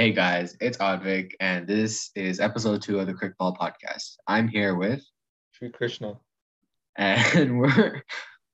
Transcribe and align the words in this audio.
Hey 0.00 0.12
guys, 0.12 0.56
it's 0.62 0.78
Advik, 0.78 1.32
and 1.40 1.66
this 1.66 2.10
is 2.14 2.40
episode 2.40 2.80
two 2.80 3.00
of 3.00 3.06
the 3.06 3.12
CricBall 3.12 3.54
podcast. 3.54 4.16
I'm 4.26 4.48
here 4.48 4.74
with, 4.74 5.04
Sri 5.52 5.68
Krishna. 5.68 6.18
and 6.96 7.58
we're 7.60 8.02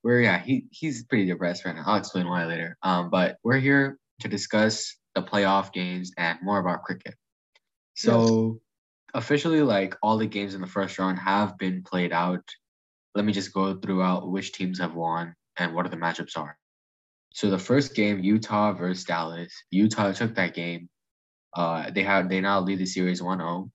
we're 0.02 0.22
yeah, 0.22 0.40
he 0.40 0.64
he's 0.72 1.04
pretty 1.04 1.26
depressed 1.26 1.64
right 1.64 1.76
now. 1.76 1.84
I'll 1.86 1.98
explain 1.98 2.26
why 2.28 2.46
later. 2.46 2.76
Um, 2.82 3.10
but 3.10 3.36
we're 3.44 3.60
here 3.60 3.96
to 4.22 4.28
discuss 4.28 4.96
the 5.14 5.22
playoff 5.22 5.72
games 5.72 6.10
and 6.18 6.36
more 6.42 6.58
about 6.58 6.82
cricket. 6.82 7.14
So 7.94 8.58
officially, 9.14 9.62
like 9.62 9.94
all 10.02 10.18
the 10.18 10.26
games 10.26 10.56
in 10.56 10.60
the 10.60 10.66
first 10.66 10.98
round 10.98 11.20
have 11.20 11.56
been 11.58 11.84
played 11.84 12.12
out. 12.12 12.42
Let 13.14 13.24
me 13.24 13.32
just 13.32 13.54
go 13.54 13.76
throughout 13.76 14.28
which 14.28 14.50
teams 14.50 14.80
have 14.80 14.96
won 14.96 15.36
and 15.56 15.76
what 15.76 15.86
are 15.86 15.90
the 15.90 15.96
matchups 15.96 16.36
are. 16.36 16.58
So 17.34 17.50
the 17.50 17.56
first 17.56 17.94
game, 17.94 18.18
Utah 18.18 18.72
versus 18.72 19.04
Dallas. 19.04 19.52
Utah 19.70 20.10
took 20.10 20.34
that 20.34 20.52
game. 20.52 20.88
Uh, 21.56 21.90
they 21.90 22.02
have 22.02 22.28
they 22.28 22.40
now 22.40 22.60
lead 22.60 22.78
the 22.78 22.86
series 22.86 23.22
1-0. 23.22 23.70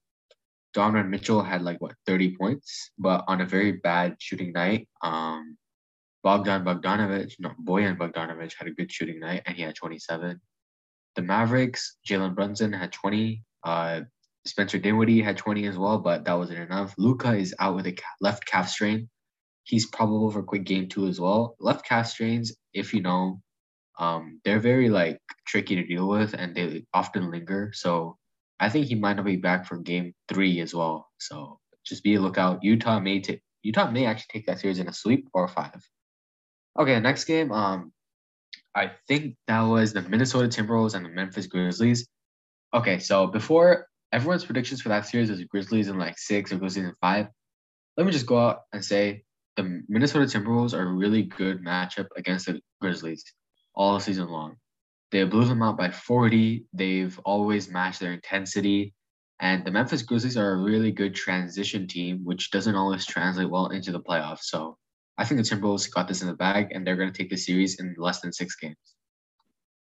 Donovan 0.74 1.10
Mitchell 1.10 1.42
had 1.44 1.64
like 1.64 1.82
what 1.82 1.96
30 2.06 2.38
points, 2.38 2.92
but 2.98 3.26
on 3.28 3.42
a 3.42 3.46
very 3.46 3.74
bad 3.74 4.16
shooting 4.20 4.54
night, 4.54 4.88
um, 5.02 5.58
Bogdan 6.24 6.64
Bogdanovic, 6.64 7.34
no, 7.40 7.52
Bojan 7.66 7.98
Bogdanovic 7.98 8.54
had 8.58 8.68
a 8.68 8.72
good 8.72 8.92
shooting 8.92 9.20
night 9.20 9.42
and 9.46 9.56
he 9.56 9.64
had 9.64 9.76
27. 9.76 10.40
The 11.16 11.22
Mavericks, 11.22 11.98
Jalen 12.08 12.36
Brunson 12.36 12.72
had 12.72 12.92
20. 12.94 13.44
Uh, 13.64 14.02
Spencer 14.46 14.78
Dinwiddie 14.78 15.22
had 15.22 15.38
20 15.38 15.66
as 15.68 15.78
well, 15.78 16.00
but 16.00 16.26
that 16.26 16.38
wasn't 16.38 16.60
enough. 16.60 16.94
Luka 16.98 17.36
is 17.36 17.54
out 17.60 17.76
with 17.76 17.88
a 17.88 17.98
left 18.22 18.46
calf 18.46 18.70
strain. 18.70 19.10
He's 19.64 19.88
probable 19.88 20.32
for 20.32 20.42
quick 20.42 20.64
game 20.64 20.88
two 20.88 21.08
as 21.08 21.20
well. 21.20 21.56
Left 21.60 21.86
calf 21.86 22.08
strains, 22.08 22.54
if 22.74 22.94
you 22.94 23.02
know, 23.02 23.42
um, 24.02 24.42
they're 24.44 24.60
very 24.60 24.90
like 24.90 25.20
tricky 25.46 25.76
to 25.76 25.86
deal 25.86 26.08
with 26.08 26.34
and 26.34 26.56
they 26.56 26.84
often 26.92 27.30
linger. 27.30 27.72
So 27.74 28.18
I 28.60 28.68
think 28.68 28.88
he 28.88 28.96
might 28.96 29.16
not 29.16 29.26
be 29.26 29.36
back 29.36 29.68
for 29.68 29.78
game 29.78 30.14
three 30.28 30.60
as 30.60 30.74
well. 30.74 31.08
So 31.20 31.60
just 31.86 32.04
be 32.04 32.16
a 32.16 32.20
lookout. 32.20 32.64
Utah 32.64 33.00
may 33.00 33.22
take 33.22 33.42
Utah 33.62 33.92
may 33.92 34.08
actually 34.08 34.32
take 34.34 34.48
that 34.48 34.60
series 34.60 34.80
in 34.80 34.88
a 34.88 34.94
sweep 34.94 35.30
or 35.36 35.46
a 35.46 35.48
five. 35.48 35.88
Okay, 36.80 37.00
next 37.00 37.26
game. 37.26 37.52
Um, 37.52 37.94
I 38.76 38.92
think 39.08 39.36
that 39.48 39.62
was 39.62 39.94
the 39.94 40.02
Minnesota 40.02 40.48
Timberwolves 40.48 40.96
and 40.96 41.06
the 41.06 41.10
Memphis 41.10 41.46
Grizzlies. 41.46 42.08
Okay, 42.74 42.98
so 42.98 43.28
before 43.28 43.86
everyone's 44.12 44.46
predictions 44.46 44.82
for 44.82 44.90
that 44.90 45.06
series 45.06 45.30
was 45.30 45.44
Grizzlies 45.44 45.90
in 45.90 46.00
like 46.00 46.18
six 46.18 46.52
or 46.52 46.58
Grizzlies 46.58 46.86
in 46.86 46.94
five. 47.02 47.28
Let 47.98 48.08
me 48.08 48.12
just 48.12 48.26
go 48.26 48.40
out 48.40 48.62
and 48.74 48.84
say 48.84 49.26
the 49.58 49.84
Minnesota 49.88 50.26
Timberwolves 50.26 50.74
are 50.74 50.88
a 50.88 50.92
really 50.92 51.24
good 51.24 51.64
matchup 51.64 52.08
against 52.18 52.48
the 52.48 52.62
Grizzlies 52.82 53.24
all 53.76 54.00
season 54.00 54.30
long. 54.30 54.58
They 55.12 55.24
blew 55.26 55.46
them 55.46 55.62
out 55.62 55.78
by 55.78 55.92
40. 55.92 56.66
They've 56.74 57.20
always 57.26 57.70
matched 57.70 58.00
their 58.00 58.14
intensity. 58.14 58.94
And 59.40 59.66
the 59.66 59.72
Memphis 59.72 60.04
Grizzlies 60.04 60.38
are 60.38 60.54
a 60.54 60.58
really 60.58 60.92
good 60.92 61.16
transition 61.16 61.88
team, 61.88 62.22
which 62.24 62.52
doesn't 62.52 62.76
always 62.76 63.06
translate 63.06 63.50
well 63.50 63.68
into 63.68 63.92
the 63.92 64.00
playoffs. 64.00 64.44
So 64.44 64.78
I 65.18 65.26
think 65.26 65.44
the 65.44 65.56
Timberwolves 65.56 65.92
got 65.92 66.08
this 66.08 66.22
in 66.22 66.28
the 66.28 66.34
bag, 66.34 66.72
and 66.72 66.86
they're 66.86 66.96
going 66.96 67.12
to 67.12 67.18
take 67.18 67.30
the 67.30 67.38
series 67.38 67.80
in 67.80 67.96
less 67.98 68.22
than 68.22 68.32
six 68.32 68.56
games. 68.56 68.78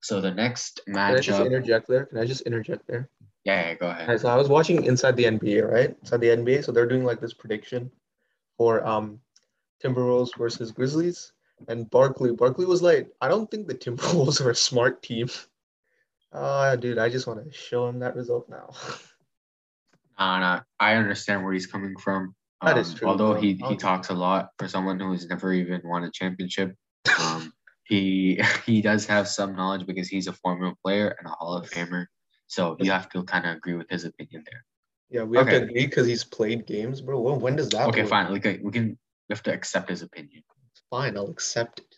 So 0.00 0.20
the 0.20 0.30
next 0.30 0.80
match. 0.86 1.08
Can 1.08 1.16
I 1.16 1.20
just 1.20 1.40
interject 1.40 1.88
there? 1.88 2.06
Can 2.06 2.18
I 2.18 2.24
just 2.24 2.42
interject 2.42 2.86
there? 2.86 3.10
Yeah, 3.44 3.68
yeah, 3.68 3.74
go 3.74 3.88
ahead. 3.88 4.02
Alright, 4.02 4.20
so 4.20 4.28
I 4.28 4.36
was 4.36 4.48
watching 4.48 4.84
Inside 4.84 5.16
the 5.16 5.24
NBA, 5.24 5.68
right? 5.68 5.96
Inside 6.02 6.20
the 6.20 6.28
NBA. 6.28 6.64
So 6.64 6.70
they're 6.70 6.86
doing 6.86 7.04
like 7.04 7.20
this 7.20 7.32
prediction 7.32 7.90
for 8.56 8.86
um 8.86 9.20
Timberwolves 9.82 10.36
versus 10.36 10.70
Grizzlies. 10.70 11.32
And 11.66 11.90
Barkley, 11.90 12.32
Barkley 12.32 12.66
was 12.66 12.82
like, 12.82 13.10
I 13.20 13.28
don't 13.28 13.50
think 13.50 13.66
the 13.66 13.74
Timberwolves 13.74 14.40
are 14.44 14.50
a 14.50 14.54
smart 14.54 15.02
team. 15.02 15.28
Ah, 16.32 16.76
dude, 16.76 16.98
I 16.98 17.08
just 17.08 17.26
want 17.26 17.44
to 17.44 17.52
show 17.52 17.88
him 17.88 17.98
that 18.00 18.14
result 18.14 18.48
now. 18.48 18.70
Uh, 20.18 20.38
no, 20.40 20.60
I 20.78 20.94
understand 20.94 21.44
where 21.44 21.52
he's 21.52 21.66
coming 21.66 21.96
from. 21.96 22.34
That 22.62 22.76
is 22.76 22.90
Um, 22.90 22.96
true, 22.96 23.08
Although 23.08 23.34
though. 23.34 23.40
he, 23.40 23.54
he 23.54 23.76
talks 23.76 24.08
a 24.10 24.14
lot 24.14 24.50
for 24.58 24.68
someone 24.68 24.98
who's 24.98 25.28
never 25.28 25.52
even 25.52 25.80
won 25.84 26.04
a 26.04 26.10
championship. 26.10 26.74
Um, 27.20 27.52
he 27.84 28.40
he 28.66 28.82
does 28.82 29.06
have 29.06 29.28
some 29.28 29.54
knowledge 29.54 29.86
because 29.86 30.08
he's 30.08 30.26
a 30.26 30.32
former 30.32 30.72
player 30.84 31.14
and 31.18 31.26
a 31.28 31.30
Hall 31.30 31.54
of 31.54 31.70
Famer. 31.70 32.06
So 32.48 32.76
you 32.80 32.90
have 32.90 33.08
to 33.10 33.22
kind 33.24 33.46
of 33.46 33.56
agree 33.56 33.74
with 33.74 33.88
his 33.88 34.04
opinion 34.04 34.42
there. 34.50 34.64
Yeah, 35.10 35.22
we 35.22 35.38
have 35.38 35.46
Okay. 35.46 35.60
to 35.60 35.64
agree 35.64 35.86
because 35.86 36.06
he's 36.06 36.24
played 36.24 36.66
games, 36.66 37.00
bro. 37.00 37.20
When, 37.20 37.40
when 37.40 37.56
does 37.56 37.70
that 37.70 37.88
Okay, 37.88 38.00
work? 38.00 38.10
fine. 38.10 38.32
Like 38.32 38.44
we 38.62 38.70
can 38.72 38.98
we 39.28 39.32
have 39.32 39.42
to 39.44 39.52
accept 39.52 39.88
his 39.88 40.02
opinion. 40.02 40.42
Fine, 40.90 41.16
I'll 41.16 41.28
accept 41.30 41.80
it. 41.80 41.94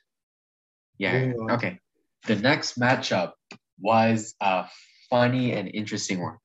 Yeah. 0.98 1.32
Okay. 1.50 1.78
The 2.26 2.36
next 2.36 2.78
matchup 2.78 3.32
was 3.78 4.34
a 4.40 4.66
funny 5.08 5.52
and 5.52 5.68
interesting 5.72 6.20
one. 6.20 6.36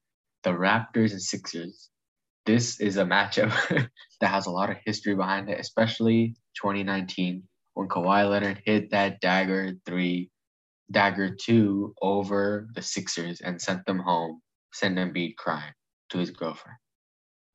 The 0.43 0.51
Raptors 0.51 1.11
and 1.11 1.21
Sixers. 1.21 1.89
This 2.45 2.79
is 2.79 2.97
a 2.97 3.03
matchup 3.03 3.51
that 4.21 4.27
has 4.27 4.45
a 4.45 4.51
lot 4.51 4.69
of 4.69 4.77
history 4.85 5.15
behind 5.15 5.49
it, 5.49 5.59
especially 5.59 6.35
2019 6.55 7.43
when 7.73 7.87
Kawhi 7.87 8.29
Leonard 8.29 8.61
hit 8.65 8.91
that 8.91 9.19
dagger 9.19 9.73
three, 9.85 10.29
dagger 10.91 11.35
two 11.35 11.93
over 12.01 12.67
the 12.73 12.81
Sixers 12.81 13.41
and 13.41 13.61
sent 13.61 13.85
them 13.85 13.99
home, 13.99 14.41
sent 14.73 14.97
Embiid 14.97 15.35
crying 15.35 15.73
to 16.11 16.19
his 16.19 16.31
girlfriend. 16.31 16.77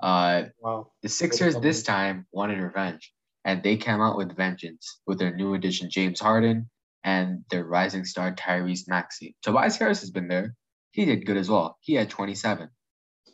Uh, 0.00 0.44
Wow. 0.58 0.92
the 1.02 1.08
Sixers 1.08 1.56
this 1.56 1.82
time 1.82 2.26
wanted 2.32 2.60
revenge, 2.60 3.12
and 3.44 3.62
they 3.62 3.76
came 3.76 4.00
out 4.00 4.16
with 4.16 4.36
vengeance 4.36 5.00
with 5.06 5.18
their 5.18 5.34
new 5.34 5.54
addition 5.54 5.88
James 5.90 6.20
Harden 6.20 6.68
and 7.04 7.44
their 7.50 7.64
rising 7.64 8.04
star 8.04 8.34
Tyrese 8.34 8.88
Maxey. 8.88 9.34
Tobias 9.42 9.76
Harris 9.76 10.00
has 10.00 10.10
been 10.10 10.28
there. 10.28 10.54
He 10.92 11.04
did 11.04 11.24
good 11.26 11.36
as 11.36 11.48
well. 11.48 11.76
He 11.80 11.94
had 11.94 12.10
27. 12.10 12.68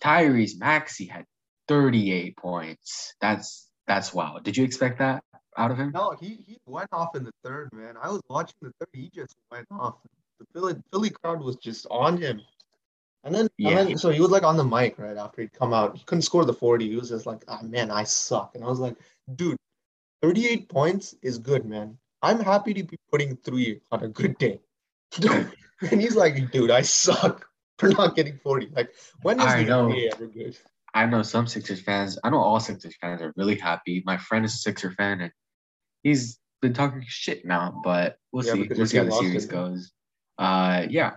Tyrese 0.01 0.59
Maxey 0.59 1.07
had 1.07 1.25
38 1.69 2.37
points. 2.37 3.15
That's 3.21 3.69
that's 3.87 4.13
wow. 4.13 4.39
Did 4.43 4.57
you 4.57 4.65
expect 4.65 4.99
that 4.99 5.23
out 5.57 5.71
of 5.71 5.79
him? 5.79 5.93
No, 5.95 6.15
he, 6.21 6.39
he 6.47 6.59
went 6.67 6.89
off 6.93 7.15
in 7.17 7.25
the 7.25 7.33
third, 7.45 7.71
man. 7.73 7.95
I 8.01 8.09
was 8.11 8.21
watching 8.29 8.57
the 8.63 8.73
third. 8.81 8.89
He 8.93 9.11
just 9.15 9.35
went 9.51 9.67
off. 9.71 9.95
The 10.39 10.47
Philly, 10.53 10.75
Philly 10.93 11.11
crowd 11.11 11.41
was 11.41 11.57
just 11.57 11.87
on 11.91 12.19
him. 12.19 12.41
And 13.25 13.35
then, 13.35 13.49
Yeah. 13.59 13.71
and 13.79 13.91
then, 13.91 13.99
so 13.99 14.11
he 14.11 14.21
was 14.21 14.31
like 14.31 14.43
on 14.43 14.57
the 14.57 14.65
mic 14.65 14.99
right 14.99 15.17
after 15.17 15.41
he'd 15.41 15.53
come 15.53 15.73
out. 15.73 15.97
He 15.97 16.05
couldn't 16.05 16.23
score 16.23 16.45
the 16.45 16.53
40. 16.53 16.89
He 16.89 16.97
was 16.97 17.09
just 17.09 17.27
like, 17.27 17.43
ah, 17.49 17.61
man, 17.63 17.91
I 17.91 18.05
suck. 18.05 18.53
And 18.55 18.63
I 18.63 18.67
was 18.69 18.79
like, 18.81 18.97
dude, 19.35 19.57
38 20.27 20.69
points 20.69 21.15
is 21.23 21.39
good, 21.39 21.65
man. 21.65 21.97
I'm 22.21 22.41
happy 22.41 22.75
to 22.75 22.83
be 22.83 22.99
putting 23.13 23.37
three 23.37 23.81
on 23.93 24.03
a 24.03 24.09
good 24.09 24.37
day. 24.39 24.59
and 25.23 26.01
he's 26.01 26.17
like, 26.17 26.51
dude, 26.51 26.73
I 26.73 26.83
suck 26.83 27.47
for 27.79 27.91
not 27.91 28.17
getting 28.17 28.37
40. 28.43 28.71
Like, 28.75 28.93
when 29.23 29.39
is 29.39 29.47
I 29.47 29.63
the 29.63 29.69
know. 29.69 29.87
NBA 29.87 30.13
ever 30.15 30.27
good? 30.27 30.59
I 30.95 31.07
know 31.07 31.23
some 31.23 31.47
Sixers 31.47 31.81
fans. 31.81 32.19
I 32.25 32.31
know 32.31 32.39
all 32.39 32.59
Sixers 32.59 32.97
fans 33.01 33.23
are 33.23 33.33
really 33.37 33.55
happy. 33.55 34.03
My 34.05 34.17
friend 34.17 34.45
is 34.45 34.55
a 34.55 34.59
Sixer 34.59 34.91
fan, 34.91 35.21
and 35.21 35.33
he's 36.03 36.41
been 36.61 36.75
talking 36.75 37.05
shit 37.07 37.45
now. 37.45 37.81
But 37.85 38.17
we'll 38.33 38.45
Yeah, 38.45 38.55
see. 38.55 38.69
We'll 38.69 38.87
see 38.87 38.97
how 38.97 39.05
the 39.05 39.13
series 39.13 39.45
it. 39.45 39.51
goes. 39.51 39.93
Uh, 40.39 40.87
yeah. 40.91 41.13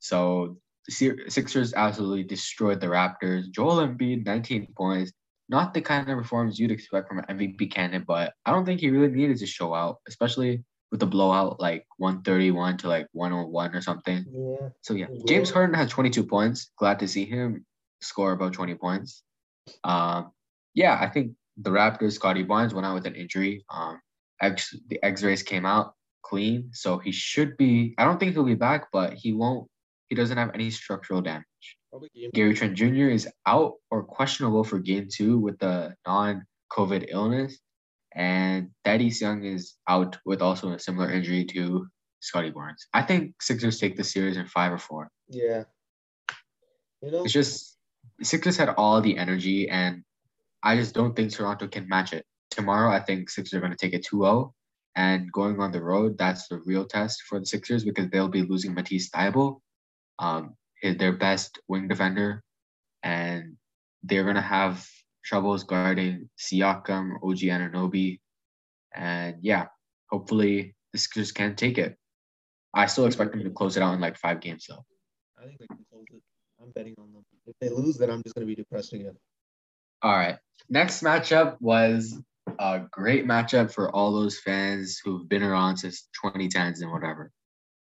So 0.00 0.58
the 0.86 1.22
Sixers 1.28 1.72
absolutely 1.72 2.24
destroyed 2.24 2.82
the 2.82 2.88
Raptors. 2.88 3.50
Joel 3.50 3.86
Embiid, 3.88 4.26
19 4.26 4.74
points. 4.76 5.12
Not 5.50 5.74
the 5.74 5.80
kind 5.80 6.08
of 6.08 6.16
performance 6.16 6.58
you'd 6.58 6.70
expect 6.70 7.08
from 7.08 7.18
an 7.18 7.24
MVP 7.28 7.72
candidate, 7.72 8.06
but 8.06 8.32
I 8.46 8.52
don't 8.52 8.64
think 8.64 8.80
he 8.80 8.88
really 8.88 9.12
needed 9.12 9.38
to 9.38 9.46
show 9.46 9.74
out, 9.74 9.98
especially 10.08 10.64
with 10.90 11.00
the 11.00 11.06
blowout 11.06 11.60
like 11.60 11.86
131 11.98 12.78
to 12.78 12.88
like 12.88 13.08
101 13.12 13.74
or 13.74 13.80
something. 13.80 14.24
Yeah. 14.30 14.68
So 14.80 14.94
yeah, 14.94 15.06
Yeah. 15.10 15.22
James 15.26 15.50
Harden 15.50 15.74
has 15.74 15.90
22 15.90 16.24
points. 16.24 16.70
Glad 16.78 17.00
to 17.00 17.08
see 17.08 17.24
him 17.24 17.66
score 18.00 18.32
about 18.32 18.52
20 18.52 18.76
points. 18.76 19.22
Um, 19.84 20.30
yeah, 20.74 20.96
I 21.00 21.08
think 21.08 21.32
the 21.56 21.70
Raptors, 21.70 22.12
Scottie 22.12 22.44
Barnes 22.44 22.72
went 22.72 22.86
out 22.86 22.94
with 22.94 23.06
an 23.06 23.14
injury. 23.14 23.64
Um, 23.68 24.00
X, 24.40 24.74
the 24.88 25.02
X-rays 25.02 25.42
came 25.42 25.66
out 25.66 25.94
clean, 26.22 26.70
so 26.72 26.98
he 26.98 27.12
should 27.12 27.56
be. 27.56 27.94
I 27.98 28.04
don't 28.04 28.18
think 28.18 28.32
he'll 28.32 28.44
be 28.44 28.54
back, 28.54 28.88
but 28.92 29.14
he 29.14 29.32
won't. 29.32 29.68
He 30.08 30.14
doesn't 30.14 30.38
have 30.38 30.50
any 30.54 30.70
structural 30.70 31.20
damage. 31.20 31.76
Gary 32.34 32.54
Trent 32.54 32.76
Jr. 32.76 33.08
is 33.08 33.28
out 33.46 33.74
or 33.90 34.04
questionable 34.04 34.64
for 34.64 34.78
Game 34.78 35.08
Two 35.10 35.38
with 35.38 35.58
the 35.58 35.94
non-COVID 36.06 37.06
illness, 37.08 37.58
and 38.14 38.70
Thaddeus 38.84 39.20
Young 39.20 39.44
is 39.44 39.76
out 39.88 40.18
with 40.24 40.42
also 40.42 40.72
a 40.72 40.78
similar 40.78 41.10
injury 41.10 41.44
to 41.46 41.86
Scottie 42.20 42.50
Barnes. 42.50 42.86
I 42.92 43.02
think 43.02 43.42
Sixers 43.42 43.78
take 43.78 43.96
the 43.96 44.04
series 44.04 44.36
in 44.36 44.46
five 44.46 44.72
or 44.72 44.78
four. 44.78 45.10
Yeah. 45.28 45.64
You 47.02 47.10
know, 47.10 47.24
It's 47.24 47.32
just 47.32 47.76
Sixers 48.22 48.56
had 48.56 48.68
all 48.70 49.00
the 49.00 49.16
energy, 49.16 49.68
and 49.68 50.04
I 50.62 50.76
just 50.76 50.94
don't 50.94 51.14
think 51.16 51.32
Toronto 51.32 51.66
can 51.68 51.88
match 51.88 52.12
it. 52.12 52.24
Tomorrow, 52.50 52.90
I 52.90 53.00
think 53.00 53.30
Sixers 53.30 53.54
are 53.54 53.60
going 53.60 53.72
to 53.72 53.78
take 53.78 53.94
a 53.94 53.98
2 53.98 54.22
0. 54.22 54.54
And 54.96 55.30
going 55.30 55.60
on 55.60 55.70
the 55.70 55.82
road, 55.82 56.18
that's 56.18 56.48
the 56.48 56.58
real 56.66 56.84
test 56.84 57.22
for 57.22 57.38
the 57.38 57.46
Sixers 57.46 57.84
because 57.84 58.10
they'll 58.10 58.28
be 58.28 58.42
losing 58.42 58.74
Matisse 58.74 59.08
Thybulle, 59.10 59.60
um, 60.18 60.56
their 60.82 61.12
best 61.12 61.58
wing 61.68 61.88
defender. 61.88 62.42
And 63.02 63.56
they're 64.02 64.24
going 64.24 64.36
to 64.36 64.40
have 64.40 64.86
troubles 65.24 65.64
guarding 65.64 66.28
Siakam, 66.38 67.16
OG 67.22 67.38
Anunoby. 67.38 68.20
And 68.94 69.36
yeah, 69.40 69.66
hopefully 70.10 70.74
the 70.92 70.98
Sixers 70.98 71.32
can 71.32 71.56
take 71.56 71.78
it. 71.78 71.96
I 72.74 72.86
still 72.86 73.06
expect 73.06 73.32
them 73.32 73.44
to 73.44 73.50
close 73.50 73.76
it 73.76 73.82
out 73.82 73.94
in 73.94 74.00
like 74.00 74.16
five 74.16 74.40
games, 74.40 74.66
though. 74.68 74.84
I 75.38 75.46
think 75.46 75.58
they 75.58 75.66
can 75.66 75.78
close 75.90 76.06
it. 76.12 76.22
I'm 76.62 76.70
betting 76.70 76.94
on 76.98 77.12
them. 77.12 77.24
If 77.46 77.56
they 77.60 77.68
lose, 77.68 77.96
then 77.96 78.10
I'm 78.10 78.22
just 78.22 78.34
gonna 78.34 78.46
be 78.46 78.54
depressed 78.54 78.92
again. 78.92 79.16
All 80.02 80.12
right. 80.12 80.36
Next 80.68 81.02
matchup 81.02 81.56
was 81.60 82.18
a 82.58 82.82
great 82.90 83.26
matchup 83.26 83.72
for 83.72 83.94
all 83.94 84.12
those 84.12 84.38
fans 84.38 85.00
who've 85.02 85.28
been 85.28 85.42
around 85.42 85.78
since 85.78 86.08
2010s 86.24 86.82
and 86.82 86.92
whatever. 86.92 87.32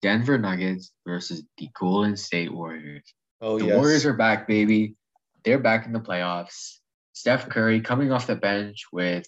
Denver 0.05 0.37
Nuggets 0.37 0.93
versus 1.07 1.43
the 1.57 1.71
Golden 1.81 2.15
State 2.15 2.53
Warriors. 2.53 3.15
Oh 3.41 3.59
The 3.59 3.69
yes. 3.69 3.77
Warriors 3.77 4.05
are 4.05 4.13
back, 4.13 4.47
baby. 4.47 4.97
They're 5.47 5.59
back 5.59 5.87
in 5.87 5.95
the 5.95 5.99
playoffs. 5.99 6.81
Steph 7.15 7.49
Curry 7.49 7.81
coming 7.81 8.13
off 8.13 8.27
the 8.27 8.37
bench 8.37 8.85
with 8.93 9.27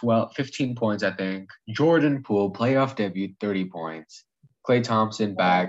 12, 0.00 0.32
15 0.34 0.76
points, 0.76 1.02
I 1.04 1.10
think. 1.10 1.50
Jordan 1.68 2.22
Poole, 2.22 2.50
playoff 2.50 2.96
debut, 2.96 3.34
30 3.38 3.66
points. 3.66 4.24
Klay 4.66 4.82
Thompson 4.82 5.34
back. 5.34 5.68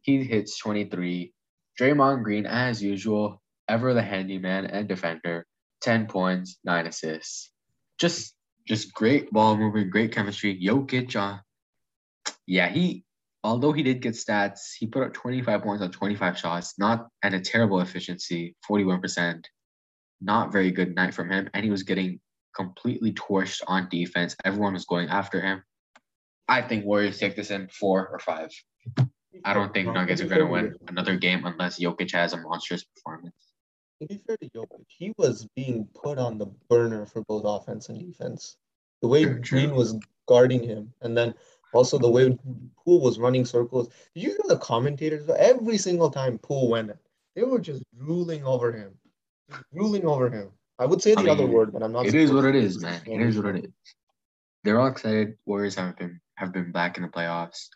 He 0.00 0.24
hits 0.24 0.58
23. 0.58 1.34
Draymond 1.78 2.24
Green, 2.24 2.46
as 2.46 2.82
usual, 2.82 3.42
ever 3.68 3.92
the 3.92 4.00
handyman 4.00 4.64
and 4.64 4.88
defender, 4.88 5.46
10 5.82 6.06
points, 6.06 6.58
9 6.64 6.86
assists. 6.86 7.52
Just 7.98 8.34
just 8.66 8.94
great 8.94 9.30
ball 9.30 9.58
movement, 9.58 9.90
great 9.90 10.12
chemistry. 10.12 10.58
Jokic, 10.58 11.16
uh, 11.16 11.40
yeah, 12.46 12.68
he 12.70 13.04
although 13.42 13.72
he 13.72 13.82
did 13.82 14.02
get 14.02 14.14
stats, 14.14 14.72
he 14.78 14.86
put 14.86 15.02
up 15.02 15.12
25 15.12 15.62
points 15.62 15.82
on 15.82 15.90
25 15.90 16.38
shots, 16.38 16.78
not 16.78 17.08
at 17.22 17.34
a 17.34 17.40
terrible 17.40 17.80
efficiency, 17.80 18.54
41%. 18.68 19.44
Not 20.20 20.52
very 20.52 20.70
good 20.70 20.94
night 20.94 21.14
from 21.14 21.30
him. 21.30 21.48
And 21.54 21.64
he 21.64 21.70
was 21.70 21.82
getting 21.82 22.20
completely 22.54 23.12
torched 23.12 23.62
on 23.66 23.88
defense. 23.88 24.36
Everyone 24.44 24.74
was 24.74 24.84
going 24.84 25.08
after 25.08 25.40
him. 25.40 25.62
I 26.48 26.62
think 26.62 26.84
Warriors 26.84 27.18
take 27.18 27.36
this 27.36 27.50
in 27.50 27.68
four 27.68 28.08
or 28.08 28.18
five. 28.18 28.50
I 29.44 29.54
don't 29.54 29.72
think 29.72 29.92
Nuggets 29.92 30.20
are 30.20 30.26
going 30.26 30.40
to 30.40 30.46
win 30.46 30.74
another 30.88 31.16
game 31.16 31.46
unless 31.46 31.78
Jokic 31.78 32.12
has 32.12 32.32
a 32.32 32.38
monstrous 32.38 32.84
performance. 32.84 33.34
To 34.02 34.08
be 34.08 34.18
fair 34.18 34.36
to 34.38 34.50
Jokic, 34.50 34.84
he 34.88 35.14
was 35.16 35.46
being 35.54 35.86
put 35.94 36.18
on 36.18 36.38
the 36.38 36.46
burner 36.68 37.06
for 37.06 37.22
both 37.22 37.44
offense 37.44 37.88
and 37.88 38.00
defense. 38.00 38.56
The 39.00 39.08
way. 39.08 39.24
Green 39.24 39.74
was 39.74 39.98
guarding 40.26 40.62
him, 40.62 40.92
and 41.00 41.16
then 41.16 41.34
also 41.72 41.98
the 41.98 42.10
way 42.10 42.36
Poole 42.84 43.00
was 43.00 43.18
running 43.18 43.44
circles. 43.44 43.88
Did 44.14 44.22
you 44.22 44.28
hear 44.30 44.40
the 44.48 44.58
commentators? 44.58 45.28
Every 45.28 45.78
single 45.78 46.10
time 46.10 46.38
Poole 46.38 46.70
went, 46.70 46.92
they 47.36 47.42
were 47.42 47.60
just 47.60 47.82
ruling 47.96 48.44
over 48.44 48.72
him, 48.72 48.92
just 49.48 49.62
ruling 49.72 50.04
over 50.04 50.28
him. 50.28 50.50
I 50.78 50.86
would 50.86 51.02
say 51.02 51.12
I 51.12 51.22
the 51.22 51.30
other 51.30 51.46
word, 51.46 51.72
but 51.72 51.82
I'm 51.82 51.92
not. 51.92 52.06
It 52.06 52.14
is 52.14 52.32
what 52.32 52.44
it 52.44 52.56
is, 52.56 52.80
man. 52.82 53.00
It 53.06 53.20
is 53.20 53.36
what 53.36 53.54
it 53.54 53.64
is. 53.64 53.70
They're 54.64 54.80
all 54.80 54.88
excited. 54.88 55.36
Warriors 55.46 55.74
have 55.76 55.96
been 55.96 56.20
have 56.36 56.52
been 56.52 56.72
back 56.72 56.96
in 56.96 57.02
the 57.02 57.08
playoffs. 57.08 57.68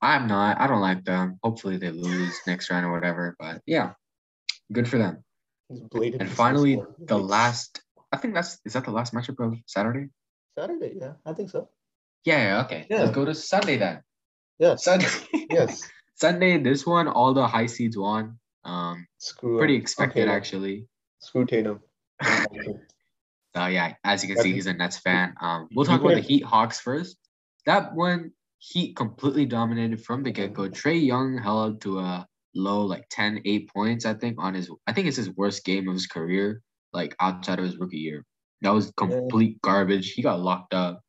I'm 0.00 0.26
not. 0.26 0.60
I 0.60 0.66
don't 0.66 0.80
like 0.80 1.04
them. 1.04 1.38
Hopefully 1.42 1.78
they 1.78 1.90
lose 1.90 2.38
next 2.46 2.70
round 2.70 2.84
or 2.84 2.92
whatever. 2.92 3.34
But 3.38 3.62
yeah, 3.66 3.92
good 4.72 4.88
for 4.88 4.98
them. 4.98 5.24
And 5.70 6.28
finally, 6.28 6.80
the 6.98 7.18
last. 7.18 7.82
I 8.12 8.16
think 8.16 8.34
that's 8.34 8.58
is 8.64 8.74
that 8.74 8.84
the 8.84 8.90
last 8.90 9.14
matchup 9.14 9.44
of 9.44 9.58
Saturday. 9.66 10.08
Saturday, 10.56 10.94
yeah, 11.00 11.14
I 11.26 11.32
think 11.32 11.50
so. 11.50 11.68
Yeah. 12.24 12.42
yeah 12.42 12.64
okay. 12.64 12.86
Yeah. 12.90 13.00
Let's 13.00 13.14
go 13.14 13.24
to 13.24 13.34
Sunday 13.34 13.78
then. 13.78 14.02
Yes, 14.58 14.84
Sunday. 14.84 15.06
yes. 15.50 15.82
Sunday. 16.14 16.58
This 16.58 16.86
one, 16.86 17.08
all 17.08 17.34
the 17.34 17.46
high 17.46 17.66
seeds 17.66 17.96
won. 17.96 18.38
Um, 18.64 19.06
Screw. 19.18 19.58
pretty 19.58 19.74
expected 19.74 20.22
Okay, 20.22 20.30
actually. 20.30 20.86
Screw 21.20 21.44
Tatum. 21.44 21.80
So 22.22 22.76
yeah, 23.66 23.94
as 24.04 24.22
you 24.22 24.34
can 24.34 24.42
see, 24.42 24.52
he's 24.52 24.66
a 24.66 24.72
Nets 24.72 24.98
fan. 24.98 25.34
Um, 25.40 25.68
we'll 25.74 25.84
talk 25.84 26.00
about 26.00 26.14
the. 26.14 26.20
Heat 26.20 26.44
Hawks 26.44 26.80
first. 26.80 27.16
That 27.66 27.94
one, 27.94 28.32
Heat 28.58 28.96
completely 28.96 29.44
dominated 29.44 30.02
from 30.02 30.22
the 30.22 30.30
get 30.30 30.54
go. 30.54 30.68
Trae 30.68 31.04
Young 31.04 31.38
held 31.38 31.82
to 31.82 31.98
a 31.98 32.26
low 32.54 32.82
like 32.82 33.06
10, 33.10 33.42
8 33.44 33.70
points, 33.70 34.06
I 34.06 34.14
think, 34.14 34.36
on 34.38 34.54
his 34.54 34.70
I 34.86 34.92
think 34.92 35.08
it's 35.08 35.16
his 35.16 35.30
worst 35.30 35.64
game 35.64 35.88
of 35.88 35.94
his 35.94 36.06
career, 36.06 36.62
like 36.92 37.14
outside 37.20 37.58
of 37.58 37.64
his 37.64 37.76
rookie 37.76 37.98
year. 37.98 38.24
That 38.62 38.70
was 38.70 38.92
complete 38.96 39.60
garbage. 39.60 40.12
He 40.12 40.22
got 40.22 40.40
locked 40.40 40.72
up. 40.72 41.03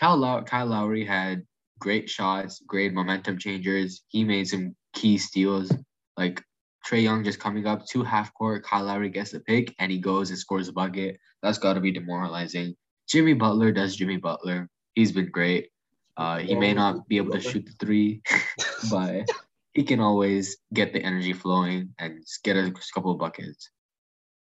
Kyle, 0.00 0.16
Low- 0.16 0.42
Kyle 0.42 0.66
Lowry 0.66 1.04
had 1.04 1.44
great 1.78 2.08
shots, 2.08 2.62
great 2.66 2.94
momentum 2.94 3.38
changers. 3.38 4.02
He 4.08 4.24
made 4.24 4.48
some 4.48 4.74
key 4.94 5.18
steals. 5.18 5.70
Like 6.16 6.42
Trae 6.86 7.02
Young 7.02 7.22
just 7.22 7.38
coming 7.38 7.66
up 7.66 7.86
to 7.88 8.02
half 8.02 8.32
court, 8.32 8.64
Kyle 8.64 8.84
Lowry 8.84 9.10
gets 9.10 9.32
the 9.32 9.40
pick 9.40 9.74
and 9.78 9.92
he 9.92 9.98
goes 9.98 10.30
and 10.30 10.38
scores 10.38 10.68
a 10.68 10.72
bucket. 10.72 11.18
That's 11.42 11.58
got 11.58 11.74
to 11.74 11.80
be 11.80 11.90
demoralizing. 11.90 12.76
Jimmy 13.08 13.34
Butler 13.34 13.72
does 13.72 13.94
Jimmy 13.94 14.16
Butler. 14.16 14.68
He's 14.94 15.12
been 15.12 15.30
great. 15.30 15.68
Uh, 16.16 16.38
he 16.38 16.54
may 16.54 16.72
not 16.72 17.06
be 17.08 17.18
able 17.18 17.32
to 17.32 17.40
shoot 17.40 17.66
the 17.66 17.72
three, 17.84 18.22
but 18.90 19.30
he 19.72 19.84
can 19.84 20.00
always 20.00 20.56
get 20.72 20.92
the 20.92 21.02
energy 21.02 21.32
flowing 21.32 21.94
and 21.98 22.24
get 22.42 22.56
a 22.56 22.72
couple 22.94 23.12
of 23.12 23.18
buckets. 23.18 23.70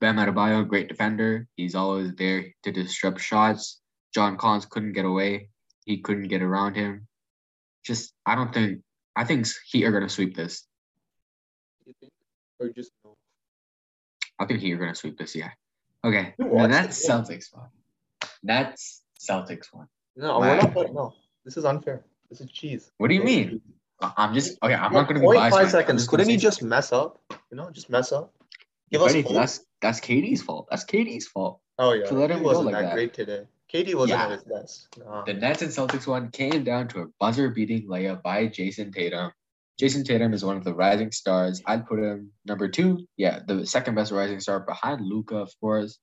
Bam 0.02 0.18
Adebayo, 0.18 0.68
great 0.68 0.88
defender. 0.88 1.48
He's 1.56 1.76
always 1.76 2.14
there 2.16 2.46
to 2.64 2.72
disrupt 2.72 3.20
shots. 3.20 3.79
John 4.14 4.38
Collins 4.38 4.66
couldn't 4.66 4.94
get 4.94 5.06
away. 5.06 5.50
He 5.86 6.02
couldn't 6.02 6.28
get 6.28 6.42
around 6.42 6.76
him. 6.76 7.08
Just, 7.84 8.14
I 8.26 8.36
don't 8.36 8.54
think, 8.54 8.82
I 9.16 9.24
think 9.24 9.48
Heat 9.72 9.86
are 9.86 9.92
going 9.92 10.04
to 10.04 10.10
sweep 10.10 10.36
this. 10.36 10.66
You 11.86 11.94
think? 12.00 12.12
Or 12.60 12.70
just 12.70 12.92
no? 13.04 13.16
I 14.40 14.46
think 14.46 14.60
Heat 14.60 14.74
are 14.74 14.78
going 14.78 14.94
to 14.94 14.96
sweep 15.00 15.18
this, 15.18 15.36
yeah. 15.36 15.52
Okay, 16.04 16.34
You 16.38 16.46
the 16.46 16.52
watched 16.52 16.70
Nets 16.72 17.04
it, 17.04 17.08
yeah. 17.10 17.16
Celtics 17.16 17.56
one. 17.56 17.68
Nets 18.44 19.02
Celtics 19.20 19.68
one. 19.74 19.88
No, 20.16 20.40
we're 20.40 20.56
not. 20.58 20.74
playing- 20.74 20.94
No, 20.94 21.14
this 21.46 21.58
is 21.58 21.66
unfair. 21.66 22.04
This 22.30 22.42
is 22.42 22.52
cheese. 22.52 22.92
What 22.98 23.08
do 23.10 23.16
you 23.16 23.24
mean? 23.24 23.62
I'm 24.02 24.34
just, 24.34 24.58
okay, 24.64 24.74
I'm 24.76 24.94
Yeah, 24.94 25.00
not 25.00 25.10
going 25.10 25.22
to 25.22 25.28
be 25.28 25.34
biased. 25.36 25.36
Five 25.36 25.52
right 25.52 25.60
now. 25.60 25.66
I'm 25.66 25.70
seconds. 25.72 26.08
Couldn't 26.08 26.30
he 26.30 26.38
just 26.38 26.64
mess 26.64 26.94
up? 26.94 27.22
You 27.52 27.58
know, 27.58 27.70
just 27.72 27.90
mess 27.90 28.12
up. 28.12 28.34
Give 28.92 29.02
us 29.02 29.14
hope. 29.14 29.34
that's, 29.34 29.66
that's 29.82 30.00
KD's 30.00 30.42
fault. 30.42 30.68
That's 30.70 30.86
KD's 30.86 31.28
fault. 31.28 31.60
Oh 31.78 31.94
yeah, 31.94 32.06
to 32.06 32.14
let 32.14 32.30
he 32.30 32.38
him 32.38 32.44
wasn't 32.44 32.68
like 32.68 32.76
that, 32.76 32.82
that. 32.82 32.94
great 32.94 33.14
today. 33.14 33.46
KD 33.74 33.94
wasn't 33.96 34.20
Yeah. 34.20 34.26
at 34.26 34.32
his 34.32 34.44
best. 34.44 34.88
The 35.26 35.34
Nets 35.34 35.62
and 35.62 35.72
Celtics 35.72 36.08
one 36.08 36.32
came 36.32 36.64
down 36.64 36.88
to 36.90 37.02
a 37.02 37.06
buzzer 37.20 37.50
beating 37.50 37.88
layup 37.88 38.24
by 38.24 38.48
Jayson 38.48 38.92
Tatum. 38.92 39.32
Jayson 39.80 40.04
Tatum 40.04 40.34
is 40.34 40.44
one 40.44 40.58
of 40.58 40.64
the 40.64 40.74
rising 40.74 41.12
stars. 41.12 41.62
I'd 41.66 41.86
put 41.88 42.00
him 42.00 42.32
number 42.46 42.68
two. 42.68 43.08
Yeah, 43.16 43.40
the 43.46 43.66
second 43.66 43.96
best 43.96 44.12
rising 44.12 44.40
star 44.40 44.60
behind 44.62 45.06
Luka, 45.06 45.38
of 45.38 45.52
course. 45.62 46.00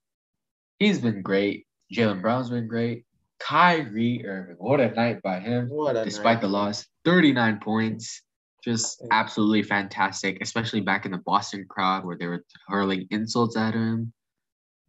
He's 0.79 1.01
been 1.01 1.23
great. 1.23 1.67
Jaylen 1.93 2.23
Brown's 2.23 2.51
been 2.51 2.69
great. 2.69 3.05
Kyrie 3.39 4.25
Irving, 4.27 4.57
what 4.59 4.81
a 4.81 4.91
night 4.93 5.21
by 5.23 5.41
him. 5.41 5.69
What 5.69 5.97
a 5.97 6.05
Despite 6.05 6.37
night. 6.37 6.41
the 6.41 6.49
loss, 6.49 6.87
39 7.05 7.61
points. 7.61 8.23
Just 8.65 9.05
absolutely 9.13 9.63
fantastic, 9.63 10.39
especially 10.41 10.81
back 10.81 11.05
in 11.05 11.13
the 11.13 11.19
Boston 11.19 11.67
crowd 11.69 12.05
where 12.05 12.17
they 12.17 12.27
were 12.27 12.45
hurling 12.67 13.07
insults 13.11 13.57
at 13.57 13.75
him. 13.75 14.13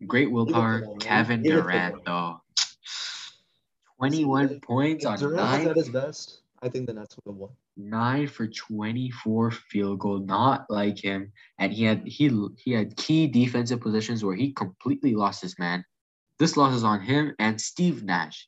Great 0.07 0.31
willpower. 0.31 0.95
Kevin 0.99 1.43
Give 1.43 1.53
it 1.53 1.55
to 1.57 1.61
Durant, 1.63 2.05
though. 2.05 2.41
21 3.97 4.59
points 4.61 5.05
If 5.05 5.11
on 5.11 5.19
Durant 5.19 5.35
nine, 5.37 5.67
at 5.67 5.75
his 5.75 5.89
best, 5.89 6.41
I 6.61 6.69
think 6.69 6.87
the 6.87 6.93
Nets 6.93 7.15
would 7.15 7.31
have 7.31 7.37
won. 7.37 7.49
nine 7.75 8.27
for 8.27 8.47
24 8.47 9.51
field 9.51 9.99
goal, 9.99 10.19
not 10.19 10.65
like 10.69 10.99
him. 10.99 11.31
And 11.59 11.73
he 11.73 11.83
had 11.83 12.07
he 12.07 12.31
he 12.57 12.71
had 12.71 12.95
key 12.95 13.27
defensive 13.27 13.81
positions 13.81 14.23
where 14.23 14.35
he 14.35 14.51
completely 14.53 15.15
lost 15.15 15.41
his 15.41 15.57
man. 15.59 15.83
This 16.39 16.57
loss 16.57 16.73
is 16.75 16.83
on 16.83 17.01
him 17.01 17.33
and 17.39 17.59
Steve 17.59 18.03
Nash. 18.03 18.47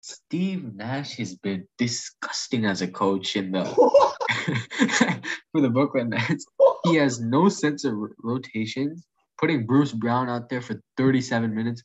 Steve 0.00 0.74
Nash 0.74 1.16
has 1.16 1.34
been 1.34 1.66
disgusting 1.76 2.64
as 2.64 2.82
a 2.82 2.88
coach 2.88 3.36
in 3.36 3.52
the 3.52 3.64
for 5.52 5.60
the 5.60 5.70
Brooklyn 5.70 6.10
Nets. 6.10 6.46
He 6.84 6.96
has 6.96 7.20
no 7.20 7.48
sense 7.48 7.84
of 7.84 7.94
rotations. 8.22 9.06
Putting 9.38 9.66
Bruce 9.66 9.92
Brown 9.92 10.28
out 10.28 10.48
there 10.48 10.60
for 10.60 10.80
37 10.96 11.54
minutes. 11.54 11.82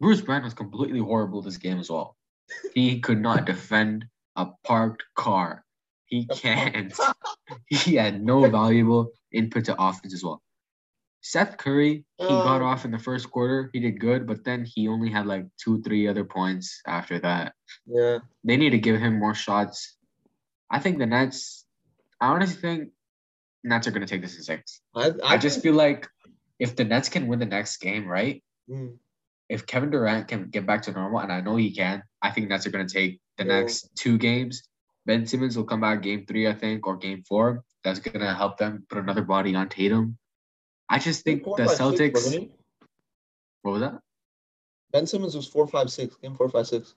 Bruce 0.00 0.20
Brown 0.20 0.42
was 0.42 0.54
completely 0.54 0.98
horrible 0.98 1.42
this 1.42 1.56
game 1.56 1.78
as 1.78 1.90
well. 1.90 2.16
He 2.74 3.00
could 3.00 3.20
not 3.20 3.44
defend 3.44 4.06
a 4.36 4.46
parked 4.64 5.04
car. 5.14 5.64
He 6.06 6.26
can't. 6.34 6.92
He 7.66 7.94
had 7.96 8.22
no 8.22 8.48
valuable 8.48 9.12
input 9.32 9.64
to 9.66 9.80
offense 9.80 10.14
as 10.14 10.24
well. 10.24 10.42
Seth 11.22 11.58
Curry, 11.58 12.04
he 12.18 12.26
got 12.28 12.62
Uh. 12.62 12.64
off 12.64 12.84
in 12.86 12.90
the 12.90 12.98
first 12.98 13.30
quarter. 13.30 13.68
He 13.74 13.80
did 13.80 14.00
good, 14.00 14.26
but 14.26 14.42
then 14.42 14.64
he 14.64 14.88
only 14.88 15.10
had 15.10 15.26
like 15.26 15.44
two, 15.62 15.82
three 15.82 16.08
other 16.08 16.24
points 16.24 16.80
after 16.86 17.18
that 17.20 17.52
yeah. 17.86 18.18
they 18.42 18.56
need 18.56 18.70
to 18.70 18.78
give 18.78 18.98
him 18.98 19.18
more 19.18 19.34
shots. 19.34 19.96
I 20.70 20.78
think 20.78 20.98
the 20.98 21.06
Nets. 21.06 21.66
I 22.20 22.28
honestly 22.28 22.60
think 22.60 22.88
Nets 23.64 23.86
are 23.86 23.90
going 23.90 24.06
to 24.06 24.08
take 24.08 24.22
this 24.22 24.36
in 24.36 24.42
six. 24.42 24.80
I, 24.94 25.12
I, 25.22 25.36
just 25.36 25.56
think- 25.56 25.62
feel 25.64 25.74
like 25.74 26.08
if 26.58 26.74
the 26.76 26.84
Nets 26.84 27.08
can 27.10 27.26
win 27.28 27.38
the 27.38 27.46
next 27.46 27.76
game, 27.78 28.06
right? 28.08 28.42
Mm, 28.68 28.96
If 29.48 29.66
Kevin 29.66 29.90
Durant 29.90 30.28
can 30.28 30.48
get 30.48 30.64
back 30.66 30.82
to 30.82 30.92
normal, 30.92 31.20
and 31.20 31.32
I 31.32 31.40
know 31.42 31.56
he 31.56 31.74
can, 31.74 32.02
I 32.22 32.30
think 32.30 32.50
are 32.50 32.70
going 32.70 32.86
to 32.86 32.92
take 32.92 33.20
the 33.38 33.44
Yeah. 33.44 33.60
next 33.60 33.90
two 33.96 34.18
games. 34.18 34.62
Ben 35.06 35.26
Simmons 35.26 35.56
will 35.56 35.64
come 35.64 35.80
back 35.80 36.02
game 36.02 36.26
three, 36.26 36.46
I 36.46 36.52
think, 36.54 36.86
or 36.86 36.96
game 36.96 37.22
four. 37.26 37.64
That's 37.84 37.98
going 37.98 38.20
to 38.20 38.34
help 38.34 38.58
them 38.58 38.84
put 38.88 38.98
another 38.98 39.22
body 39.22 39.54
on 39.54 39.68
Tatum. 39.68 40.18
I 40.88 40.98
just 40.98 41.24
think 41.24 41.44
four, 41.44 41.56
the 41.56 41.66
five, 41.66 41.78
Celtics. 41.78 42.12
wasn't? 42.14 42.50
What 43.62 43.72
was 43.72 43.80
that? 43.80 44.00
Ben 44.92 45.06
Simmons 45.06 45.34
was 45.36 45.46
four 45.46 45.66
five 45.66 45.90
six. 45.90 46.16
Game 46.16 46.34
four 46.34 46.48
five 46.48 46.66
six. 46.66 46.94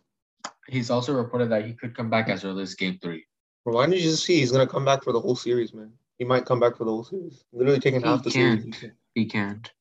He's 0.67 0.89
also 0.89 1.13
reported 1.13 1.49
that 1.51 1.65
he 1.65 1.73
could 1.73 1.95
come 1.95 2.09
back 2.09 2.27
as 2.29 2.43
early 2.43 2.63
as 2.63 2.73
game 2.75 2.97
three. 3.01 3.25
Bro, 3.63 3.75
why 3.75 3.85
didn't 3.85 3.97
you 4.01 4.09
just 4.09 4.25
see 4.25 4.39
he's 4.39 4.51
gonna 4.51 4.67
come 4.67 4.83
back 4.83 5.03
for 5.03 5.13
the 5.13 5.19
whole 5.19 5.35
series, 5.35 5.73
man? 5.73 5.91
He 6.17 6.25
might 6.25 6.45
come 6.45 6.59
back 6.59 6.75
for 6.77 6.85
the 6.85 6.91
whole 6.91 7.03
series. 7.03 7.43
Literally 7.53 7.79
taking 7.79 8.01
He 8.01 8.07
half 8.07 8.23
the 8.23 8.31
can't. 8.31 8.73
series. 8.73 8.91
he 9.15 9.25
can't. 9.25 9.71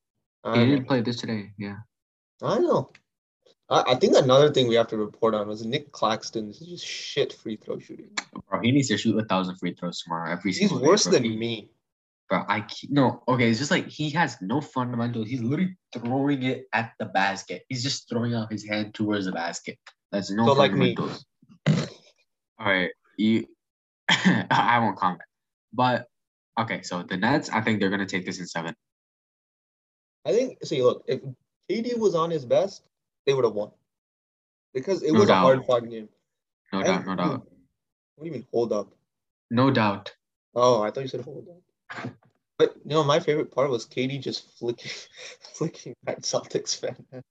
I 0.43 0.59
He 0.59 0.65
didn't 0.67 0.85
play 0.87 1.01
this 1.01 1.17
today. 1.17 1.51
Yeah. 1.57 1.77
I 2.41 2.59
know. 2.59 2.91
I, 3.69 3.83
I 3.93 3.95
think 3.95 4.15
another 4.15 4.51
thing 4.51 4.67
we 4.67 4.75
have 4.75 4.87
to 4.89 4.97
report 4.97 5.33
on 5.33 5.47
was 5.47 5.65
Nick 5.65 5.91
Claxton's 5.91 6.59
just 6.59 6.85
shit 6.85 7.33
free 7.33 7.55
throw 7.55 7.79
shooting. 7.79 8.09
Bro, 8.49 8.61
he 8.61 8.71
needs 8.71 8.89
to 8.89 8.97
shoot 8.97 9.17
a 9.17 9.25
thousand 9.25 9.57
free 9.57 9.73
throws 9.73 10.01
tomorrow. 10.01 10.31
Every 10.31 10.51
He's 10.51 10.59
single 10.59 10.79
day, 10.79 10.87
worse 10.87 11.03
bro. 11.03 11.11
than 11.13 11.23
He- 11.23 11.35
me. 11.37 11.69
Bro, 12.29 12.45
I 12.47 12.65
no. 12.89 13.21
Okay, 13.27 13.49
it's 13.49 13.59
just 13.59 13.69
like 13.69 13.87
he 13.87 14.09
has 14.11 14.37
no 14.41 14.61
fundamentals. 14.61 15.27
He's 15.27 15.41
literally 15.41 15.75
throwing 15.93 16.43
it 16.43 16.67
at 16.73 16.93
the 16.97 17.05
basket. 17.05 17.63
He's 17.67 17.83
just 17.83 18.07
throwing 18.09 18.33
out 18.33 18.49
his 18.51 18.65
hand 18.65 18.93
towards 18.93 19.25
the 19.25 19.33
basket. 19.33 19.77
That's 20.11 20.31
no 20.31 20.45
So, 20.47 20.53
like 20.53 20.71
me. 20.73 20.95
fundamentals. 20.95 21.25
All 22.59 22.67
right, 22.71 22.91
you. 23.17 23.45
I 24.09 24.79
won't 24.79 24.97
comment, 24.97 25.21
but 25.73 26.07
okay. 26.59 26.81
So 26.81 27.03
the 27.03 27.17
Nets, 27.17 27.49
I 27.49 27.59
think 27.61 27.79
they're 27.81 27.89
gonna 27.89 28.05
take 28.05 28.25
this 28.25 28.39
in 28.39 28.47
seven. 28.47 28.73
I 30.25 30.31
think. 30.31 30.63
See, 30.63 30.81
look, 30.81 31.03
if 31.07 31.19
KD 31.69 31.97
was 31.97 32.15
on 32.15 32.31
his 32.31 32.45
best, 32.45 32.83
they 33.25 33.33
would 33.33 33.45
have 33.45 33.53
won 33.53 33.71
because 34.73 35.01
it 35.03 35.11
No 35.13 35.19
was 35.19 35.29
a 35.29 35.35
hard 35.35 35.65
fought 35.65 35.89
game. 35.89 36.09
No 36.71 36.79
I- 36.79 36.83
doubt, 36.83 37.05
no 37.05 37.15
doubt, 37.15 37.47
What 38.15 38.23
do 38.23 38.25
you 38.25 38.31
mean 38.31 38.47
hold 38.51 38.71
up? 38.73 38.91
no 39.49 39.71
doubt. 39.71 40.13
Oh, 40.55 40.81
I 40.83 40.91
thought 40.91 41.01
you 41.01 41.07
said 41.07 41.21
hold 41.21 41.47
up. 41.49 42.09
But 42.57 42.75
you 42.85 42.89
know, 42.91 43.03
my 43.03 43.19
favorite 43.19 43.51
part 43.51 43.69
was 43.69 43.85
KD 43.87 44.19
just 44.21 44.57
flicking, 44.59 44.91
flicking 45.55 45.95
that 46.03 46.21
Celtics 46.21 46.79
fan. 46.79 47.23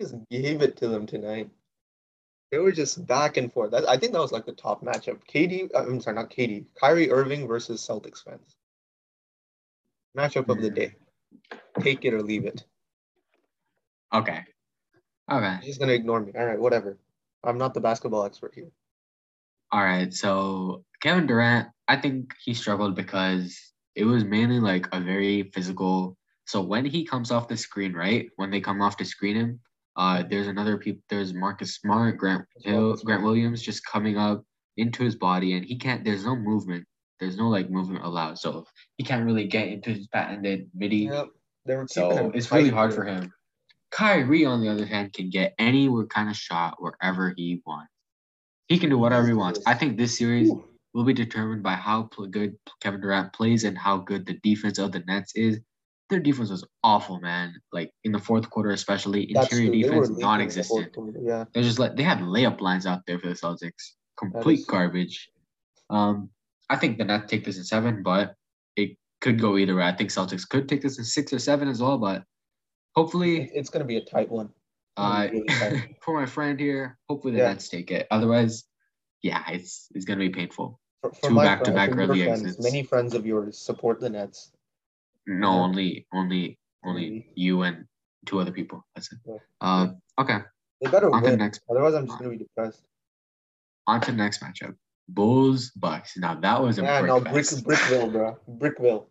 Just 0.00 0.14
gave 0.30 0.62
it 0.62 0.76
to 0.78 0.88
them 0.88 1.06
tonight. 1.06 1.50
They 2.50 2.58
were 2.58 2.72
just 2.72 3.06
back 3.06 3.36
and 3.36 3.52
forth. 3.52 3.70
That, 3.70 3.88
I 3.88 3.96
think 3.96 4.12
that 4.12 4.18
was 4.20 4.32
like 4.32 4.44
the 4.44 4.52
top 4.52 4.82
matchup. 4.84 5.20
KD, 5.32 5.70
uh, 5.74 5.78
I'm 5.84 6.00
sorry, 6.00 6.16
not 6.16 6.30
Katie. 6.30 6.66
Kyrie 6.80 7.10
Irving 7.10 7.46
versus 7.46 7.86
Celtics 7.86 8.24
fans. 8.24 8.56
Matchup 10.16 10.48
of 10.48 10.60
the 10.60 10.68
Hmm. 10.68 10.74
day. 10.74 10.94
Take 11.80 12.04
it 12.04 12.12
or 12.14 12.22
leave 12.22 12.44
it. 12.44 12.64
Okay, 14.12 14.44
okay. 15.30 15.58
He's 15.62 15.78
gonna 15.78 15.92
ignore 15.92 16.20
me. 16.20 16.32
All 16.36 16.46
right, 16.46 16.58
whatever. 16.58 16.98
I'm 17.44 17.58
not 17.58 17.74
the 17.74 17.80
basketball 17.80 18.24
expert 18.24 18.52
here. 18.54 18.70
All 19.72 19.82
right, 19.82 20.12
so 20.12 20.84
Kevin 21.00 21.26
Durant, 21.26 21.68
I 21.88 21.96
think 21.96 22.34
he 22.44 22.54
struggled 22.54 22.94
because 22.94 23.58
it 23.94 24.04
was 24.04 24.24
mainly 24.24 24.60
like 24.60 24.88
a 24.92 25.00
very 25.00 25.50
physical. 25.54 26.16
So 26.44 26.60
when 26.60 26.84
he 26.84 27.04
comes 27.04 27.30
off 27.30 27.48
the 27.48 27.56
screen, 27.56 27.92
right? 27.92 28.28
When 28.36 28.50
they 28.50 28.60
come 28.60 28.82
off 28.82 28.96
to 28.96 29.04
screen 29.04 29.36
him, 29.36 29.60
uh, 29.96 30.24
there's 30.28 30.48
another 30.48 30.76
people. 30.76 31.02
There's 31.08 31.34
Marcus 31.34 31.76
Smart, 31.76 32.18
Grant 32.18 32.44
Hill, 32.62 32.96
Grant 33.04 33.22
Williams 33.22 33.62
just 33.62 33.84
coming 33.84 34.16
up 34.16 34.44
into 34.76 35.04
his 35.04 35.16
body, 35.16 35.54
and 35.54 35.64
he 35.64 35.76
can't. 35.76 36.04
There's 36.04 36.24
no 36.24 36.36
movement. 36.36 36.86
There's 37.20 37.36
no 37.36 37.48
like 37.48 37.70
movement 37.70 38.04
allowed, 38.04 38.38
so 38.38 38.64
he 38.96 39.04
can't 39.04 39.26
really 39.26 39.46
get 39.46 39.68
into 39.68 39.90
his 39.90 40.06
patented 40.08 40.70
midi. 40.74 41.10
Yep. 41.12 41.28
They 41.66 41.76
were 41.76 41.86
So 41.88 42.30
it's 42.34 42.50
really 42.50 42.70
hard 42.70 42.94
for 42.94 43.04
him. 43.04 43.32
Kyrie, 43.90 44.44
on 44.44 44.60
the 44.60 44.68
other 44.68 44.86
hand, 44.86 45.12
can 45.12 45.30
get 45.30 45.54
any 45.58 45.88
kind 46.08 46.28
of 46.28 46.36
shot 46.36 46.76
wherever 46.78 47.34
he 47.36 47.60
wants. 47.66 47.90
He 48.68 48.78
can 48.78 48.90
do 48.90 48.98
whatever 48.98 49.26
he 49.26 49.32
wants. 49.32 49.60
I 49.66 49.74
think 49.74 49.96
this 49.96 50.16
series 50.16 50.50
will 50.94 51.04
be 51.04 51.12
determined 51.12 51.62
by 51.62 51.74
how 51.74 52.08
good 52.30 52.56
Kevin 52.80 53.00
Durant 53.00 53.32
plays 53.32 53.64
and 53.64 53.76
how 53.76 53.98
good 53.98 54.26
the 54.26 54.38
defense 54.42 54.78
of 54.78 54.92
the 54.92 55.00
Nets 55.00 55.32
is. 55.34 55.58
Their 56.08 56.20
defense 56.20 56.50
was 56.50 56.64
awful, 56.82 57.20
man. 57.20 57.54
Like 57.72 57.92
in 58.04 58.12
the 58.12 58.18
fourth 58.18 58.50
quarter, 58.50 58.70
especially 58.70 59.30
interior. 59.30 59.70
Defense 59.70 60.08
the 60.08 60.18
non-existent. 60.18 60.92
quarter, 60.92 61.20
Yeah. 61.22 61.44
They 61.52 61.62
just 61.62 61.78
like 61.78 61.96
they 61.96 62.02
had 62.02 62.18
layup 62.18 62.60
lines 62.60 62.86
out 62.86 63.02
there 63.06 63.18
for 63.18 63.28
the 63.28 63.34
Celtics. 63.34 63.92
Complete 64.16 64.66
garbage. 64.66 65.30
Um, 65.88 66.30
I 66.68 66.76
think 66.76 66.98
the 66.98 67.04
Nets 67.04 67.30
take 67.30 67.44
this 67.44 67.58
in 67.58 67.64
seven, 67.64 68.02
but 68.02 68.34
it 68.76 68.96
could 69.20 69.40
go 69.40 69.56
either 69.56 69.76
way. 69.76 69.84
I 69.84 69.94
think 69.94 70.10
Celtics 70.10 70.48
could 70.48 70.68
take 70.68 70.82
this 70.82 70.98
in 70.98 71.04
six 71.04 71.32
or 71.32 71.38
seven 71.38 71.68
as 71.68 71.80
well, 71.80 71.98
but 71.98 72.24
hopefully 72.96 73.50
It's 73.54 73.70
gonna 73.70 73.84
be 73.84 73.96
a 73.96 74.04
tight 74.04 74.30
one. 74.30 74.50
uh, 74.96 75.28
Really 75.30 75.46
tight. 75.48 75.96
for 76.02 76.14
my 76.18 76.26
friend 76.26 76.58
here, 76.58 76.98
hopefully 77.08 77.32
the 77.34 77.38
Yeah. 77.40 77.48
Nets 77.52 77.68
take 77.68 77.90
it. 77.90 78.06
Otherwise, 78.10 78.64
yeah, 79.22 79.42
it's 79.50 79.88
it's 79.94 80.04
gonna 80.04 80.18
be 80.20 80.30
painful. 80.30 80.80
For, 81.02 81.12
for 81.14 81.28
Two 81.28 81.34
my 81.34 81.44
back-to-back 81.44 81.92
friends, 81.92 82.10
early 82.10 82.24
friends, 82.24 82.42
exits. 82.42 82.62
Many 82.62 82.82
friends 82.82 83.14
of 83.14 83.24
yours 83.26 83.58
support 83.58 84.00
the 84.00 84.10
Nets. 84.10 84.52
No, 85.26 85.52
Yeah. 85.52 85.60
only 85.60 86.06
only 86.12 86.58
only 86.84 87.30
you 87.34 87.62
and 87.62 87.86
two 88.26 88.38
other 88.40 88.52
people. 88.52 88.84
That's 88.94 89.12
it. 89.12 89.18
Yeah. 89.26 89.36
Uh, 89.60 89.92
okay. 90.18 90.38
They 90.80 90.90
better 90.90 91.10
On 91.10 91.20
to 91.22 91.26
the 91.26 91.32
win. 91.32 91.38
next 91.38 91.60
Otherwise, 91.70 91.94
I'm 91.94 92.06
just 92.06 92.18
gonna 92.18 92.30
be 92.30 92.38
depressed. 92.38 92.82
on 93.86 94.00
to 94.02 94.10
the 94.12 94.16
next 94.16 94.42
matchup. 94.42 94.74
Bulls 95.08 95.70
Bucks. 95.70 96.16
Now 96.16 96.34
that 96.40 96.62
was 96.62 96.78
a 96.78 96.82
Yeah, 96.82 97.00
brick 97.00 97.08
no, 97.08 97.20
Brick. 97.20 97.44
Brickville, 97.44 98.12
bro. 98.12 98.38
Brickville. 98.48 99.06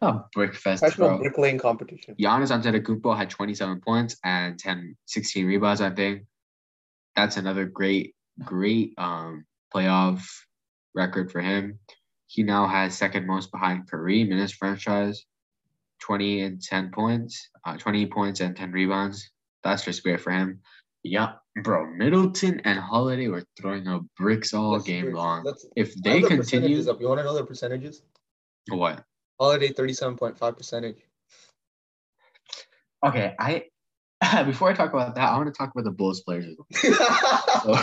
A 0.00 0.20
brick 0.34 0.54
fest, 0.54 0.82
Professional 0.82 1.18
bricklaying 1.18 1.58
competition. 1.58 2.14
Giannis 2.20 2.50
Antetokounmpo 2.50 3.16
had 3.16 3.30
27 3.30 3.80
points 3.80 4.16
and 4.24 4.58
10, 4.58 4.96
16 5.06 5.46
rebounds. 5.46 5.80
I 5.80 5.90
think 5.90 6.24
that's 7.16 7.36
another 7.36 7.64
great, 7.64 8.14
great 8.44 8.92
um 8.98 9.44
playoff 9.74 10.22
record 10.94 11.30
for 11.30 11.40
him. 11.40 11.78
He 12.26 12.42
now 12.42 12.66
has 12.66 12.96
second 12.98 13.26
most 13.26 13.50
behind 13.52 13.88
Kareem 13.90 14.30
in 14.32 14.38
his 14.38 14.52
franchise, 14.52 15.24
20 16.00 16.42
and 16.42 16.60
10 16.62 16.90
points, 16.90 17.48
uh, 17.64 17.76
20 17.76 18.06
points 18.06 18.40
and 18.40 18.56
10 18.56 18.72
rebounds. 18.72 19.30
That's 19.62 19.84
just 19.84 20.02
great 20.02 20.20
for 20.20 20.32
him. 20.32 20.60
Yeah, 21.04 21.34
bro. 21.62 21.86
Middleton 21.86 22.60
and 22.64 22.78
Holiday 22.78 23.28
were 23.28 23.44
throwing 23.60 23.86
up 23.88 24.02
bricks 24.18 24.52
all 24.52 24.72
Let's- 24.72 24.84
game 24.84 25.04
let's- 25.06 25.14
long. 25.16 25.44
let's- 25.44 25.66
If 25.76 25.94
they 26.02 26.20
the 26.22 26.28
continue, 26.28 26.80
up. 26.90 27.00
You 27.00 27.08
want 27.08 27.20
to 27.20 27.24
know 27.24 27.34
the 27.34 27.44
percentages? 27.46 28.02
what? 28.68 29.04
Holiday 29.38 29.68
37.5 29.70 30.56
percentage. 30.56 30.98
Okay, 33.04 33.34
I 33.38 33.64
before 34.44 34.70
I 34.70 34.74
talk 34.74 34.92
about 34.92 35.14
that, 35.14 35.28
I 35.30 35.36
want 35.36 35.52
to 35.52 35.56
talk 35.56 35.70
about 35.72 35.84
the 35.84 35.90
Bulls 35.90 36.22
players. 36.22 36.56
So, 37.62 37.76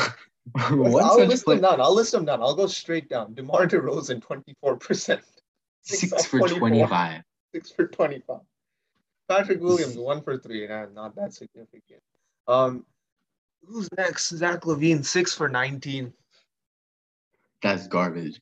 I'll 0.57 1.25
list 1.27 1.45
play- 1.45 1.55
them 1.55 1.61
down. 1.61 1.81
I'll 1.81 1.93
list 1.93 2.11
them 2.11 2.25
down. 2.25 2.41
I'll 2.41 2.55
go 2.55 2.65
straight 2.65 3.07
down. 3.07 3.35
DeMar 3.35 3.67
DeRozan, 3.67 4.23
24%. 4.63 5.21
six 5.83 6.25
for 6.25 6.39
24. 6.39 6.57
25. 6.59 7.21
6 7.53 7.71
for 7.71 7.87
25. 7.87 8.39
Patrick 9.29 9.61
Williams, 9.61 9.97
1 9.97 10.21
for 10.23 10.37
3. 10.37 10.67
Nah, 10.67 10.85
not 10.93 11.15
that 11.15 11.33
significant. 11.33 12.01
Um, 12.47 12.85
Who's 13.67 13.87
next? 13.95 14.29
Zach 14.29 14.61
LaVine, 14.61 15.05
6 15.05 15.33
for 15.35 15.47
19. 15.47 16.11
That's 17.61 17.87
garbage. 17.87 18.41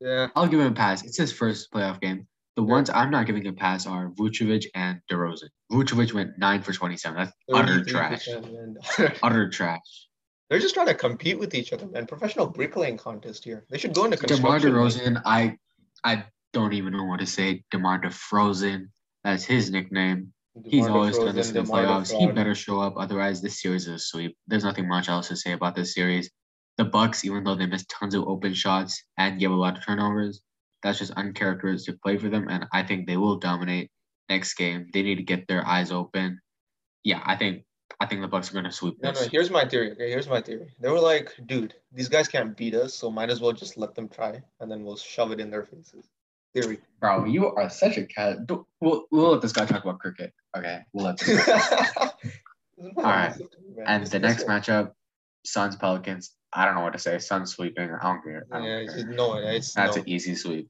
Yeah. 0.00 0.28
I'll 0.36 0.46
give 0.46 0.60
him 0.60 0.72
a 0.72 0.74
pass. 0.74 1.02
It's 1.02 1.16
his 1.16 1.32
first 1.32 1.72
playoff 1.72 2.00
game. 2.00 2.26
The 2.58 2.64
ones 2.64 2.90
I'm 2.92 3.12
not 3.12 3.26
giving 3.26 3.46
a 3.46 3.52
pass 3.52 3.86
are 3.86 4.10
Vucevic 4.10 4.66
and 4.74 5.00
DeRozan. 5.08 5.50
Vucevic 5.70 6.12
went 6.12 6.38
9 6.38 6.62
for 6.62 6.72
27. 6.72 7.16
That's 7.16 7.32
utter 7.54 7.84
trash. 7.84 8.28
Utter 9.22 9.48
trash. 9.48 10.08
They're 10.50 10.58
just 10.58 10.74
trying 10.74 10.88
to 10.88 10.94
compete 10.94 11.38
with 11.38 11.54
each 11.54 11.72
other, 11.72 11.86
man. 11.86 12.08
Professional 12.08 12.48
bricklaying 12.48 12.96
contest 12.96 13.44
here. 13.44 13.64
They 13.70 13.78
should 13.78 13.94
go 13.94 14.06
into 14.06 14.16
DeMar 14.16 14.58
construction. 14.58 15.14
DeRozan, 15.14 15.22
I 15.24 15.56
I 16.02 16.24
don't 16.52 16.72
even 16.72 16.94
know 16.94 17.04
what 17.04 17.20
to 17.20 17.26
say. 17.26 17.62
DeMar 17.70 18.00
DeFrozen. 18.00 18.88
That's 19.22 19.44
his 19.44 19.70
nickname. 19.70 20.32
He's 20.64 20.86
DeMar 20.86 20.98
always 20.98 21.16
done 21.16 21.36
this 21.36 21.50
in 21.50 21.54
the 21.54 21.62
DeMar 21.62 21.84
playoffs. 21.84 22.10
He 22.10 22.26
better 22.26 22.56
show 22.56 22.80
up. 22.80 22.94
Otherwise, 22.96 23.40
this 23.40 23.62
series 23.62 23.86
is 23.86 23.94
a 23.94 23.98
sweep. 24.00 24.36
There's 24.48 24.64
nothing 24.64 24.88
much 24.88 25.08
else 25.08 25.28
to 25.28 25.36
say 25.36 25.52
about 25.52 25.76
this 25.76 25.94
series. 25.94 26.28
The 26.76 26.86
Bucks, 26.86 27.24
even 27.24 27.44
though 27.44 27.54
they 27.54 27.66
missed 27.66 27.88
tons 27.88 28.16
of 28.16 28.26
open 28.26 28.52
shots 28.54 29.04
and 29.16 29.38
gave 29.38 29.52
a 29.52 29.54
lot 29.54 29.78
of 29.78 29.84
turnovers, 29.84 30.42
that's 30.82 30.98
just 30.98 31.12
uncharacteristic 31.12 32.00
play 32.02 32.16
for 32.18 32.28
them. 32.28 32.48
And 32.48 32.66
I 32.72 32.82
think 32.82 33.06
they 33.06 33.16
will 33.16 33.36
dominate 33.36 33.90
next 34.28 34.54
game. 34.54 34.88
They 34.92 35.02
need 35.02 35.16
to 35.16 35.22
get 35.22 35.46
their 35.48 35.66
eyes 35.66 35.90
open. 35.90 36.40
Yeah, 37.04 37.22
I 37.24 37.36
think 37.36 37.64
I 38.00 38.06
think 38.06 38.20
the 38.20 38.28
Bucks 38.28 38.50
are 38.50 38.54
gonna 38.54 38.70
sweep 38.72 38.96
No, 39.02 39.10
this. 39.10 39.22
no, 39.22 39.28
here's 39.30 39.50
my 39.50 39.64
theory. 39.66 39.92
Okay, 39.92 40.10
here's 40.10 40.28
my 40.28 40.40
theory. 40.40 40.68
They 40.80 40.90
were 40.90 41.00
like, 41.00 41.34
dude, 41.46 41.74
these 41.92 42.08
guys 42.08 42.28
can't 42.28 42.56
beat 42.56 42.74
us, 42.74 42.94
so 42.94 43.10
might 43.10 43.30
as 43.30 43.40
well 43.40 43.52
just 43.52 43.76
let 43.76 43.94
them 43.94 44.08
try, 44.08 44.42
and 44.60 44.70
then 44.70 44.84
we'll 44.84 44.96
shove 44.96 45.32
it 45.32 45.40
in 45.40 45.50
their 45.50 45.64
faces. 45.64 46.08
Theory. 46.54 46.78
Bro, 47.00 47.26
you 47.26 47.46
are 47.48 47.68
such 47.68 47.98
a 47.98 48.04
cat. 48.06 48.38
We'll, 48.80 49.06
we'll 49.10 49.32
let 49.32 49.42
this 49.42 49.52
guy 49.52 49.66
talk 49.66 49.84
about 49.84 49.98
cricket. 49.98 50.32
Okay, 50.56 50.80
we'll 50.92 51.06
let 51.06 51.18
this 51.18 51.44
guy. 51.44 51.90
All 52.96 53.02
right. 53.02 53.34
And 53.86 54.06
the 54.06 54.18
next 54.18 54.46
matchup, 54.46 54.92
Suns 55.48 55.76
Pelicans. 55.76 56.34
I 56.52 56.64
don't 56.64 56.74
know 56.74 56.82
what 56.82 56.92
to 56.92 56.98
say. 56.98 57.18
Suns 57.18 57.52
sweeping. 57.52 57.90
I 57.90 58.02
don't 58.06 58.22
care. 58.22 58.46
I 58.52 58.58
don't 58.58 58.66
Yeah, 58.66 58.86
care. 58.86 59.06
no, 59.12 59.34
it's 59.36 59.74
That's 59.74 59.96
no. 59.96 60.02
an 60.02 60.08
easy 60.08 60.34
sweep. 60.34 60.68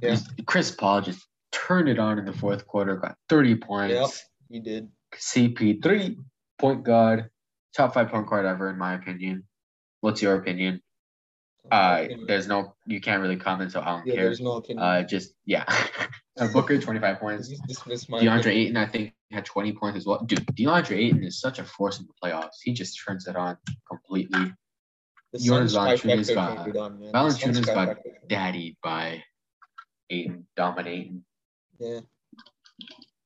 Yeah. 0.00 0.16
Chris 0.46 0.70
Paul 0.70 1.00
just 1.00 1.26
turned 1.52 1.88
it 1.88 1.98
on 1.98 2.18
in 2.18 2.24
the 2.24 2.32
fourth 2.32 2.66
quarter, 2.66 2.96
got 2.96 3.16
30 3.28 3.56
points. 3.56 3.94
Yep. 3.94 4.10
He 4.50 4.60
did. 4.60 4.88
CP3, 5.14 6.16
point 6.58 6.82
guard, 6.84 7.30
top 7.76 7.94
five 7.94 8.08
point 8.08 8.26
guard 8.26 8.46
ever, 8.46 8.70
in 8.70 8.78
my 8.78 8.94
opinion. 8.94 9.44
What's 10.00 10.22
your 10.22 10.34
opinion? 10.36 10.80
Uh, 11.70 12.06
there's 12.26 12.48
no, 12.48 12.74
you 12.86 13.00
can't 13.00 13.22
really 13.22 13.36
comment, 13.36 13.70
so 13.70 13.80
I 13.80 13.84
don't 13.84 14.06
yeah, 14.06 14.14
care. 14.14 14.24
there's 14.24 14.40
no 14.40 14.52
opinion. 14.56 14.84
Uh, 14.84 15.02
just, 15.02 15.34
yeah. 15.46 15.64
Uh, 16.40 16.48
Booker, 16.50 16.78
25 16.80 17.20
points. 17.20 17.50
My 18.08 18.18
DeAndre 18.18 18.40
opinion. 18.40 18.56
Ayton, 18.56 18.76
I 18.78 18.86
think, 18.86 19.12
had 19.32 19.44
20 19.44 19.72
points 19.72 19.96
as 19.96 20.06
well. 20.06 20.22
Dude, 20.24 20.46
DeAndre 20.54 20.96
Ayton 20.98 21.24
is 21.24 21.40
such 21.40 21.58
a 21.58 21.64
force 21.64 21.98
in 22.00 22.06
the 22.06 22.12
playoffs. 22.22 22.58
He 22.62 22.72
just 22.72 23.00
turns 23.04 23.26
it 23.26 23.36
on 23.36 23.56
completely. 23.88 24.52
The 25.32 25.38
Jonas 25.38 25.74
Valanciunas 25.74 26.34
got- 26.34 26.56
turned 26.56 26.76
it 26.76 26.78
on, 26.78 27.00
man. 27.00 27.12
The 27.12 27.30
Suns 27.30 27.60
Valanciunas 27.60 27.66
got 27.66 27.98
daddied 28.28 28.76
by 28.82 29.22
Ayton 30.10 30.46
dominating. 30.56 31.24
Yeah. 31.78 32.00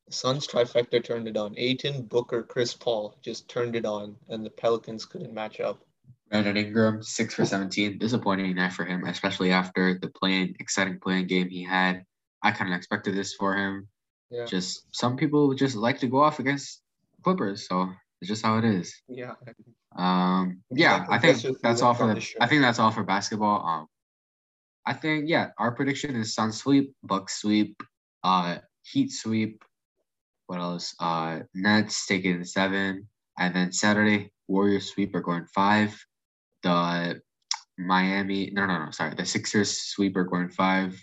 Suns 0.08 0.46
trifecta 0.46 1.02
turned 1.02 1.26
it 1.26 1.36
on. 1.36 1.54
Ayton, 1.58 2.02
Booker, 2.02 2.44
Chris 2.44 2.72
Paul 2.74 3.18
just 3.22 3.48
turned 3.48 3.74
it 3.74 3.84
on, 3.84 4.16
and 4.28 4.46
the 4.46 4.50
Pelicans 4.50 5.04
couldn't 5.04 5.34
match 5.34 5.58
up. 5.58 5.82
Brandon 6.30 6.56
Ingram, 6.56 7.02
six 7.02 7.34
for 7.34 7.44
17. 7.44 7.98
Disappointing 7.98 8.54
night 8.54 8.72
for 8.72 8.84
him, 8.84 9.04
especially 9.04 9.50
after 9.50 9.98
the 9.98 10.08
playing 10.08 10.56
exciting 10.60 11.00
playing 11.00 11.26
game 11.26 11.48
he 11.48 11.64
had. 11.64 12.04
I 12.42 12.52
kind 12.52 12.72
of 12.72 12.76
expected 12.76 13.16
this 13.16 13.34
for 13.34 13.56
him. 13.56 13.88
Yeah. 14.30 14.44
Just 14.44 14.84
some 14.94 15.16
people 15.16 15.54
just 15.54 15.76
like 15.76 16.00
to 16.00 16.08
go 16.08 16.22
off 16.22 16.38
against 16.38 16.82
Clippers, 17.22 17.68
so 17.68 17.88
it's 18.20 18.28
just 18.28 18.44
how 18.44 18.58
it 18.58 18.64
is. 18.64 18.94
Yeah. 19.08 19.34
Um, 19.96 20.62
yeah, 20.70 21.06
I 21.08 21.18
think 21.18 21.42
that's 21.62 21.82
all 21.82 21.94
for 21.94 22.12
the. 22.12 22.20
show? 22.20 22.38
I 22.40 22.46
think 22.46 22.62
that's 22.62 22.78
all 22.78 22.90
for 22.90 23.04
basketball. 23.04 23.64
Um, 23.66 23.86
I 24.84 24.92
think 24.92 25.28
yeah, 25.28 25.50
our 25.58 25.72
prediction 25.72 26.14
is 26.16 26.34
Sun 26.34 26.52
sweep, 26.52 26.94
Bucks 27.02 27.40
sweep, 27.40 27.82
uh, 28.22 28.58
Heat 28.82 29.10
sweep. 29.10 29.64
What 30.46 30.60
else? 30.60 30.94
Uh, 31.00 31.40
Nets 31.54 32.06
taking 32.06 32.44
seven, 32.44 33.08
and 33.38 33.54
then 33.54 33.72
Saturday 33.72 34.30
Warriors 34.48 34.92
sweep 34.92 35.14
are 35.14 35.22
going 35.22 35.46
five. 35.46 35.96
The 36.62 37.20
Miami, 37.78 38.50
no, 38.52 38.66
no, 38.66 38.84
no, 38.84 38.90
sorry, 38.90 39.14
the 39.14 39.26
Sixers 39.26 39.76
sweep 39.76 40.16
are 40.16 40.24
going 40.24 40.48
five. 40.50 41.02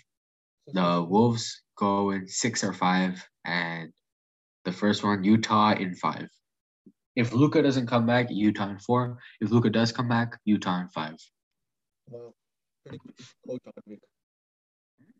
The 0.66 1.04
Wolves 1.08 1.62
go 1.76 2.10
in 2.10 2.26
six 2.26 2.64
or 2.64 2.72
five, 2.72 3.26
and 3.44 3.92
the 4.64 4.72
first 4.72 5.04
one 5.04 5.24
Utah 5.24 5.72
in 5.72 5.94
five. 5.94 6.28
If 7.16 7.32
Luka 7.32 7.62
doesn't 7.62 7.86
come 7.86 8.06
back, 8.06 8.26
Utah 8.30 8.70
in 8.70 8.78
four. 8.78 9.18
If 9.40 9.50
Luka 9.50 9.70
does 9.70 9.92
come 9.92 10.08
back, 10.08 10.38
Utah 10.44 10.80
in 10.80 10.88
five. 10.88 11.16
Wow. 12.10 12.34
Pretty 12.84 12.98
cool 13.46 13.58
coach 13.58 13.62
on 13.66 13.72
Vic. 13.86 14.00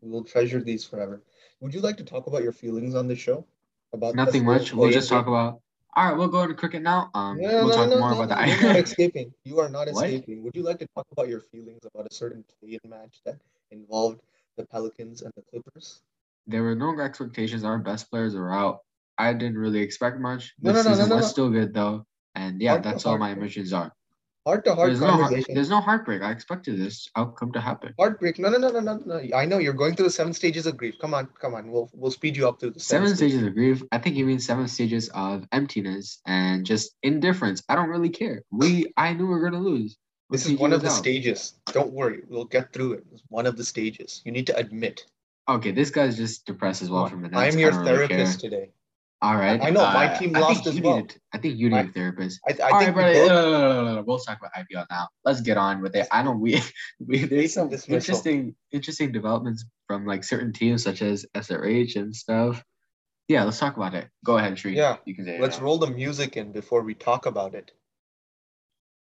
We 0.00 0.10
will 0.10 0.24
treasure 0.24 0.62
these 0.62 0.84
forever. 0.84 1.22
Would 1.60 1.72
you 1.72 1.80
like 1.80 1.96
to 1.98 2.04
talk 2.04 2.26
about 2.26 2.42
your 2.42 2.52
feelings 2.52 2.94
on 2.94 3.06
this 3.06 3.18
show? 3.18 3.46
About 3.92 4.14
Nothing 4.14 4.44
much. 4.44 4.72
We'll 4.72 4.90
just 4.90 5.08
talk 5.08 5.26
about. 5.26 5.60
All 5.96 6.08
right, 6.08 6.16
we'll 6.18 6.28
go 6.28 6.46
to 6.46 6.54
cricket 6.54 6.82
now. 6.82 7.10
Um, 7.14 7.40
No, 7.40 7.48
we'll 7.48 7.68
no, 7.68 7.74
talk 7.76 7.88
no, 7.90 7.98
more 8.00 8.12
about 8.24 8.28
no, 8.40 8.44
You're 8.44 8.62
not 8.62 8.72
that. 8.74 8.84
escaping. 8.84 9.32
You 9.44 9.60
are 9.60 9.68
not 9.68 9.86
What? 9.92 10.04
escaping. 10.06 10.42
Would 10.42 10.56
you 10.56 10.64
like 10.64 10.80
to 10.80 10.86
talk 10.96 11.06
about 11.12 11.28
your 11.28 11.40
feelings 11.40 11.84
about 11.84 12.08
a 12.10 12.14
certain 12.14 12.44
play-in 12.58 12.90
match 12.90 13.20
that 13.24 13.36
involved 13.70 14.20
the 14.56 14.66
Pelicans 14.66 15.22
and 15.22 15.32
the 15.36 15.42
Clippers? 15.50 16.00
there 16.46 16.62
were 16.62 16.74
no 16.74 16.98
expectations. 17.00 17.64
Our 17.64 17.78
best 17.78 18.10
players 18.10 18.34
are 18.34 18.52
out. 18.52 18.80
I 19.16 19.32
didn't 19.32 19.56
really 19.56 19.80
expect 19.80 20.18
much. 20.20 20.54
No, 20.60 20.72
This 20.72 20.84
no, 20.84 20.90
no, 20.90 20.96
season 20.96 21.08
no, 21.08 21.14
no, 21.14 21.16
was 21.16 21.26
no. 21.26 21.30
still 21.30 21.50
good 21.50 21.72
though, 21.72 22.04
and 22.34 22.60
yeah, 22.60 22.72
Heart 22.72 22.82
that's 22.82 23.06
all 23.06 23.16
my 23.18 23.30
emotions 23.30 23.72
are. 23.72 23.92
Heart 24.46 24.66
to 24.66 24.74
heart 24.74 24.88
There's 24.88 25.00
no, 25.00 25.06
conversation. 25.08 25.54
there's 25.54 25.70
no 25.70 25.80
heartbreak. 25.80 26.20
I 26.20 26.30
expected 26.30 26.78
this 26.78 27.08
outcome 27.16 27.50
to 27.52 27.60
happen. 27.62 27.94
Heartbreak. 27.98 28.38
No, 28.38 28.50
no, 28.50 28.58
no, 28.58 28.68
no, 28.68 28.80
no, 28.80 29.00
no. 29.06 29.22
I 29.34 29.46
know 29.46 29.56
you're 29.56 29.72
going 29.72 29.96
through 29.96 30.04
the 30.04 30.10
seven 30.10 30.34
stages 30.34 30.66
of 30.66 30.76
grief. 30.76 30.96
Come 31.00 31.14
on, 31.14 31.28
come 31.40 31.54
on. 31.54 31.70
We'll 31.70 31.88
we'll 31.94 32.10
speed 32.10 32.36
you 32.36 32.46
up 32.46 32.60
through 32.60 32.72
the 32.72 32.80
Seven 32.80 33.14
stages 33.16 33.42
of 33.42 33.54
grief. 33.54 33.82
I 33.90 33.96
think 33.96 34.16
you 34.16 34.26
mean 34.26 34.38
seven 34.38 34.68
stages 34.68 35.08
of 35.14 35.46
emptiness 35.52 36.20
and 36.26 36.66
just 36.66 36.94
indifference. 37.02 37.62
I 37.70 37.74
don't 37.74 37.88
really 37.88 38.10
care. 38.10 38.42
We, 38.50 38.92
I 38.98 39.14
knew 39.14 39.24
we 39.26 39.30
were 39.32 39.48
gonna 39.48 39.62
lose. 39.64 39.96
This 40.30 40.46
is 40.46 40.58
one 40.58 40.72
of 40.72 40.80
the 40.82 40.88
out. 40.88 40.92
stages. 40.92 41.54
Don't 41.66 41.92
worry, 41.92 42.22
we'll 42.28 42.46
get 42.46 42.72
through 42.72 42.94
it. 42.94 43.04
It's 43.12 43.22
one 43.28 43.46
of 43.46 43.56
the 43.56 43.64
stages. 43.64 44.22
You 44.24 44.32
need 44.32 44.46
to 44.46 44.56
admit. 44.56 45.04
Okay, 45.48 45.70
this 45.70 45.90
guy's 45.90 46.16
just 46.16 46.46
depressed 46.46 46.82
as 46.82 46.90
well 46.90 47.06
from 47.06 47.22
the 47.22 47.36
I'm 47.36 47.58
your 47.58 47.72
I 47.72 47.74
don't 47.74 47.84
really 47.84 48.08
therapist 48.08 48.40
today. 48.40 48.70
All 49.24 49.36
right. 49.36 49.58
I 49.62 49.70
know, 49.70 49.80
my 49.84 50.12
uh, 50.12 50.18
team 50.18 50.32
lost 50.32 50.66
as 50.66 50.78
well. 50.80 50.96
Needed, 50.96 51.18
I 51.32 51.38
think 51.38 51.56
you 51.56 51.70
need 51.70 51.76
I- 51.76 51.80
a 51.82 51.88
therapist. 51.88 52.40
I, 52.46 52.62
I 52.62 52.70
All 52.70 52.80
think 52.80 52.96
right, 52.96 53.14
we 53.22 53.26
no, 53.26 53.84
no, 53.84 53.94
no. 53.94 54.02
We'll 54.02 54.18
talk 54.18 54.38
about 54.38 54.52
IPL 54.52 54.84
now. 54.90 55.08
Let's 55.24 55.40
get 55.40 55.56
on 55.56 55.80
with 55.80 55.96
it. 55.96 56.06
I 56.12 56.22
know 56.22 56.32
we, 56.32 56.60
we 56.98 57.24
there's 57.24 57.54
some 57.54 57.72
interesting, 57.88 58.54
interesting 58.70 59.12
developments 59.12 59.64
from 59.86 60.04
like 60.04 60.24
certain 60.24 60.52
teams 60.52 60.82
such 60.82 61.00
as 61.00 61.24
SRH 61.34 61.96
and 61.96 62.14
stuff. 62.14 62.62
Yeah, 63.28 63.44
let's 63.44 63.58
talk 63.58 63.76
about 63.78 63.94
it. 63.94 64.08
Go 64.24 64.36
ahead, 64.36 64.58
Shree. 64.58 64.76
Yeah, 64.76 64.96
you 65.06 65.14
can 65.14 65.24
say. 65.24 65.40
Let's 65.40 65.58
roll 65.58 65.78
the 65.78 65.86
music 65.86 66.36
in 66.36 66.52
before 66.52 66.82
we 66.82 66.92
talk 66.92 67.24
about 67.24 67.54
it. 67.54 67.72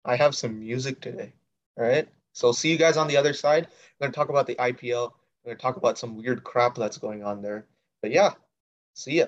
I 0.05 0.15
have 0.15 0.35
some 0.35 0.59
music 0.59 1.01
today. 1.01 1.33
All 1.77 1.85
right. 1.85 2.07
So 2.33 2.51
see 2.51 2.71
you 2.71 2.77
guys 2.77 2.97
on 2.97 3.07
the 3.07 3.17
other 3.17 3.33
side. 3.33 3.67
We're 3.99 4.07
gonna 4.07 4.13
talk 4.13 4.29
about 4.29 4.47
the 4.47 4.55
IPL. 4.55 5.11
We're 5.43 5.51
gonna 5.53 5.59
talk 5.59 5.77
about 5.77 5.97
some 5.97 6.17
weird 6.17 6.43
crap 6.43 6.75
that's 6.75 6.97
going 6.97 7.23
on 7.23 7.41
there. 7.41 7.65
But 8.01 8.11
yeah, 8.11 8.33
see 8.93 9.19
ya. 9.19 9.25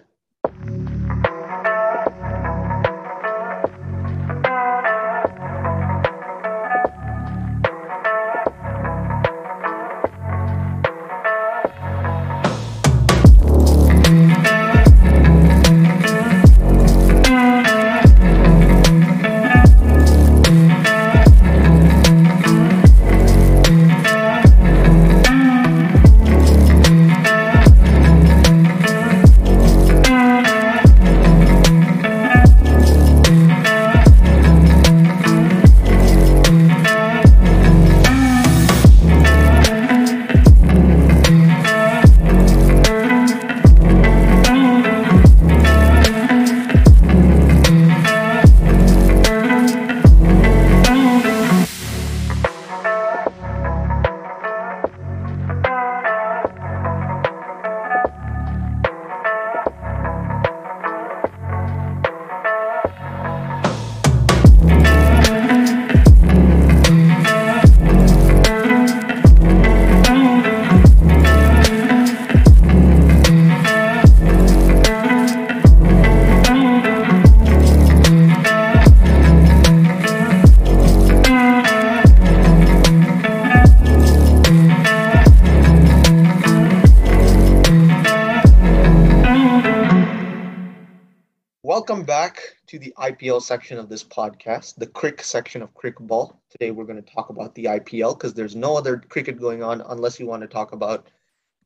Welcome 91.74 92.04
back 92.04 92.40
to 92.68 92.78
the 92.78 92.94
IPL 93.00 93.42
section 93.42 93.80
of 93.80 93.90
this 93.90 94.04
podcast, 94.04 94.76
the 94.76 94.86
crick 94.86 95.24
section 95.24 95.64
of 95.64 95.74
crick 95.74 95.98
ball. 95.98 96.40
Today 96.52 96.70
we're 96.70 96.84
going 96.84 97.04
to 97.04 97.14
talk 97.14 97.30
about 97.30 97.56
the 97.56 97.66
IPL 97.66 98.16
because 98.16 98.36
there's 98.36 98.56
no 98.56 98.78
other 98.78 98.98
cricket 99.10 99.40
going 99.40 99.64
on 99.64 99.82
unless 99.82 100.20
you 100.20 100.28
want 100.28 100.44
to 100.44 100.48
talk 100.48 100.72
about 100.72 101.08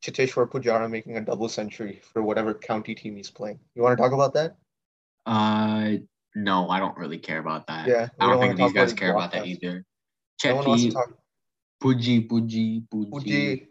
Cheteshwar 0.02 0.50
Pujara 0.50 0.89
making 0.89 1.17
a 1.17 1.22
double 1.22 1.50
century 1.50 2.00
for 2.13 2.24
whatever 2.24 2.54
county 2.54 2.96
team 2.96 3.17
he's 3.17 3.30
playing. 3.30 3.60
You 3.76 3.82
want 3.82 3.98
to 3.98 4.02
talk 4.02 4.13
about 4.13 4.34
that? 4.36 4.56
Uh, 5.26 5.98
no, 6.34 6.70
I 6.70 6.80
don't 6.80 6.98
really 6.98 7.17
care 7.17 7.39
about 7.39 7.67
that. 7.67 7.89
Yeah, 7.89 8.08
I 8.17 8.28
don't 8.28 8.39
don't 8.39 8.41
think 8.43 8.58
these 8.60 8.72
about 8.72 8.76
guys 8.76 8.93
care 8.93 9.12
about 9.12 9.34
that 9.34 9.46
either. 9.46 9.84
No 10.46 10.56
one 10.56 10.67
wants 10.70 10.84
to 10.86 10.91
talk. 10.91 11.17
Puji, 11.84 12.30
Puji, 12.30 12.88
Puji. 12.88 13.10
Puji, 13.12 13.67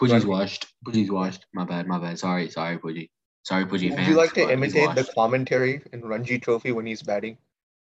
Puji's 0.00 0.26
washed. 0.26 0.66
Puji's 0.84 1.12
washed. 1.12 1.46
My 1.54 1.64
bad, 1.64 1.86
my 1.86 2.00
bad. 2.00 2.18
Sorry, 2.18 2.50
sorry, 2.50 2.76
Puji. 2.78 3.10
Sorry, 3.46 3.64
Puji 3.64 3.90
would 3.90 3.98
fans. 3.98 4.08
you 4.08 4.16
like 4.16 4.32
to 4.32 4.50
imitate 4.50 4.96
the 4.96 5.08
commentary 5.14 5.80
in 5.92 6.04
Ranji 6.04 6.36
Trophy 6.40 6.72
when 6.72 6.84
he's 6.84 7.00
batting? 7.00 7.38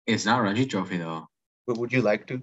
It's 0.07 0.25
not 0.25 0.41
Ranji 0.41 0.65
Trophy 0.65 0.95
though. 0.95 1.27
Would 1.67 1.77
would 1.77 1.91
you 1.91 2.01
like 2.01 2.25
to? 2.27 2.41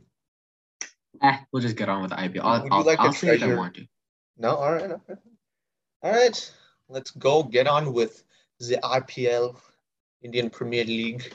Eh, 1.23 1.39
we'll 1.51 1.63
just 1.63 1.77
get 1.77 1.89
on 1.89 2.03
with 2.03 2.11
the 2.11 2.17
IPL. 2.17 2.41
I'll, 2.43 2.63
Would 2.63 2.71
you 2.71 2.79
I'll, 2.79 2.85
like 2.85 2.99
to 2.99 3.05
I'll 3.05 3.13
say 3.15 3.37
if 3.37 3.43
I 3.43 3.55
want 3.55 3.77
to. 3.77 3.87
No, 4.37 4.57
all 4.57 4.75
right, 4.75 4.91
all 4.91 5.01
right. 5.09 5.19
All 6.03 6.13
right, 6.13 6.53
let's 6.91 7.11
go 7.13 7.43
get 7.43 7.67
on 7.67 7.95
with 7.95 8.25
the 8.61 8.77
IPL, 8.85 9.57
Indian 10.21 10.51
Premier 10.51 10.85
League. 10.85 11.33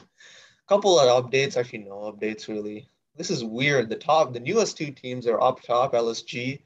Couple 0.68 1.00
of 1.00 1.24
updates, 1.24 1.56
actually 1.56 1.80
no 1.80 2.12
updates 2.12 2.46
really. 2.46 2.88
This 3.16 3.30
is 3.30 3.42
weird. 3.42 3.88
The 3.88 3.96
top, 3.96 4.32
the 4.32 4.38
newest 4.38 4.76
two 4.76 4.92
teams 4.92 5.26
are 5.26 5.40
up 5.40 5.60
top. 5.60 5.92
LSG. 5.92 6.60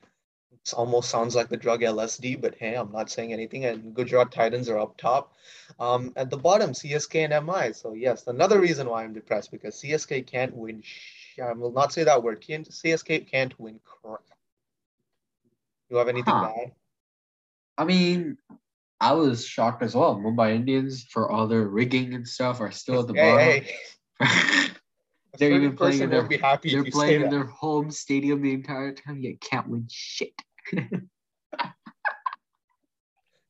It 0.64 0.74
almost 0.74 1.10
sounds 1.10 1.34
like 1.34 1.48
the 1.48 1.56
drug 1.56 1.80
LSD, 1.80 2.40
but 2.40 2.54
hey, 2.56 2.74
I'm 2.74 2.92
not 2.92 3.10
saying 3.10 3.32
anything. 3.32 3.64
And 3.64 3.94
Gujarat 3.94 4.30
Titans 4.32 4.68
are 4.68 4.78
up 4.78 4.96
top. 4.98 5.34
Um, 5.80 6.12
at 6.16 6.30
the 6.30 6.36
bottom, 6.36 6.72
CSK 6.72 7.30
and 7.30 7.46
MI. 7.46 7.72
So 7.72 7.94
yes, 7.94 8.26
another 8.26 8.60
reason 8.60 8.88
why 8.88 9.04
I'm 9.04 9.14
depressed 9.14 9.50
because 9.50 9.80
CSK 9.80 10.26
can't 10.26 10.54
win. 10.54 10.82
Sh- 10.82 11.38
I 11.42 11.52
will 11.52 11.72
not 11.72 11.92
say 11.92 12.04
that 12.04 12.22
word. 12.22 12.40
Can't, 12.40 12.68
CSK 12.68 13.30
can't 13.30 13.58
win 13.58 13.80
crap. 13.84 14.20
You 15.88 15.96
have 15.96 16.08
anything 16.08 16.34
Huh. 16.34 16.40
to 16.40 16.62
add? 16.62 16.72
I 17.78 17.84
mean, 17.84 18.36
I 19.00 19.12
was 19.12 19.46
shocked 19.46 19.82
as 19.82 19.94
well. 19.94 20.16
Mumbai 20.16 20.54
Indians, 20.56 21.04
for 21.04 21.30
all 21.30 21.46
their 21.46 21.62
rigging 21.68 22.12
and 22.14 22.26
stuff, 22.26 22.60
are 22.60 22.72
still 22.72 23.00
at 23.00 23.06
the 23.06 23.12
bottom. 23.14 23.38
Hey, 23.38 23.66
hey. 24.22 24.68
They're 25.38 25.52
even 25.52 25.76
playing 25.76 26.00
in 26.02 26.10
their 26.10 26.24
be 26.24 26.36
happy 26.36 26.70
they're 26.70 26.80
if 26.80 26.86
you 26.86 26.92
say 26.92 26.98
playing 26.98 27.14
in 27.16 27.22
that. 27.22 27.30
their 27.30 27.44
home 27.44 27.90
stadium 27.92 28.42
the 28.42 28.52
entire 28.52 28.92
time, 28.92 29.20
yet 29.20 29.40
can't 29.40 29.68
win 29.68 29.86
shit. 29.88 30.32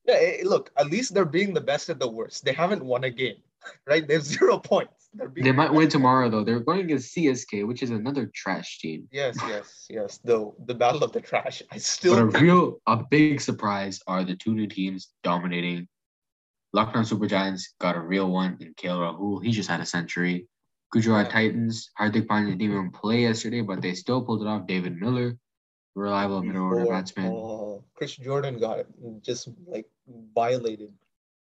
Yeah, 0.08 0.14
eh, 0.14 0.42
look, 0.44 0.70
at 0.78 0.90
least 0.90 1.12
they're 1.12 1.26
being 1.26 1.52
the 1.52 1.60
best 1.60 1.90
at 1.90 2.00
the 2.00 2.08
worst. 2.08 2.42
They 2.44 2.54
haven't 2.54 2.82
won 2.82 3.04
a 3.04 3.10
game, 3.10 3.36
right? 3.86 4.08
They 4.08 4.14
have 4.14 4.24
zero 4.24 4.58
points. 4.72 5.10
They 5.14 5.42
the 5.42 5.52
might 5.52 5.72
win 5.72 5.88
tomorrow 5.88 6.30
though. 6.30 6.44
They're 6.44 6.60
going 6.60 6.80
against 6.80 7.14
CSK, 7.14 7.66
which 7.66 7.82
is 7.82 7.90
another 7.90 8.30
trash 8.34 8.78
team. 8.78 9.08
Yes, 9.10 9.36
yes, 9.46 9.86
yes. 9.90 10.18
The 10.24 10.50
the 10.66 10.74
battle 10.74 11.04
of 11.04 11.12
the 11.12 11.20
trash. 11.20 11.62
I 11.70 11.78
still. 11.78 12.14
But 12.14 12.22
a 12.36 12.44
real, 12.44 12.80
a 12.86 12.96
big 12.96 13.40
surprise 13.40 14.00
are 14.06 14.24
the 14.24 14.36
two 14.36 14.54
new 14.54 14.66
teams 14.66 15.08
dominating. 15.22 15.88
Lucknow 16.72 17.02
Super 17.02 17.26
Giants 17.26 17.74
got 17.80 17.96
a 17.96 18.00
real 18.00 18.30
one 18.30 18.58
in 18.60 18.74
KL 18.74 18.98
Rahul. 18.98 19.42
He 19.42 19.50
just 19.50 19.68
had 19.68 19.80
a 19.80 19.86
century. 19.86 20.46
Gujarat 20.92 21.26
Yeah. 21.26 21.32
Titans, 21.32 21.90
Hardik 21.98 22.26
Pandya 22.26 22.50
didn't 22.52 22.62
even 22.62 22.90
play 22.90 23.22
yesterday, 23.22 23.62
but 23.62 23.80
they 23.82 23.94
still 23.94 24.22
pulled 24.22 24.42
it 24.42 24.48
off. 24.48 24.66
David 24.66 24.96
Miller, 25.00 25.36
reliable 25.98 26.42
middle 26.42 26.62
order 26.62 26.86
batsman. 26.86 27.26
Uh, 27.26 27.30
oh, 27.30 27.84
Chris 27.94 28.16
Jordan 28.16 28.58
got 28.58 28.78
it, 28.78 28.86
just 29.22 29.48
like 29.66 29.86
violated. 30.34 30.92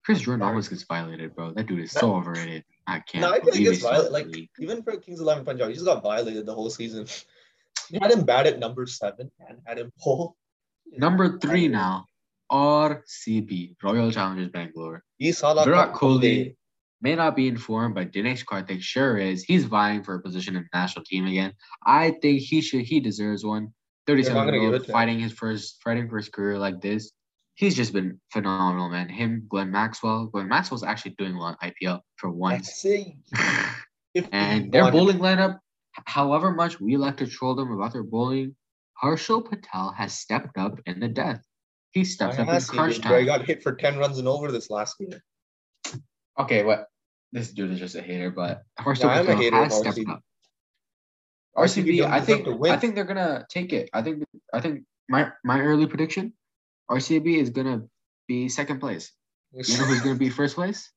Chris 0.04 0.20
Jordan 0.20 0.46
always 0.46 0.68
gets 0.68 0.82
violated, 0.82 1.34
bro. 1.34 1.52
That 1.52 1.66
dude 1.66 1.80
is 1.80 1.92
so 1.92 2.14
overrated. 2.14 2.64
I 2.86 3.00
can't. 3.00 3.22
No, 3.22 3.30
I 3.30 3.40
think 3.40 3.54
he 3.54 3.64
believe 3.64 3.64
gets 3.64 3.76
he's 3.76 3.86
still 3.86 3.90
in 3.90 4.12
violated. 4.12 4.12
Like 4.12 4.36
league. 4.36 4.50
even 4.60 4.82
for 4.82 4.96
Kings 4.98 5.20
Eleven 5.20 5.44
Punjab, 5.44 5.68
he 5.68 5.74
just 5.74 5.86
got 5.86 6.02
violated 6.02 6.46
the 6.46 6.54
whole 6.54 6.70
season. 6.70 7.06
You 7.90 7.98
had 8.00 8.12
him 8.12 8.24
bad 8.24 8.46
at 8.46 8.58
number 8.58 8.86
seven 8.86 9.30
and 9.46 9.58
had 9.66 9.78
him 9.78 9.92
pull. 10.02 10.36
number 10.96 11.38
three 11.38 11.68
now, 11.68 12.06
RCB, 12.50 13.76
Royal 13.82 14.10
Challengers 14.10 14.48
Bangalore. 14.48 15.02
He 15.18 15.32
saw 15.32 15.52
that 15.52 15.66
Virat 15.66 15.92
Kohli 15.92 16.56
may 17.02 17.14
not 17.14 17.36
be 17.36 17.46
informed, 17.46 17.94
but 17.94 18.12
Dinesh 18.12 18.44
Karthik 18.44 18.80
sure 18.80 19.18
is. 19.18 19.44
He's 19.44 19.64
vying 19.64 20.02
for 20.02 20.14
a 20.14 20.22
position 20.22 20.56
in 20.56 20.62
the 20.62 20.78
national 20.78 21.04
team 21.04 21.26
again. 21.26 21.52
I 21.84 22.12
think 22.22 22.40
he 22.40 22.62
should. 22.62 22.82
He 22.82 23.00
deserves 23.00 23.44
one. 23.44 23.74
They're 24.06 24.16
37 24.16 24.36
not 24.36 24.44
gonna 24.44 24.56
year 24.58 24.66
old 24.66 24.74
it 24.74 24.78
to 24.80 24.84
him. 24.86 24.92
fighting 24.92 25.18
his 25.18 25.32
first 25.32 25.80
fighting 25.82 26.08
for 26.08 26.16
his 26.16 26.28
career 26.28 26.58
like 26.58 26.80
this. 26.80 27.12
He's 27.54 27.76
just 27.76 27.92
been 27.92 28.20
phenomenal, 28.32 28.88
man. 28.88 29.08
Him, 29.08 29.46
Glenn 29.48 29.70
Maxwell. 29.70 30.26
Glenn 30.26 30.48
Maxwell's 30.48 30.82
actually 30.82 31.14
doing 31.18 31.38
well 31.38 31.56
in 31.60 31.70
IPL 31.70 32.00
for 32.16 32.30
once. 32.30 32.66
Let's 32.66 32.80
see. 32.80 33.16
and 34.32 34.72
their 34.72 34.90
bowling 34.90 35.18
lineup, 35.18 35.58
however 36.06 36.52
much 36.52 36.80
we 36.80 36.96
like 36.96 37.16
to 37.18 37.26
troll 37.26 37.54
them 37.54 37.70
about 37.70 37.92
their 37.92 38.02
bowling, 38.02 38.56
Harshal 39.02 39.48
Patel 39.48 39.92
has 39.96 40.18
stepped 40.18 40.58
up 40.58 40.78
in 40.86 41.00
the 41.00 41.08
death. 41.08 41.42
He 41.92 42.04
stepped 42.04 42.38
up 42.40 42.48
in 42.48 42.60
crunch 42.62 42.96
He 42.96 43.24
got 43.24 43.44
hit 43.44 43.62
for 43.62 43.74
10 43.74 43.98
runs 43.98 44.18
and 44.18 44.26
over 44.26 44.50
this 44.50 44.68
last 44.68 44.96
game. 44.98 45.20
Okay, 46.38 46.64
what? 46.64 46.88
This 47.32 47.50
dude 47.50 47.70
is 47.70 47.78
just 47.78 47.94
a 47.94 48.02
hater, 48.02 48.30
but 48.30 48.62
Harshal 48.80 49.04
No, 49.04 49.08
I'm 49.10 49.28
a 49.28 49.36
Patel 49.36 49.62
has 49.64 49.78
stepped 49.78 50.00
up. 50.08 50.20
RCB 51.56 52.02
I 52.02 52.20
think. 52.20 52.48
I 52.64 52.76
think 52.76 52.94
they're 52.94 53.04
gonna 53.04 53.46
take 53.48 53.72
it. 53.72 53.88
I 53.92 54.02
think 54.02 54.24
I 54.52 54.60
think 54.60 54.84
my 55.08 55.30
my 55.44 55.60
early 55.60 55.86
prediction, 55.86 56.32
RCB 56.90 57.38
is 57.38 57.50
gonna 57.50 57.82
be 58.26 58.48
second 58.48 58.80
place. 58.80 59.12
You 59.52 59.78
know 59.78 59.84
who's 59.84 60.00
gonna 60.00 60.16
be 60.16 60.30
first 60.30 60.56
place? 60.56 60.90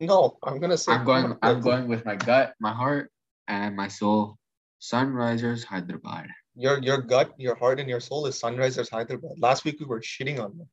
no, 0.00 0.38
I'm 0.42 0.58
gonna 0.58 0.76
say 0.76 0.92
I'm 0.92 1.04
going 1.04 1.36
I'm 1.42 1.60
going 1.60 1.88
with 1.88 2.04
my 2.04 2.16
gut, 2.16 2.54
my 2.60 2.72
heart, 2.72 3.10
and 3.48 3.76
my 3.76 3.88
soul. 3.88 4.38
Sunrisers 4.80 5.64
Hyderabad. 5.64 6.28
Your 6.56 6.78
your 6.82 6.98
gut, 6.98 7.32
your 7.38 7.54
heart, 7.54 7.80
and 7.80 7.88
your 7.88 8.00
soul 8.00 8.26
is 8.26 8.40
Sunrisers 8.40 8.90
Hyderabad. 8.90 9.38
Last 9.38 9.64
week 9.64 9.80
we 9.80 9.86
were 9.86 10.00
shitting 10.00 10.38
on 10.38 10.56
them. 10.58 10.68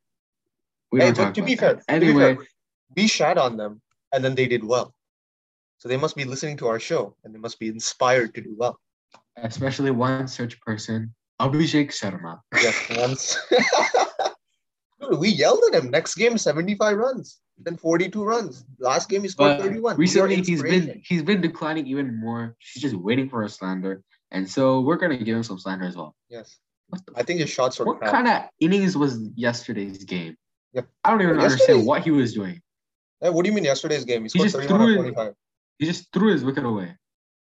We 0.92 1.00
Hey, 1.00 1.14
talk 1.14 1.34
to 1.34 1.42
be 1.42 1.56
fair, 1.56 1.76
to 1.76 2.00
be 2.00 2.14
fair, 2.14 2.38
we 2.96 3.08
shat 3.08 3.38
on 3.38 3.56
them, 3.56 3.82
and 4.12 4.24
then 4.24 4.36
they 4.36 4.48
did 4.48 4.64
well. 4.64 4.94
So 5.78 5.88
they 5.88 5.98
must 5.98 6.16
be 6.16 6.26
listening 6.26 6.58
to 6.58 6.68
our 6.68 6.80
show, 6.80 7.16
and 7.24 7.34
they 7.34 7.40
must 7.40 7.58
be 7.60 7.70
inspired 7.70 8.36
to 8.36 8.42
do 8.42 8.54
well. 8.58 8.78
Especially 9.38 9.92
one 9.92 10.28
such 10.28 10.60
person, 10.62 11.14
Abhishek 11.40 11.90
Sharma. 11.90 12.40
Yes, 12.56 12.98
once. 12.98 13.38
Dude, 15.02 15.20
we 15.20 15.30
yelled 15.30 15.62
at 15.74 15.84
him. 15.84 15.90
Next 15.90 16.16
game, 16.16 16.38
75 16.38 16.98
runs, 16.98 17.40
then 17.58 17.76
42 17.76 18.24
runs. 18.24 18.66
Last 18.80 19.10
game, 19.10 19.24
he 19.24 19.28
scored 19.28 19.58
but 19.58 19.64
31. 19.64 19.98
Recently, 19.98 20.36
he's 20.42 20.62
been 20.62 21.02
he's 21.04 21.24
been 21.24 21.42
declining 21.42 21.88
even 21.88 22.20
more. 22.20 22.56
She's 22.60 22.84
just 22.84 22.96
waiting 22.96 23.30
for 23.30 23.44
a 23.44 23.50
slander. 23.50 24.04
And 24.32 24.50
so 24.50 24.82
we're 24.82 24.98
gonna 24.98 25.18
give 25.18 25.36
him 25.36 25.44
some 25.44 25.60
slander 25.60 25.86
as 25.86 25.96
well. 25.96 26.16
Yes. 26.30 26.58
The 26.92 27.00
I 27.16 27.24
think 27.24 27.40
his 27.40 27.50
shots 27.50 27.80
were 27.80 27.86
What 27.86 28.00
crap. 28.00 28.12
kind 28.12 28.28
of 28.28 28.44
innings 28.60 28.96
was 28.98 29.30
yesterday's 29.36 30.04
game? 30.04 30.36
Yep. 30.74 30.88
I 31.04 31.10
don't 31.10 31.22
even 31.22 31.40
understand 31.40 31.86
what 31.86 32.04
he 32.04 32.12
was 32.12 32.34
doing. 32.34 32.62
Hey, 33.22 33.30
what 33.30 33.44
do 33.44 33.50
you 33.50 33.56
mean 33.56 33.66
yesterday's 33.66 34.06
game? 34.06 34.24
He 34.24 34.40
just 34.40 34.56
31 34.56 34.82
or 34.82 34.86
threw 34.86 34.96
25. 34.96 35.34
He 35.80 35.86
just 35.86 36.12
threw 36.14 36.32
his 36.32 36.44
wicket 36.44 36.66
away. 36.66 36.96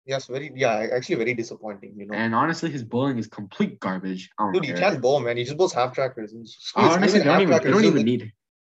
Yes, 0.10 0.26
very 0.26 0.52
yeah, 0.56 0.88
actually 0.92 1.16
very 1.24 1.36
disappointing, 1.36 1.94
you 1.96 2.08
know. 2.08 2.16
And 2.16 2.34
honestly, 2.34 2.72
his 2.72 2.84
bowling 2.84 3.20
is 3.20 3.28
complete 3.28 3.80
garbage. 3.80 4.32
Dude, 4.54 4.66
he 4.66 4.74
can't 4.74 5.00
bowl, 5.00 5.20
man. 5.20 5.38
He 5.38 5.44
just 5.44 5.56
bowls 5.56 5.72
half 5.72 5.94
trackers. 5.94 6.32
Squeeze- 6.32 6.74
oh, 6.76 6.90
Honestly, 6.96 7.20
they 7.20 7.26
don't 7.26 7.42
even, 7.42 7.64
they 7.64 7.70
don't 7.72 7.86
even 7.86 8.04
need 8.04 8.22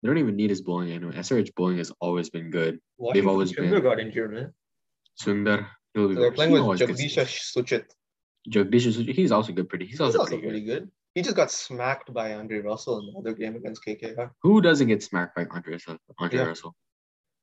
they 0.02 0.06
don't 0.08 0.18
even 0.18 0.36
need 0.36 0.50
his 0.50 0.60
bowling 0.60 0.90
anyway. 0.92 1.14
SRH 1.16 1.54
bowling 1.54 1.78
has 1.78 1.90
always 2.00 2.28
been 2.28 2.50
good. 2.50 2.80
Washington 2.98 3.30
always 3.30 3.52
Sundar 3.52 3.70
been- 3.70 3.82
got 3.82 3.98
injured, 4.00 4.32
man. 4.34 4.52
Sundar, 5.18 5.68
he'll 5.94 6.08
be 6.08 6.14
So 6.16 6.20
they're 6.20 6.32
playing 6.32 6.52
with 6.52 6.80
Jagadeesha 6.80 7.24
Suchith. 7.54 7.88
Jagdish, 8.50 8.86
is- 8.86 9.16
he's 9.16 9.32
also 9.32 9.52
good. 9.52 9.70
Pretty. 9.70 9.86
He's 9.86 9.92
He's 9.92 10.00
also, 10.02 10.18
also 10.18 10.38
pretty 10.38 10.60
good. 10.60 10.80
good. 10.82 10.90
He 11.14 11.22
just 11.22 11.36
got 11.36 11.50
smacked 11.50 12.12
by 12.12 12.34
Andre 12.34 12.58
Russell 12.58 12.98
in 12.98 13.06
the 13.06 13.18
other 13.20 13.32
game 13.32 13.56
against 13.56 13.82
KKR. 13.86 14.30
Who 14.42 14.60
doesn't 14.60 14.88
get 14.88 15.02
smacked 15.02 15.34
by 15.36 15.46
Andre, 15.50 15.72
Russell- 15.74 15.98
Andre 16.18 16.38
Yeah. 16.40 16.46
Russell? 16.46 16.74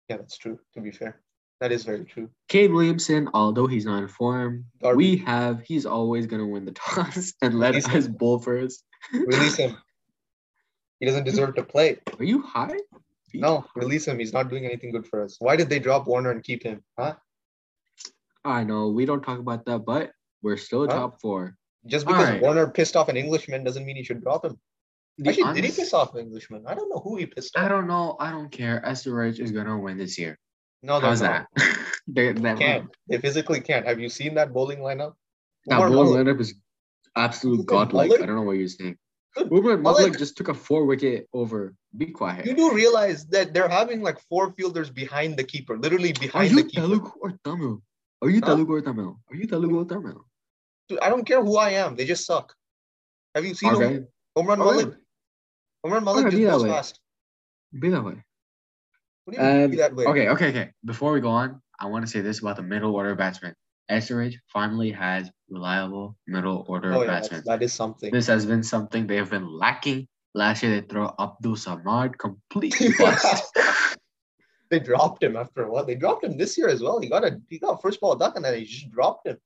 Yeah, 0.09 0.17
that's 0.17 0.37
true. 0.37 0.59
To 0.75 0.81
be 0.81 0.91
fair, 0.91 1.21
that 1.59 1.71
is 1.71 1.83
very 1.83 2.05
true. 2.05 2.29
Kane 2.47 2.73
Williamson, 2.73 3.29
although 3.33 3.67
he's 3.67 3.85
not 3.85 4.01
in 4.01 4.07
form, 4.07 4.65
Garbage. 4.81 4.97
we 4.97 5.17
have 5.17 5.61
he's 5.61 5.85
always 5.85 6.25
gonna 6.25 6.47
win 6.47 6.65
the 6.65 6.71
toss 6.71 7.33
and 7.41 7.59
let 7.59 7.75
Release 7.75 7.89
us 7.89 8.07
bowl 8.07 8.39
first. 8.39 8.83
Release 9.13 9.55
him. 9.55 9.77
He 10.99 11.05
doesn't 11.05 11.23
deserve 11.23 11.55
to 11.55 11.63
play. 11.63 11.97
Are 12.17 12.25
you 12.25 12.41
high? 12.41 12.77
No, 13.33 13.65
release 13.75 14.07
him. 14.07 14.19
He's 14.19 14.33
not 14.33 14.49
doing 14.49 14.65
anything 14.65 14.91
good 14.91 15.07
for 15.07 15.23
us. 15.23 15.37
Why 15.39 15.55
did 15.55 15.69
they 15.69 15.79
drop 15.79 16.07
Warner 16.07 16.31
and 16.31 16.43
keep 16.43 16.63
him? 16.63 16.83
Huh? 16.97 17.15
I 18.43 18.63
know 18.63 18.89
we 18.89 19.05
don't 19.05 19.21
talk 19.21 19.39
about 19.39 19.65
that, 19.65 19.85
but 19.85 20.11
we're 20.41 20.57
still 20.57 20.87
Huh? 20.87 20.95
top 20.95 21.21
four. 21.21 21.55
Just 21.85 22.05
because 22.05 22.25
Alright. 22.25 22.41
Warner 22.41 22.67
pissed 22.69 22.95
off 22.95 23.07
an 23.07 23.17
Englishman 23.17 23.63
doesn't 23.63 23.85
mean 23.85 23.95
you 23.95 24.03
should 24.03 24.21
drop 24.21 24.43
him. 24.43 24.59
The 25.17 25.29
Actually, 25.29 25.53
did 25.53 25.63
he 25.65 25.71
piss 25.71 25.93
off 25.93 26.15
an 26.15 26.21
Englishman? 26.21 26.63
I 26.65 26.73
don't 26.73 26.89
know 26.89 26.99
who 26.99 27.17
he 27.17 27.25
pissed 27.25 27.55
off. 27.55 27.65
I 27.65 27.67
don't 27.67 27.87
know. 27.87 28.15
I 28.19 28.31
don't 28.31 28.49
care. 28.51 28.81
SRH 28.85 29.39
is 29.39 29.51
gonna 29.51 29.77
win 29.77 29.97
this 29.97 30.17
year. 30.17 30.39
No, 30.81 30.99
How's 30.99 31.21
not. 31.21 31.47
that? 31.55 31.77
they, 32.07 32.31
that 32.31 32.57
Can't. 32.57 32.89
They 33.07 33.17
physically 33.17 33.59
can't. 33.59 33.85
Have 33.85 33.99
you 33.99 34.09
seen 34.09 34.35
that 34.35 34.53
bowling 34.53 34.79
lineup? 34.79 35.13
that 35.65 35.75
Umar 35.75 35.89
bowling 35.89 36.13
Malik- 36.13 36.37
lineup 36.37 36.41
is 36.41 36.55
absolute 37.15 37.65
godlike. 37.65 38.11
I 38.13 38.25
don't 38.25 38.35
know 38.35 38.43
what 38.43 38.57
you're 38.57 38.67
saying. 38.67 38.97
Umar 39.37 39.77
Malik- 39.77 39.81
Malik 39.83 40.17
just 40.17 40.37
took 40.37 40.47
a 40.47 40.53
four 40.53 40.85
wicket 40.85 41.27
over. 41.33 41.75
Be 41.95 42.07
quiet. 42.07 42.45
You 42.45 42.55
do 42.55 42.73
realize 42.73 43.25
that 43.27 43.53
they're 43.53 43.67
having 43.69 44.01
like 44.01 44.19
four 44.29 44.53
fielders 44.53 44.89
behind 44.89 45.37
the 45.37 45.43
keeper, 45.43 45.77
literally 45.77 46.13
behind 46.13 46.57
the 46.57 46.63
keeper. 46.63 46.81
Are 46.81 46.87
you 46.87 46.97
Telugu 46.99 47.11
or 47.21 47.31
Tamil? 47.43 47.81
Are 48.21 48.29
you 48.29 48.39
Huh? 48.43 48.47
Telugu 48.55 48.73
or 48.73 48.81
Tamil? 48.81 49.19
Are 49.29 49.35
you 49.35 49.47
Telugu 49.47 49.79
or 49.81 49.85
Tamil? 49.85 50.25
Dude, 50.87 50.99
I 50.99 51.09
don't 51.09 51.25
care 51.25 51.43
who 51.43 51.57
I 51.57 51.71
am. 51.71 51.95
They 51.95 52.05
just 52.05 52.25
suck. 52.25 52.55
Have 53.35 53.45
you 53.45 53.53
seen 53.53 53.75
Okay. 53.75 53.99
Umar 54.37 54.55
Oh, 54.59 54.65
Malik? 54.65 54.95
Umar 55.85 56.01
Malik 56.01 56.31
just 56.31 56.41
goes 56.43 56.63
fast. 56.63 56.99
Be 57.77 57.89
that 57.89 58.03
way. 58.03 58.23
What 59.29 59.37
do 59.37 59.43
you 59.43 59.47
mean 59.47 59.63
Um, 59.63 59.95
that? 59.95 60.07
Okay, 60.09 60.27
okay, 60.29 60.49
okay. 60.49 60.71
Before 60.83 61.11
we 61.11 61.21
go 61.21 61.29
on, 61.29 61.61
I 61.79 61.85
want 61.85 62.03
to 62.03 62.11
say 62.11 62.21
this 62.21 62.39
about 62.39 62.55
the 62.55 62.63
middle 62.63 62.95
order 62.95 63.13
batsmen. 63.13 63.53
SRH 63.91 64.35
finally 64.47 64.91
has 64.91 65.29
reliable 65.49 66.17
middle 66.25 66.65
order 66.67 66.93
Oh, 66.93 67.01
yeah, 67.01 67.07
batsmen. 67.07 67.43
that 67.45 67.61
is 67.61 67.71
something. 67.71 68.11
This 68.11 68.25
has 68.25 68.47
been 68.47 68.63
something 68.63 69.05
they 69.05 69.17
have 69.17 69.29
been 69.29 69.47
lacking. 69.47 70.07
Last 70.33 70.63
year 70.63 70.81
they 70.81 70.87
throw 70.87 71.13
Abdul 71.19 71.55
Samad 71.55 72.17
completely 72.17 72.89
bust. 72.97 73.55
they 74.71 74.79
dropped 74.79 75.21
him 75.21 75.35
after 75.35 75.63
a 75.63 75.71
while. 75.71 75.85
They 75.85 75.95
dropped 75.95 76.23
him 76.23 76.35
this 76.35 76.57
year 76.57 76.67
as 76.67 76.81
well. 76.81 76.99
He 76.99 77.07
got 77.07 77.23
a 77.23 77.39
he 77.49 77.59
got 77.59 77.83
first 77.83 78.01
ball 78.01 78.15
duck 78.15 78.35
and 78.35 78.43
then 78.43 78.53
they 78.53 78.63
just 78.63 78.89
dropped 78.89 79.27
him. 79.27 79.37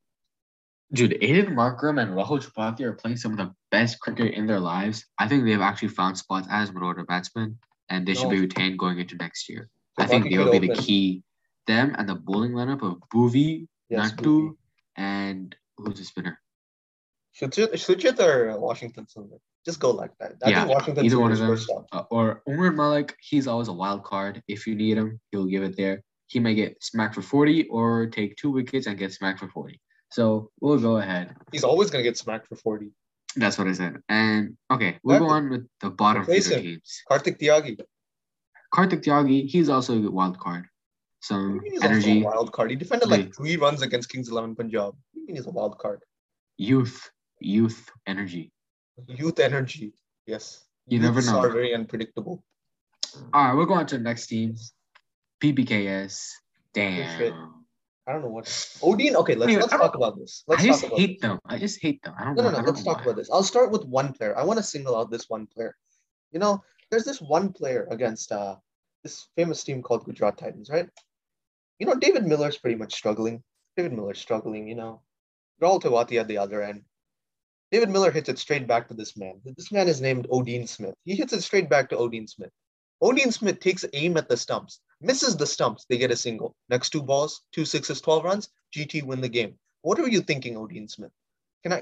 Dude, 0.93 1.17
Aiden 1.21 1.49
Markram 1.55 2.01
and 2.01 2.11
Rahul 2.11 2.39
Tripathi 2.39 2.81
are 2.81 2.93
playing 2.93 3.17
some 3.17 3.31
of 3.31 3.37
the 3.37 3.53
best 3.69 3.99
cricket 3.99 4.33
in 4.33 4.47
their 4.47 4.59
lives. 4.61 5.05
I 5.19 5.27
think 5.27 5.43
they've 5.43 5.59
actually 5.59 5.89
found 5.89 6.17
spots 6.17 6.47
as 6.49 6.71
middle 6.71 6.87
order 6.87 7.03
batsmen, 7.03 7.57
and 7.89 8.07
they 8.07 8.13
should 8.13 8.29
be 8.29 8.39
retained 8.39 8.77
going 8.77 8.99
into 8.99 9.15
next 9.15 9.49
year. 9.49 9.69
I 9.97 10.05
think 10.07 10.29
they 10.29 10.37
will 10.37 10.51
could 10.51 10.61
be 10.61 10.67
the 10.67 10.75
key. 10.75 11.23
Them 11.67 11.95
and 11.97 12.09
the 12.09 12.15
bowling 12.15 12.51
lineup 12.51 12.81
of 12.81 12.97
Bhuvi, 13.13 13.67
Yes, 13.89 14.11
Nattu, 14.11 14.55
and 14.95 15.55
who's 15.77 15.97
the 15.97 16.03
spinner? 16.03 16.39
Suchith, 17.35 18.19
or 18.19 18.59
Washington 18.59 19.05
Sundar. 19.05 19.39
Just 19.65 19.79
go 19.79 19.91
like 19.91 20.11
that. 20.19 20.33
I 20.43 20.49
Yeah, 20.49 20.65
think 20.65 20.75
Washington 20.75 21.05
either 21.05 21.19
one 21.19 21.31
of 21.31 21.39
them. 21.39 21.57
Uh, 21.91 22.03
or 22.11 22.43
Umar 22.47 22.71
Malik, 22.71 23.15
he's 23.21 23.47
always 23.47 23.69
a 23.69 23.73
wild 23.73 24.03
card. 24.03 24.43
If 24.47 24.67
you 24.67 24.75
need 24.75 24.97
him, 24.97 25.19
he'll 25.31 25.45
give 25.45 25.63
it 25.63 25.77
there. 25.77 26.03
He 26.27 26.39
may 26.39 26.53
get 26.53 26.83
smacked 26.83 27.15
for 27.15 27.21
40 27.21 27.67
or 27.69 28.07
take 28.07 28.35
two 28.35 28.51
wickets 28.51 28.87
and 28.87 28.97
get 28.97 29.13
smacked 29.13 29.39
for 29.39 29.47
40. 29.47 29.79
So 30.11 30.51
we'll 30.59 30.79
go 30.79 30.97
ahead. 30.97 31.35
He's 31.51 31.63
always 31.63 31.89
gonna 31.89 32.03
get 32.03 32.17
smacked 32.17 32.47
for 32.47 32.55
40. 32.55 32.91
That's 33.35 33.57
what 33.57 33.67
I 33.67 33.73
said. 33.73 33.97
And 34.09 34.57
okay, 34.69 34.99
we'll 35.03 35.19
go 35.19 35.29
on 35.29 35.49
with 35.49 35.67
the 35.81 35.89
bottom 35.89 36.25
feeder 36.25 36.61
teams. 36.61 37.01
Karthik 37.09 37.39
Tyagi. 37.39 37.79
Karthik 38.73 39.03
Tyagi, 39.03 39.47
he's 39.47 39.69
also 39.69 39.97
a 39.97 39.99
good 39.99 40.13
wild 40.13 40.39
card. 40.39 40.65
Some 41.21 41.61
He's 41.63 41.81
also 41.81 41.85
a 41.85 41.89
energy, 41.89 42.23
wild 42.23 42.51
card. 42.51 42.69
He 42.71 42.75
defended 42.75 43.09
like 43.09 43.21
Wait. 43.21 43.35
three 43.35 43.55
runs 43.55 43.81
against 43.81 44.09
Kings 44.09 44.29
Eleven 44.29 44.55
Punjab. 44.55 44.93
What 44.93 44.95
do 45.13 45.19
you 45.21 45.27
mean 45.27 45.35
he's 45.37 45.45
a 45.47 45.51
wild 45.51 45.77
card? 45.77 46.01
youth, 46.57 47.09
youth, 47.39 47.89
energy. 48.07 48.51
Youth 49.07 49.39
energy. 49.39 49.93
Yes. 50.27 50.65
You 50.87 50.99
never 50.99 51.15
Youths 51.15 51.27
know. 51.31 51.39
Are 51.39 51.49
very 51.49 51.73
unpredictable. 51.73 52.43
All 53.33 53.45
right, 53.45 53.55
we're 53.55 53.65
going 53.65 53.85
to 53.87 53.97
the 53.97 54.03
next 54.03 54.27
team. 54.27 54.55
PBKS. 55.41 56.29
Damn. 56.73 57.53
I 58.05 58.11
don't 58.11 58.21
know 58.21 58.27
what. 58.29 58.45
Odean. 58.45 59.15
Okay, 59.15 59.35
let's 59.35 59.53
let's 59.53 59.71
talk 59.71 59.95
about 59.95 60.17
this. 60.19 60.43
Let's 60.47 60.63
I 60.63 60.65
just 60.67 60.81
talk 60.81 60.89
about 60.91 60.99
hate 60.99 61.21
them. 61.21 61.39
I 61.45 61.57
just 61.57 61.81
hate 61.81 62.01
them. 62.03 62.15
I 62.19 62.25
don't 62.25 62.35
No, 62.35 62.43
no, 62.43 62.49
know. 62.49 62.57
no. 62.57 62.65
Don't 62.65 62.75
Let's 62.75 62.83
talk 62.83 62.97
why. 62.97 63.03
about 63.03 63.15
this. 63.15 63.29
I'll 63.31 63.43
start 63.43 63.71
with 63.71 63.85
one 63.85 64.11
player. 64.13 64.37
I 64.37 64.43
want 64.43 64.57
to 64.57 64.63
single 64.63 64.97
out 64.97 65.09
this 65.09 65.29
one 65.29 65.47
player. 65.47 65.75
You 66.31 66.39
know, 66.39 66.63
there's 66.93 67.05
this 67.05 67.21
one 67.21 67.51
player 67.51 67.87
against 67.89 68.31
uh 68.31 68.55
this 69.03 69.27
famous 69.35 69.63
team 69.63 69.81
called 69.81 70.05
Gujarat 70.05 70.37
Titans, 70.37 70.69
right? 70.69 70.87
You 71.79 71.87
know, 71.87 71.95
David 71.95 72.27
Miller's 72.27 72.59
pretty 72.59 72.77
much 72.77 72.93
struggling. 72.93 73.41
David 73.75 73.93
Miller's 73.93 74.19
struggling. 74.19 74.67
You 74.67 74.75
know, 74.75 75.01
Rahul 75.59 75.81
Tewatia 75.81 76.21
at 76.21 76.27
the 76.27 76.37
other 76.37 76.61
end. 76.61 76.83
David 77.71 77.89
Miller 77.89 78.11
hits 78.11 78.29
it 78.29 78.37
straight 78.37 78.67
back 78.67 78.87
to 78.87 78.93
this 78.93 79.17
man. 79.17 79.41
This 79.43 79.71
man 79.71 79.87
is 79.87 80.01
named 80.01 80.27
Odean 80.29 80.69
Smith. 80.69 80.93
He 81.03 81.15
hits 81.15 81.33
it 81.33 81.41
straight 81.41 81.67
back 81.67 81.89
to 81.89 81.95
Odean 81.95 82.29
Smith. 82.29 82.51
Odean 83.01 83.33
Smith 83.33 83.59
takes 83.59 83.83
aim 83.93 84.15
at 84.15 84.29
the 84.29 84.37
stumps, 84.37 84.79
misses 85.01 85.35
the 85.35 85.47
stumps. 85.47 85.85
They 85.89 85.97
get 85.97 86.11
a 86.11 86.15
single. 86.15 86.55
Next 86.69 86.91
two 86.91 87.01
balls, 87.01 87.41
two 87.51 87.65
sixes, 87.65 88.01
12 88.01 88.23
runs. 88.23 88.49
GT 88.71 89.01
win 89.01 89.19
the 89.19 89.29
game. 89.39 89.55
What 89.81 89.99
are 89.99 90.07
you 90.07 90.21
thinking, 90.21 90.53
Odean 90.53 90.87
Smith? 90.91 91.11
Can 91.63 91.73
I? 91.73 91.81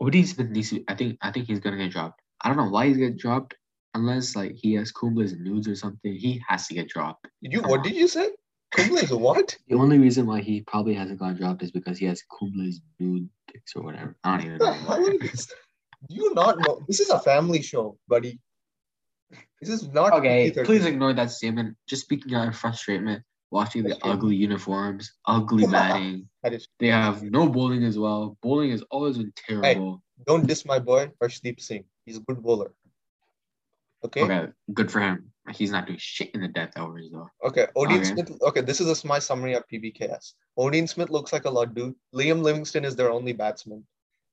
Odean 0.00 0.24
Smith 0.24 0.50
needs 0.50 0.70
to. 0.70 0.84
I 0.86 0.94
think. 0.94 1.18
I 1.20 1.32
think 1.32 1.48
he's 1.48 1.58
gonna 1.58 1.78
get 1.78 1.90
dropped. 1.90 2.22
I 2.40 2.48
don't 2.48 2.56
know 2.56 2.70
why 2.70 2.86
he's 2.86 2.96
getting 2.96 3.16
dropped. 3.16 3.56
Unless 3.94 4.36
like 4.36 4.54
he 4.54 4.74
has 4.74 4.92
Kumble's 4.92 5.34
nudes 5.34 5.68
or 5.68 5.74
something, 5.74 6.14
he 6.14 6.42
has 6.48 6.66
to 6.68 6.74
get 6.74 6.88
dropped. 6.88 7.26
Did 7.42 7.52
you 7.52 7.62
what 7.62 7.82
did 7.82 7.94
you 7.94 8.08
say? 8.08 8.30
Kumble's 8.72 9.12
what? 9.12 9.56
The 9.68 9.76
only 9.76 9.98
reason 9.98 10.26
why 10.26 10.40
he 10.40 10.60
probably 10.60 10.94
hasn't 10.94 11.18
gone 11.18 11.34
dropped 11.34 11.62
is 11.62 11.72
because 11.72 11.98
he 11.98 12.06
has 12.06 12.22
Kumble's 12.30 12.80
nude 12.98 13.28
pics 13.50 13.74
or 13.74 13.82
whatever. 13.82 14.16
I 14.22 14.36
don't 14.36 14.46
even 14.46 14.58
know. 14.58 14.72
hell 14.72 15.18
this? 15.20 15.46
Do 16.08 16.14
you 16.14 16.32
not 16.34 16.58
know? 16.60 16.82
This 16.86 17.00
is 17.00 17.10
a 17.10 17.18
family 17.18 17.62
show, 17.62 17.98
buddy. 18.08 18.38
This 19.60 19.68
is 19.70 19.88
not 19.88 20.12
Okay, 20.14 20.50
please 20.50 20.86
ignore 20.86 21.12
that 21.12 21.30
statement. 21.30 21.76
Just 21.86 22.02
speaking 22.02 22.34
out 22.34 22.48
of 22.48 22.56
frustration, 22.56 23.22
watching 23.50 23.82
the 23.82 23.98
ugly 24.02 24.36
uniforms, 24.36 25.12
ugly 25.26 25.66
batting. 25.70 26.28
They 26.78 26.88
have 26.88 27.22
no 27.22 27.48
bowling 27.48 27.84
as 27.84 27.98
well. 27.98 28.36
Bowling 28.42 28.70
has 28.70 28.82
always 28.90 29.18
been 29.18 29.32
terrible. 29.36 30.02
Don't 30.26 30.46
diss 30.46 30.64
my 30.64 30.78
boy 30.78 31.10
Harshdeep 31.22 31.60
Singh. 31.60 31.84
He's 32.06 32.16
a 32.16 32.20
good 32.20 32.42
bowler. 32.42 32.72
Okay. 34.04 34.22
Okay. 34.22 34.34
Okay, 34.34 34.52
good 34.74 34.90
for 34.90 35.00
him. 35.00 35.30
He's 35.52 35.70
not 35.70 35.86
doing 35.86 35.98
shit 35.98 36.30
in 36.34 36.40
the 36.40 36.48
death 36.48 36.72
overs 36.76 37.10
though. 37.12 37.28
Odean 37.76 38.00
Okay. 38.00 38.04
Smith. 38.04 38.32
Okay, 38.42 38.60
this 38.60 38.80
is 38.80 39.04
a, 39.04 39.06
my 39.06 39.18
summary 39.18 39.54
of 39.54 39.64
PBKS. 39.68 40.34
Odean 40.58 40.88
Smith 40.88 41.10
looks 41.10 41.32
like 41.32 41.44
a 41.44 41.50
lot 41.50 41.74
dude. 41.74 41.94
Liam 42.14 42.42
Livingstone 42.42 42.84
is 42.84 42.96
their 42.96 43.10
only 43.10 43.32
batsman, 43.32 43.84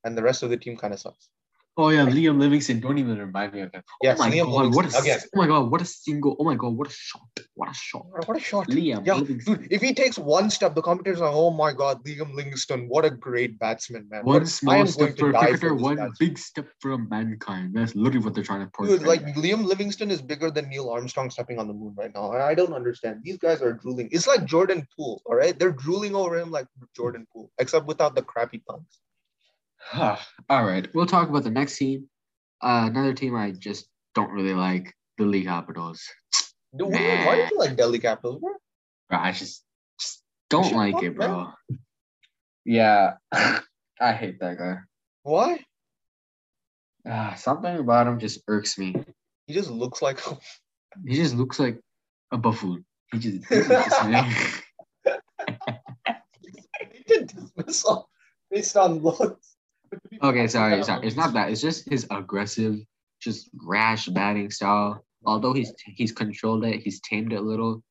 and 0.04 0.18
the 0.18 0.24
rest 0.24 0.44
of 0.44 0.50
the 0.50 0.58
team 0.58 0.78
kind 0.78 0.94
of 0.94 1.00
sucks. 1.00 1.30
Oh 1.80 1.90
yeah, 1.90 2.06
Liam 2.08 2.40
Livingstone. 2.40 2.80
Don't 2.80 2.98
even 2.98 3.20
remind 3.20 3.54
me 3.54 3.62
of 3.62 3.72
him. 3.72 3.84
Oh 3.86 3.98
yes, 4.02 4.18
oh 4.20 4.24
my 4.24 4.32
Liam 4.32 4.52
god, 4.52 4.76
what 4.76 4.86
a 4.92 4.98
again. 5.00 5.20
oh 5.36 5.40
my 5.42 5.48
god, 5.48 5.70
what 5.72 5.82
a 5.82 5.86
single. 5.86 6.36
Oh 6.40 6.44
my 6.44 6.56
god, 6.56 6.70
what 6.76 6.88
a 6.88 6.92
shot! 6.92 7.40
What 7.54 7.70
a 7.70 7.74
shot! 7.74 8.06
What 8.28 8.36
a 8.36 8.40
shot! 8.40 8.68
Liam 8.68 9.06
Yeah, 9.06 9.14
Livingstone. 9.16 9.58
dude. 9.58 9.72
If 9.72 9.82
he 9.82 9.94
takes 9.94 10.18
one 10.18 10.50
step, 10.50 10.74
the 10.74 10.82
commentators 10.82 11.22
are, 11.22 11.32
"Oh 11.32 11.52
my 11.52 11.72
God, 11.74 12.04
Liam 12.04 12.34
Livingstone! 12.34 12.88
What 12.90 13.06
a 13.06 13.12
great 13.12 13.60
batsman, 13.60 14.08
man! 14.10 14.24
One 14.26 14.40
What- 14.42 14.48
small 14.48 14.88
step 14.88 15.18
for 15.20 15.30
a 15.30 15.34
cricketer, 15.40 15.76
one 15.76 15.98
batsman." 15.98 16.16
big 16.20 16.40
step 16.40 16.68
for 16.80 16.98
mankind. 16.98 17.76
That's 17.76 17.94
literally 17.96 18.26
what 18.26 18.34
they're 18.34 18.44
trying 18.44 18.66
to 18.66 18.72
portray. 18.72 18.98
Dude, 18.98 19.06
like 19.08 19.24
Liam 19.36 19.64
Livingstone 19.64 20.10
is 20.10 20.22
bigger 20.22 20.50
than 20.50 20.70
Neil 20.70 20.90
Armstrong 20.90 21.30
stepping 21.30 21.60
on 21.60 21.68
the 21.68 21.74
moon 21.74 21.94
right 21.96 22.12
now. 22.14 22.32
I 22.32 22.48
I 22.50 22.54
don't 22.56 22.74
understand. 22.74 23.22
These 23.24 23.38
guys 23.38 23.62
are 23.62 23.74
drooling. 23.74 24.10
It's 24.12 24.26
like 24.26 24.46
Jordan 24.46 24.88
Poole, 24.96 25.22
all 25.28 25.36
right? 25.36 25.58
They're 25.60 25.72
drooling 25.86 26.16
over 26.16 26.40
him 26.40 26.50
like 26.50 26.66
Jordan 26.96 27.28
Poole, 27.32 27.52
except 27.60 27.86
without 27.86 28.16
the 28.16 28.24
crappy 28.24 28.64
puns. 28.68 29.02
All 30.50 30.66
right, 30.66 30.88
we'll 30.94 31.06
talk 31.06 31.30
about 31.30 31.44
the 31.44 31.52
next 31.52 31.78
team. 31.78 32.10
Uh, 32.62 32.88
another 32.90 33.14
team 33.14 33.36
I 33.36 33.52
just 33.52 33.88
don't 34.16 34.32
really 34.32 34.54
like, 34.54 34.94
the 35.18 35.24
Delhi 35.26 35.44
Capitals. 35.44 36.02
Dude, 36.78 36.88
what 36.88 36.98
do 36.98 37.04
you- 37.04 37.26
why 37.26 37.36
do 37.36 37.54
you 37.56 37.60
like 37.60 37.76
Delhi 37.76 38.00
Capitals, 38.00 38.40
bro? 38.42 38.52
Bro, 39.10 39.20
I 39.20 39.32
just, 39.32 39.64
just 40.00 40.24
don't 40.50 40.74
like 40.74 40.94
fuck 40.96 41.04
it, 41.04 41.16
bro. 41.16 41.52
Yeah, 42.66 43.14
I 43.32 44.14
hate 44.14 44.40
that 44.42 44.58
guy. 44.58 44.78
Why? 45.24 45.60
Ah, 47.08 47.36
something 47.38 47.78
about 47.78 48.08
him 48.08 48.20
just 48.20 48.42
irks 48.48 48.78
me. 48.78 48.94
He 49.46 49.54
just 49.54 49.70
looks 49.70 50.02
like 50.02 50.20
He 51.08 51.16
just 51.16 51.36
looks 51.36 51.60
like 51.60 51.80
a 52.32 52.38
buffoon. 52.38 52.84
He 53.12 53.20
just, 53.20 53.48
he 53.48 53.56
just 53.62 54.64
dismissal 57.36 58.10
based 58.52 58.76
on 58.76 59.00
looks. 59.00 59.57
Okay, 60.24 60.48
sorry, 60.48 60.84
sorry. 60.84 61.08
It's 61.08 61.16
not 61.16 61.34
that. 61.34 61.52
It's 61.52 61.62
just 61.62 61.90
his 61.90 62.08
aggressive, 62.12 62.80
just 63.22 63.50
rash 63.64 64.08
batting 64.08 64.52
style. 64.52 65.04
Although 65.26 65.54
he's 65.54 65.74
he's 65.86 66.12
controlled 66.12 66.66
it, 66.66 66.82
he's 66.82 67.02
tamed 67.02 67.34
it 67.34 67.38
a 67.38 67.42
little. 67.42 67.84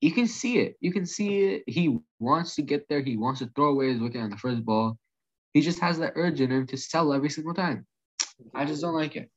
You 0.00 0.12
can 0.12 0.26
see 0.26 0.58
it. 0.58 0.76
You 0.80 0.92
can 0.92 1.06
see 1.06 1.44
it. 1.44 1.64
He 1.66 1.98
wants 2.18 2.54
to 2.56 2.62
get 2.62 2.88
there. 2.88 3.00
He 3.00 3.16
wants 3.16 3.40
to 3.40 3.50
throw 3.54 3.68
away 3.70 3.88
his 3.88 4.00
wicket 4.00 4.20
on 4.20 4.30
the 4.30 4.36
first 4.36 4.64
ball. 4.64 4.98
He 5.54 5.60
just 5.60 5.78
has 5.80 5.98
that 5.98 6.12
urge 6.16 6.40
in 6.40 6.50
him 6.50 6.66
to 6.66 6.76
sell 6.76 7.12
every 7.12 7.30
single 7.30 7.54
time. 7.54 7.86
I 8.54 8.64
just 8.64 8.82
don't 8.82 8.94
like 8.94 9.16
it. 9.16 9.30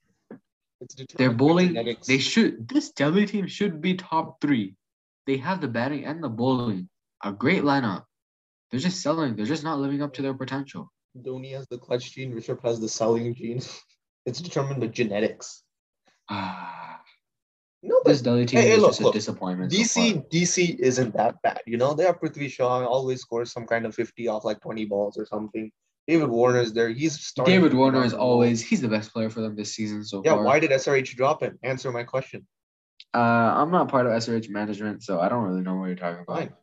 It's 0.81 0.95
They're 1.15 1.31
bowling. 1.31 1.69
genetics. 1.69 2.07
They 2.07 2.17
should. 2.17 2.67
This 2.67 2.91
Delhi 2.91 3.25
team 3.25 3.47
should 3.47 3.81
be 3.81 3.95
top 3.95 4.41
three. 4.41 4.75
They 5.25 5.37
have 5.37 5.61
the 5.61 5.67
batting 5.67 6.05
and 6.05 6.23
the 6.23 6.29
bowling. 6.29 6.89
A 7.23 7.31
great 7.31 7.63
lineup. 7.63 8.03
They're 8.69 8.79
just 8.79 9.01
selling. 9.01 9.35
They're 9.35 9.45
just 9.45 9.63
not 9.63 9.79
living 9.79 10.01
up 10.01 10.13
to 10.15 10.21
their 10.21 10.33
potential. 10.33 10.91
Dhoni 11.23 11.53
has 11.53 11.67
the 11.67 11.77
clutch 11.77 12.11
gene. 12.13 12.33
Rishabh 12.33 12.61
has 12.63 12.79
the 12.79 12.89
selling 12.89 13.33
gene. 13.35 13.61
It's 14.25 14.41
determined 14.41 14.81
by 14.81 14.87
genetics. 14.87 15.63
Ah. 16.29 16.99
No, 17.81 18.01
but 18.03 18.09
This 18.11 18.21
Delhi 18.21 18.45
team 18.45 18.59
Hey, 18.59 18.71
is 18.73 18.81
look, 18.81 18.89
just 18.89 19.01
look. 19.01 19.15
a 19.15 19.17
disappointment. 19.17 19.71
so. 19.71 19.77
DC 19.77 20.29
DC 20.29 20.75
isn't 20.79 21.13
that 21.15 21.41
bad. 21.43 21.61
You 21.65 21.77
know, 21.77 21.93
they 21.93 22.03
have 22.03 22.19
Prithvi 22.19 22.49
Shaw 22.51 22.83
always 22.85 23.21
scores 23.21 23.53
some 23.53 23.65
kind 23.65 23.85
of 23.85 23.95
50 23.95 24.27
off 24.27 24.43
like 24.43 24.59
20 24.59 24.83
balls 24.85 25.17
or 25.17 25.25
something. 25.25 25.71
David 26.07 26.27
Warner 26.29 26.59
is 26.59 26.73
there. 26.73 26.89
He's 26.89 27.17
starting 27.19 27.53
David 27.55 27.73
Warner 27.73 28.03
is 28.03 28.13
always 28.13 28.61
he's 28.61 28.81
the 28.81 28.89
best 28.89 29.13
player 29.13 29.29
for 29.29 29.39
them 29.39 29.55
this 29.55 29.73
season 29.73 30.03
so 30.03 30.21
Yeah, 30.25 30.33
far. 30.33 30.43
why 30.43 30.59
did 30.59 30.71
SRH 30.71 31.15
drop 31.15 31.41
him? 31.41 31.57
Answer 31.63 31.91
my 31.93 32.03
question. 32.03 32.45
Uh, 33.13 33.19
I'm 33.19 33.71
not 33.71 33.87
part 33.87 34.05
of 34.07 34.11
SRH 34.11 34.49
management, 34.49 35.03
so 35.03 35.21
I 35.21 35.29
don't 35.29 35.43
really 35.45 35.61
know 35.61 35.75
what 35.75 35.85
you're 35.85 35.95
talking 35.95 36.23
about. 36.27 36.37
Fine. 36.37 36.53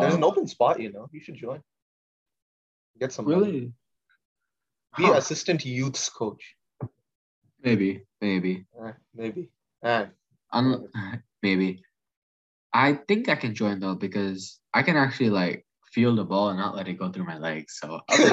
There's 0.00 0.12
Um, 0.14 0.18
an 0.18 0.24
open 0.24 0.46
spot, 0.46 0.78
you 0.80 0.92
know. 0.92 1.08
You 1.12 1.20
should 1.20 1.36
join. 1.36 1.62
Get 3.00 3.12
some 3.12 3.24
really? 3.26 3.72
Be 4.96 5.04
Huh, 5.04 5.14
assistant 5.14 5.64
youths 5.64 6.08
coach. 6.08 6.56
maybe, 7.62 8.02
maybe, 8.20 8.66
Eh, 8.84 8.92
maybe. 9.14 9.50
Eh, 9.82 10.06
Un- 10.52 10.88
maybe. 11.42 11.82
I 12.72 12.94
think 13.08 13.28
I 13.28 13.34
can 13.36 13.54
join 13.54 13.80
though 13.80 13.94
because 13.94 14.60
I 14.74 14.82
can 14.82 14.96
actually 14.96 15.30
like 15.30 15.66
feel 15.92 16.14
the 16.14 16.24
ball 16.24 16.50
and 16.50 16.58
not 16.58 16.74
let 16.76 16.88
it 16.88 16.94
go 16.98 17.10
through 17.10 17.24
my 17.26 17.38
legs. 17.38 17.78
So 17.80 18.00
I'll 18.08 18.18
be 18.18 18.28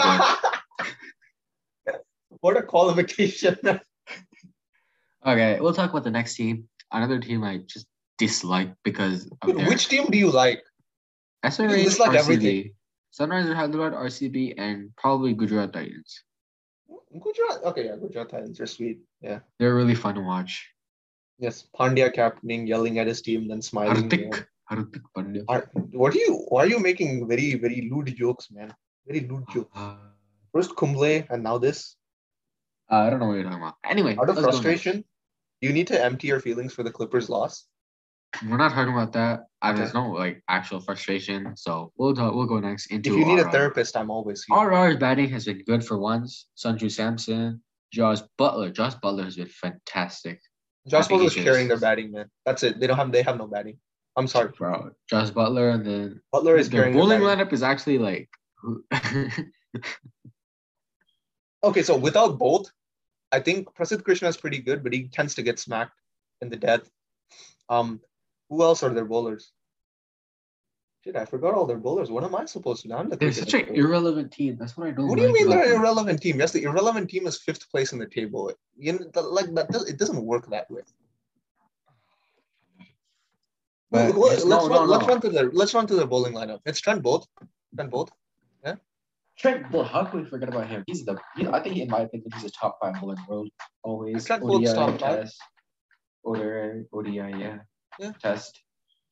good. 1.86 1.96
what 2.42 2.58
a 2.58 2.64
qualification. 2.64 3.58
okay, 5.26 5.60
we'll 5.60 5.74
talk 5.74 5.90
about 5.92 6.04
the 6.04 6.12
next 6.12 6.36
team. 6.36 6.68
Another 6.92 7.20
team 7.20 7.44
I 7.44 7.60
just 7.68 7.88
dislike 8.18 8.74
because 8.84 9.26
of 9.42 9.48
Dude, 9.50 9.58
their 9.58 9.68
which 9.68 9.88
team 9.88 10.06
do 10.08 10.18
you 10.18 10.32
like? 10.32 10.62
SRH, 11.44 11.84
dislike 11.84 12.12
RCB, 12.12 12.20
everything. 12.20 12.72
Sunrisers 13.14 13.56
Hyderabad, 13.56 13.94
RCB, 13.94 14.56
and 14.58 14.90
probably 14.98 15.34
Gujarat 15.34 15.74
Titans. 15.74 16.24
Gujarat. 17.20 17.64
Okay, 17.64 17.86
yeah, 17.86 17.96
Gujarat 17.96 18.30
Titans 18.30 18.60
are 18.60 18.68
sweet. 18.68 19.00
Yeah. 19.22 19.40
They're 19.60 19.76
really 19.76 19.96
fun 19.96 20.16
to 20.16 20.22
watch. 20.22 20.70
Yes, 21.38 21.68
Pandya 21.78 22.14
captaining, 22.14 22.68
yelling 22.68 23.00
at 23.00 23.08
his 23.08 23.22
team, 23.22 23.48
then 23.48 23.62
smiling. 23.62 24.10
Hardik, 24.10 24.46
Hardik 24.72 25.02
Pandya. 25.16 25.44
Are, 25.50 25.70
what 25.92 26.16
are 26.16 26.18
you? 26.18 26.46
Why 26.50 26.64
are 26.64 26.68
you 26.68 26.80
making 26.80 27.28
very 27.28 27.56
very 27.56 27.90
lewd 27.92 28.16
jokes, 28.16 28.50
man? 28.52 28.74
Very 29.06 29.28
lewd 29.28 29.44
jokes. 29.54 29.72
Uh, 29.76 29.96
First 30.54 30.76
Kumble 30.78 31.24
and 31.30 31.44
now 31.44 31.58
this. 31.58 31.98
I 32.90 33.10
don't 33.10 33.20
know 33.20 33.28
what 33.28 33.34
you're 33.34 33.44
talking 33.44 33.60
about. 33.60 33.76
Anyway, 33.84 34.16
Out 34.20 34.30
of 34.30 34.40
frustration, 34.40 35.04
you 35.60 35.74
need 35.74 35.88
to 35.88 36.02
empty 36.02 36.28
your 36.28 36.40
feelings 36.40 36.74
for 36.74 36.84
the 36.84 36.92
Clippers' 36.92 37.30
loss. 37.30 37.66
We're 38.48 38.58
not 38.58 38.74
talking 38.74 38.94
about 38.94 39.14
that. 39.14 39.48
I 39.62 39.74
there's 39.74 39.94
no 39.94 40.12
like 40.12 40.44
actual 40.48 40.80
frustration. 40.80 41.56
So 41.56 41.92
we'll 41.98 42.14
talk, 42.14 42.34
we'll 42.36 42.46
go 42.46 42.60
next 42.60 42.88
into 42.88 43.12
If 43.12 43.20
you 43.20 43.26
need 43.26 43.40
a 43.40 43.50
therapist, 43.50 43.98
I'm 43.98 44.12
always 44.12 44.44
here. 44.44 44.58
RR's 44.58 44.98
batting 44.98 45.30
has 45.30 45.46
been 45.46 45.64
good 45.64 45.84
for 45.84 45.98
once. 45.98 46.48
Sanju 46.58 46.92
Samson, 46.92 47.62
Josh 47.92 48.20
Buttler. 48.40 48.74
Josh 48.74 48.96
Buttler 48.96 49.24
has 49.24 49.36
been 49.36 49.48
fantastic, 49.48 50.42
Josh 50.88 51.08
Buttler's 51.08 51.34
carrying 51.34 51.68
their 51.68 51.80
batting, 51.80 52.12
man. 52.12 52.30
That's 52.46 52.64
it. 52.64 52.80
They 52.80 52.88
don't 52.88 52.98
have. 52.98 53.12
They 53.12 53.24
have 53.24 53.38
no 53.38 53.48
batting. 53.48 53.78
I'm 54.18 54.28
sorry. 54.28 54.52
bro. 54.58 54.92
Josh 55.10 55.32
Buttler 55.32 55.74
and 55.74 55.86
then 55.86 56.22
Buttler 56.34 56.58
is 56.58 56.70
their 56.70 56.92
bowling 56.92 57.22
lineup 57.22 57.52
is 57.54 57.64
actually 57.64 57.98
like. 57.98 58.30
Okay, 61.66 61.82
so 61.82 61.98
without 61.98 62.38
both, 62.38 62.72
I 63.32 63.40
think 63.40 63.74
Prasidh 63.74 64.04
Krishna 64.04 64.28
is 64.28 64.38
pretty 64.38 64.60
good, 64.60 64.84
but 64.84 64.94
he 64.94 65.08
tends 65.08 65.34
to 65.36 65.42
get 65.42 65.58
smacked 65.58 66.00
in 66.42 66.50
the 66.50 66.56
death. 66.56 66.88
Um, 67.70 68.00
who 68.50 68.64
else 68.64 68.84
are 68.84 68.94
their 68.94 69.06
bowlers? 69.06 69.52
Shit, 71.04 71.16
I 71.16 71.26
forgot 71.26 71.54
all 71.54 71.68
their 71.68 71.78
bowlers. 71.78 72.10
What 72.10 72.24
am 72.24 72.36
I 72.36 72.46
supposed 72.46 72.82
to 72.82 72.88
know? 72.88 72.98
I'm 72.98 73.10
the 73.10 73.16
They're 73.16 73.32
such 73.32 73.54
an 73.54 73.76
irrelevant 73.76 74.32
team. 74.32 74.58
That's 74.58 74.76
what 74.76 74.88
I 74.88 74.92
don't. 74.92 75.08
What 75.08 75.18
do 75.18 75.22
you 75.22 75.28
like 75.28 75.36
mean 75.36 75.50
they're 75.50 75.74
an 75.74 75.80
irrelevant 75.80 76.20
team? 76.22 76.40
Yes, 76.40 76.52
the 76.52 76.64
irrelevant 76.64 77.12
team 77.12 77.28
is 77.28 77.38
fifth 77.38 77.70
place 77.70 77.94
in 77.94 78.00
the 78.00 78.08
table. 78.08 78.52
You 78.76 78.94
know, 78.94 79.22
like 79.22 79.54
that. 79.54 79.86
It 79.88 80.00
doesn't 80.00 80.20
work 80.20 80.50
that 80.50 80.70
way. 80.72 80.82
But 83.92 84.18
let's 84.18 84.46
no, 84.46 84.68
run, 84.68 84.70
no, 84.70 84.84
let's 84.84 85.04
no. 85.04 85.14
run 85.14 85.22
to 85.22 85.30
the 85.30 85.44
let's 85.54 85.74
run 85.76 85.86
to 85.88 85.96
the 85.96 86.08
bowling 86.08 86.34
lineup. 86.34 86.60
It's 86.66 86.82
Trent 86.82 87.04
Boult. 87.04 87.28
Trent 87.76 87.92
Boult. 87.92 88.10
Yeah. 88.66 88.76
Trent 89.38 89.72
Boult, 89.72 89.88
how 89.88 90.06
can 90.06 90.24
we 90.24 90.26
forget 90.28 90.50
about 90.50 90.68
him? 90.68 90.84
He's 90.88 91.06
the. 91.06 91.18
He, 91.38 91.48
I 91.48 91.62
think, 91.62 91.78
in 91.78 91.90
my 91.90 92.02
opinion, 92.02 92.32
he's 92.34 92.46
a 92.46 92.50
top 92.50 92.80
five 92.82 93.00
bowler 93.00 93.14
in 93.14 93.20
the 93.28 93.32
world. 93.32 93.50
Always. 93.84 94.26
Trent 94.26 94.42
Boult's 94.42 94.74
top 94.74 95.00
five. 95.00 95.32
ODI, 96.26 96.86
ODI, 96.92 97.12
yeah. 97.14 97.60
Yeah. 98.00 98.12
Test. 98.22 98.62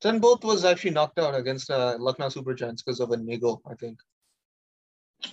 Trent 0.02 0.22
Boult 0.22 0.44
was 0.44 0.64
actually 0.64 0.90
knocked 0.90 1.18
out 1.18 1.34
against 1.34 1.70
uh, 1.70 1.96
Lucknow 1.98 2.28
Super 2.28 2.54
Giants 2.54 2.82
because 2.82 3.00
of 3.00 3.10
a 3.10 3.16
niggle, 3.16 3.62
I 3.70 3.74
think. 3.74 3.98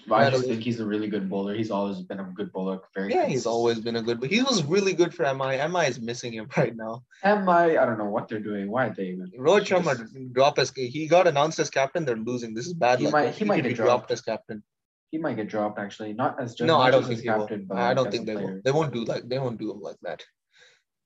But 0.07 0.15
I 0.15 0.29
just 0.29 0.45
think 0.45 0.61
he's 0.63 0.79
a 0.79 0.85
really 0.85 1.07
good 1.07 1.29
bowler. 1.29 1.53
He's 1.53 1.71
always 1.71 2.01
been 2.01 2.19
a 2.19 2.23
good 2.23 2.53
bowler. 2.53 2.79
Very. 2.95 3.13
Yeah, 3.13 3.25
he's 3.25 3.45
always 3.45 3.79
been 3.81 3.97
a 3.97 4.01
good, 4.01 4.21
but 4.21 4.29
he 4.29 4.41
was 4.41 4.63
really 4.63 4.93
good 4.93 5.13
for 5.13 5.23
MI. 5.33 5.57
MI 5.67 5.87
is 5.87 5.99
missing 5.99 6.31
him 6.33 6.47
right 6.57 6.73
now. 6.75 7.03
MI, 7.25 7.77
I 7.77 7.85
don't 7.85 7.97
know 7.97 8.05
what 8.05 8.29
they're 8.29 8.39
doing. 8.39 8.71
Why 8.71 8.87
are 8.87 8.93
they 8.93 9.07
even? 9.07 9.29
Rohit 9.37 9.65
Just- 9.65 9.85
Sharma 9.87 10.33
drop 10.33 10.59
as 10.59 10.71
he 10.71 11.07
got 11.07 11.27
announced 11.27 11.59
as 11.59 11.69
captain. 11.69 12.05
They're 12.05 12.15
losing. 12.15 12.53
This 12.53 12.67
is 12.67 12.73
bad. 12.73 12.99
He 12.99 13.05
luck. 13.05 13.13
might- 13.13 13.33
he 13.33 13.43
might 13.43 13.63
get 13.63 13.69
be 13.69 13.73
dropped. 13.73 14.11
as 14.11 14.21
captain. 14.21 14.63
He 15.11 15.17
might 15.17 15.35
get 15.35 15.49
dropped 15.49 15.77
actually, 15.77 16.13
not 16.13 16.39
as 16.39 16.55
just 16.55 16.67
No, 16.67 16.79
I 16.79 16.89
don't 16.89 17.03
think 17.03 17.17
as 17.17 17.23
he 17.23 17.29
will. 17.29 17.39
captain, 17.39 17.65
but 17.65 17.77
I 17.77 17.93
don't 17.93 18.09
think 18.09 18.25
they 18.25 18.35
will. 18.37 18.61
They 18.63 18.71
won't 18.71 18.93
do 18.93 19.03
like 19.03 19.27
they 19.27 19.39
won't 19.39 19.59
do 19.59 19.71
him 19.71 19.81
like 19.81 19.97
that. 20.03 20.23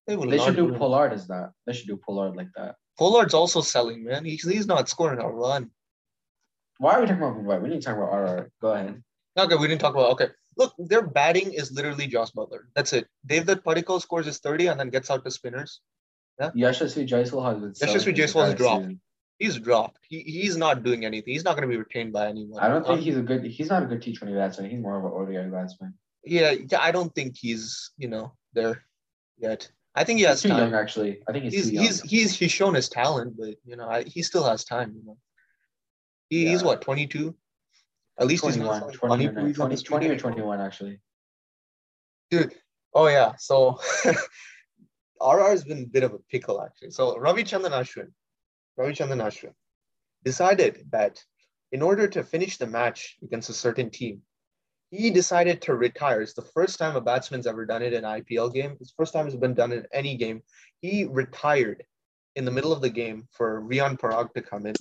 They 0.08 0.16
They 0.16 0.38
should 0.38 0.56
do. 0.56 0.74
Pollard 0.74 1.14
as 1.14 1.28
that. 1.28 1.52
They 1.66 1.74
should 1.74 1.88
do 1.88 1.98
Pollard 1.98 2.36
like 2.36 2.50
that. 2.56 2.76
Pollard's 2.98 3.34
also 3.34 3.62
selling, 3.62 4.04
man. 4.04 4.24
He's 4.26 4.48
he's 4.48 4.68
not 4.68 4.88
scoring 4.88 5.20
a 5.20 5.28
run. 5.28 5.72
Why 6.78 6.94
are 6.94 7.02
we 7.02 7.08
talking 7.08 7.24
about 7.24 7.38
Mumbai? 7.38 7.62
We 7.62 7.70
need 7.70 7.82
to 7.82 7.88
talk 7.88 7.98
about 7.98 8.14
RR. 8.14 8.52
Go 8.62 8.74
ahead. 8.74 9.04
Okay, 9.38 9.56
we 9.56 9.68
didn't 9.68 9.82
talk 9.82 9.96
about 9.96 10.12
okay. 10.12 10.28
Look, 10.58 10.74
their 10.78 11.02
batting 11.02 11.54
is 11.54 11.72
literally 11.72 12.08
Jos 12.08 12.32
Buttler. 12.32 12.62
That's 12.76 12.94
it. 12.94 13.08
Devdutt 13.28 13.64
Padikkal 13.64 14.02
scores 14.02 14.26
his 14.26 14.40
30 14.40 14.68
and 14.68 14.80
then 14.80 14.90
gets 14.90 15.12
out 15.12 15.26
to 15.26 15.32
spinners. 15.32 15.82
Yeah. 16.40 16.52
Yashasvi 16.52 17.08
Jaiswal 17.08 17.46
has 17.46 17.60
been. 17.60 17.72
Yashasvi 17.72 18.16
Jaiswal 18.16 18.52
entire 18.52 18.56
dropped. 18.56 18.82
season. 18.84 19.02
He's 19.38 19.60
dropped. 19.60 20.00
He 20.08 20.22
he's 20.22 20.56
not 20.56 20.84
doing 20.84 21.04
anything. 21.04 21.34
He's 21.34 21.44
not 21.44 21.58
going 21.58 21.68
to 21.68 21.74
be 21.74 21.78
retained 21.78 22.14
by 22.14 22.28
anyone. 22.28 22.62
I 22.62 22.70
don't 22.70 22.86
think 22.86 23.00
Um, 23.00 23.04
he's 23.04 23.18
a 23.18 23.22
good. 23.22 23.44
He's 23.44 23.70
not 23.70 23.84
a 23.84 23.86
good 23.86 24.02
T20 24.02 24.34
batsman. 24.34 24.70
He's 24.70 24.80
more 24.80 24.98
of 24.98 25.04
an 25.04 25.12
ODI 25.12 25.50
batsman. 25.50 25.94
Yeah, 26.24 26.52
yeah, 26.52 26.80
I 26.80 26.92
don't 26.92 27.14
think 27.14 27.36
he's 27.38 27.92
you 27.98 28.08
know 28.08 28.34
there 28.54 28.84
yet. 29.38 29.70
I 29.96 30.04
think 30.04 30.18
he 30.20 30.26
He's 30.26 30.30
has 30.30 30.42
too 30.42 30.50
time. 30.50 30.58
young, 30.60 30.74
actually. 30.76 31.22
I 31.28 31.32
think 31.32 31.46
he's, 31.46 31.54
He's 31.54 31.70
too 31.70 31.76
young. 31.76 31.84
he's 31.86 32.02
he's 32.02 32.36
he's 32.40 32.52
shown 32.52 32.74
his 32.74 32.90
talent, 32.90 33.36
but 33.38 33.56
you 33.66 33.76
know 33.78 33.88
I, 33.88 34.04
he 34.04 34.22
still 34.24 34.44
has 34.44 34.66
time. 34.66 34.94
You 34.96 35.04
know, 35.06 35.18
he, 36.30 36.48
he's 36.48 36.64
what 36.64 36.82
22. 36.82 37.34
At 38.20 38.28
least 38.28 38.46
he's 38.46 38.56
21, 38.56 38.80
not 38.82 38.94
20, 38.94 39.28
or 39.28 39.32
20, 39.34 39.54
20, 39.54 39.76
20 39.84 40.10
or 40.10 40.18
21, 40.18 40.62
actually. 40.62 41.00
Dude, 42.32 42.54
oh 42.94 43.08
yeah. 43.08 43.34
So 43.38 43.80
RR 45.22 45.50
has 45.50 45.64
been 45.64 45.84
a 45.84 45.88
bit 45.88 46.04
of 46.04 46.14
a 46.14 46.20
pickle 46.30 46.62
actually. 46.62 46.92
So 46.92 47.16
Ravichandran 47.16 47.72
Ashwin, 47.72 48.12
Ravichandran 48.80 49.22
Ashwin 49.22 49.54
decided 50.24 50.88
that 50.92 51.22
in 51.72 51.82
order 51.82 52.08
to 52.08 52.24
finish 52.24 52.58
the 52.58 52.68
match 52.68 53.18
against 53.24 53.50
a 53.50 53.54
certain 53.54 53.90
team, 53.90 54.22
he 54.96 55.10
decided 55.12 55.62
to 55.64 55.76
retire. 55.76 56.22
It's 56.22 56.34
the 56.34 56.42
first 56.42 56.80
time 56.80 56.96
a 56.96 57.02
batsman's 57.02 57.48
ever 57.48 57.66
done 57.66 57.82
it 57.82 57.94
in 57.94 58.04
an 58.06 58.22
IPL 58.22 58.54
game. 58.54 58.78
It's 58.80 58.92
the 58.92 58.96
first 58.98 59.14
time 59.14 59.28
it's 59.28 59.36
been 59.36 59.54
done 59.54 59.72
in 59.72 59.86
any 59.94 60.16
game. 60.16 60.42
He 60.82 61.06
retired 61.06 61.84
in 62.36 62.46
the 62.46 62.52
middle 62.52 62.74
of 62.74 62.82
the 62.82 62.90
game 62.90 63.28
for 63.32 63.62
Rian 63.62 63.98
Parag 64.00 64.34
to 64.34 64.42
come 64.42 64.66
in. 64.66 64.76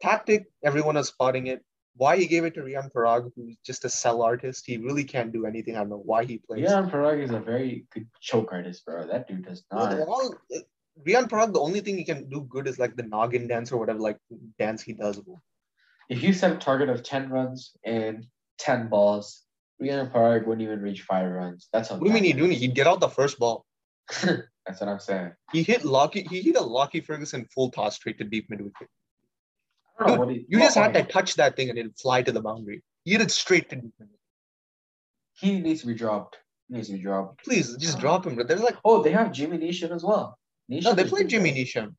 Tactic, 0.00 0.46
everyone 0.64 0.96
is 0.96 1.08
spotting 1.08 1.46
it. 1.46 1.64
Why 1.96 2.16
he 2.16 2.26
gave 2.26 2.44
it 2.44 2.54
to 2.54 2.60
Rian 2.62 2.90
Parag, 2.90 3.30
who's 3.36 3.56
just 3.64 3.84
a 3.84 3.88
sell 3.88 4.22
artist, 4.22 4.64
he 4.66 4.78
really 4.78 5.04
can't 5.04 5.32
do 5.32 5.44
anything. 5.46 5.76
I 5.76 5.80
don't 5.80 5.90
know 5.90 6.02
why 6.04 6.24
he 6.24 6.38
plays. 6.38 6.68
Rian 6.68 6.90
Parag 6.90 7.22
is 7.22 7.30
a 7.30 7.40
very 7.40 7.84
good 7.92 8.08
choke 8.20 8.50
artist, 8.52 8.84
bro. 8.86 9.06
That 9.06 9.28
dude 9.28 9.44
does 9.44 9.62
not. 9.70 9.90
they're 9.90 10.06
all- 10.06 10.34
uh, 10.54 10.58
Rian 11.06 11.28
Parag, 11.28 11.52
the 11.52 11.60
only 11.60 11.80
thing 11.80 11.96
he 11.96 12.04
can 12.04 12.28
do 12.28 12.42
good 12.42 12.66
is 12.66 12.78
like 12.78 12.96
the 12.96 13.02
noggin 13.02 13.46
dance 13.46 13.72
or 13.72 13.78
whatever, 13.78 13.98
like 13.98 14.18
dance 14.58 14.82
he 14.82 14.92
does. 14.92 15.20
If 16.08 16.22
you 16.22 16.32
set 16.32 16.52
a 16.52 16.56
target 16.56 16.88
of 16.90 17.02
10 17.02 17.30
runs 17.30 17.72
and 17.84 18.26
10 18.58 18.88
balls, 18.88 19.42
Rian 19.80 20.10
Parag 20.12 20.46
wouldn't 20.46 20.62
even 20.62 20.80
reach 20.80 21.02
five 21.02 21.30
runs. 21.30 21.68
That's 21.72 21.88
how 21.88 21.96
What 21.96 22.04
do 22.04 22.08
you 22.08 22.14
mean 22.14 22.24
he 22.24 22.32
doing? 22.32 22.52
He'd 22.52 22.74
get 22.74 22.86
out 22.86 23.00
the 23.00 23.08
first 23.08 23.38
ball. 23.38 23.64
That's 24.22 24.80
what 24.80 24.88
I'm 24.88 25.00
saying. 25.00 25.32
He 25.52 25.62
hit 25.62 25.84
Lockie. 25.84 26.22
He 26.22 26.40
hit 26.42 26.56
a 26.56 26.62
Lockie 26.62 27.00
Ferguson 27.00 27.46
full 27.52 27.70
toss 27.70 27.96
straight 27.96 28.18
to 28.18 28.24
deep 28.24 28.48
mid 28.48 28.60
wicket. 28.60 28.88
Know 30.00 30.06
Dude, 30.06 30.18
what 30.18 30.28
he, 30.30 30.46
You 30.48 30.58
just 30.58 30.76
had 30.76 30.94
to 30.94 31.02
touch 31.02 31.34
that 31.34 31.56
thing 31.56 31.68
and 31.68 31.78
it'd 31.78 31.98
fly 31.98 32.22
to 32.22 32.32
the 32.32 32.40
boundary. 32.40 32.82
He 33.04 33.12
hit 33.12 33.20
it 33.20 33.30
straight 33.30 33.68
to 33.70 33.76
deep 33.76 33.92
mid. 33.98 34.08
He 35.34 35.60
needs 35.60 35.80
to 35.80 35.88
be 35.88 35.94
dropped. 35.94 36.38
He 36.68 36.76
needs 36.76 36.88
to 36.88 36.94
be 36.94 37.00
dropped. 37.00 37.44
Please 37.44 37.76
just 37.76 37.98
drop 37.98 38.26
him. 38.26 38.36
But 38.36 38.48
They're 38.48 38.58
like, 38.58 38.76
Oh, 38.84 39.02
they 39.02 39.12
have 39.12 39.32
Jimmy 39.32 39.58
Neesham 39.58 39.90
as 39.90 40.04
well. 40.04 40.38
Neesham 40.70 40.84
no, 40.84 40.94
they 40.94 41.04
play 41.04 41.22
good, 41.22 41.30
Jimmy. 41.30 41.52
Neesham. 41.52 41.94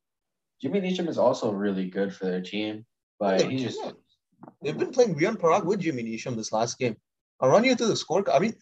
Jimmy 0.62 0.80
Neesham 0.80 1.10
is 1.10 1.18
also 1.18 1.52
really 1.52 1.90
good 1.90 2.14
for 2.14 2.26
their 2.26 2.42
team, 2.42 2.86
but 3.20 3.42
Yeah, 3.42 3.48
he 3.50 3.58
just 3.58 3.80
yeah. 3.84 3.92
They've 4.62 4.78
been 4.78 4.92
playing 4.92 5.16
Rian 5.16 5.38
Parag 5.38 5.66
with 5.66 5.80
Jimmy 5.82 6.04
Neesham 6.04 6.36
this 6.36 6.52
last 6.52 6.78
game. 6.80 6.96
I'll 7.40 7.50
run 7.50 7.64
you 7.64 7.76
through 7.76 7.88
the 7.88 7.96
score. 7.96 8.24
I 8.32 8.40
mean, 8.40 8.56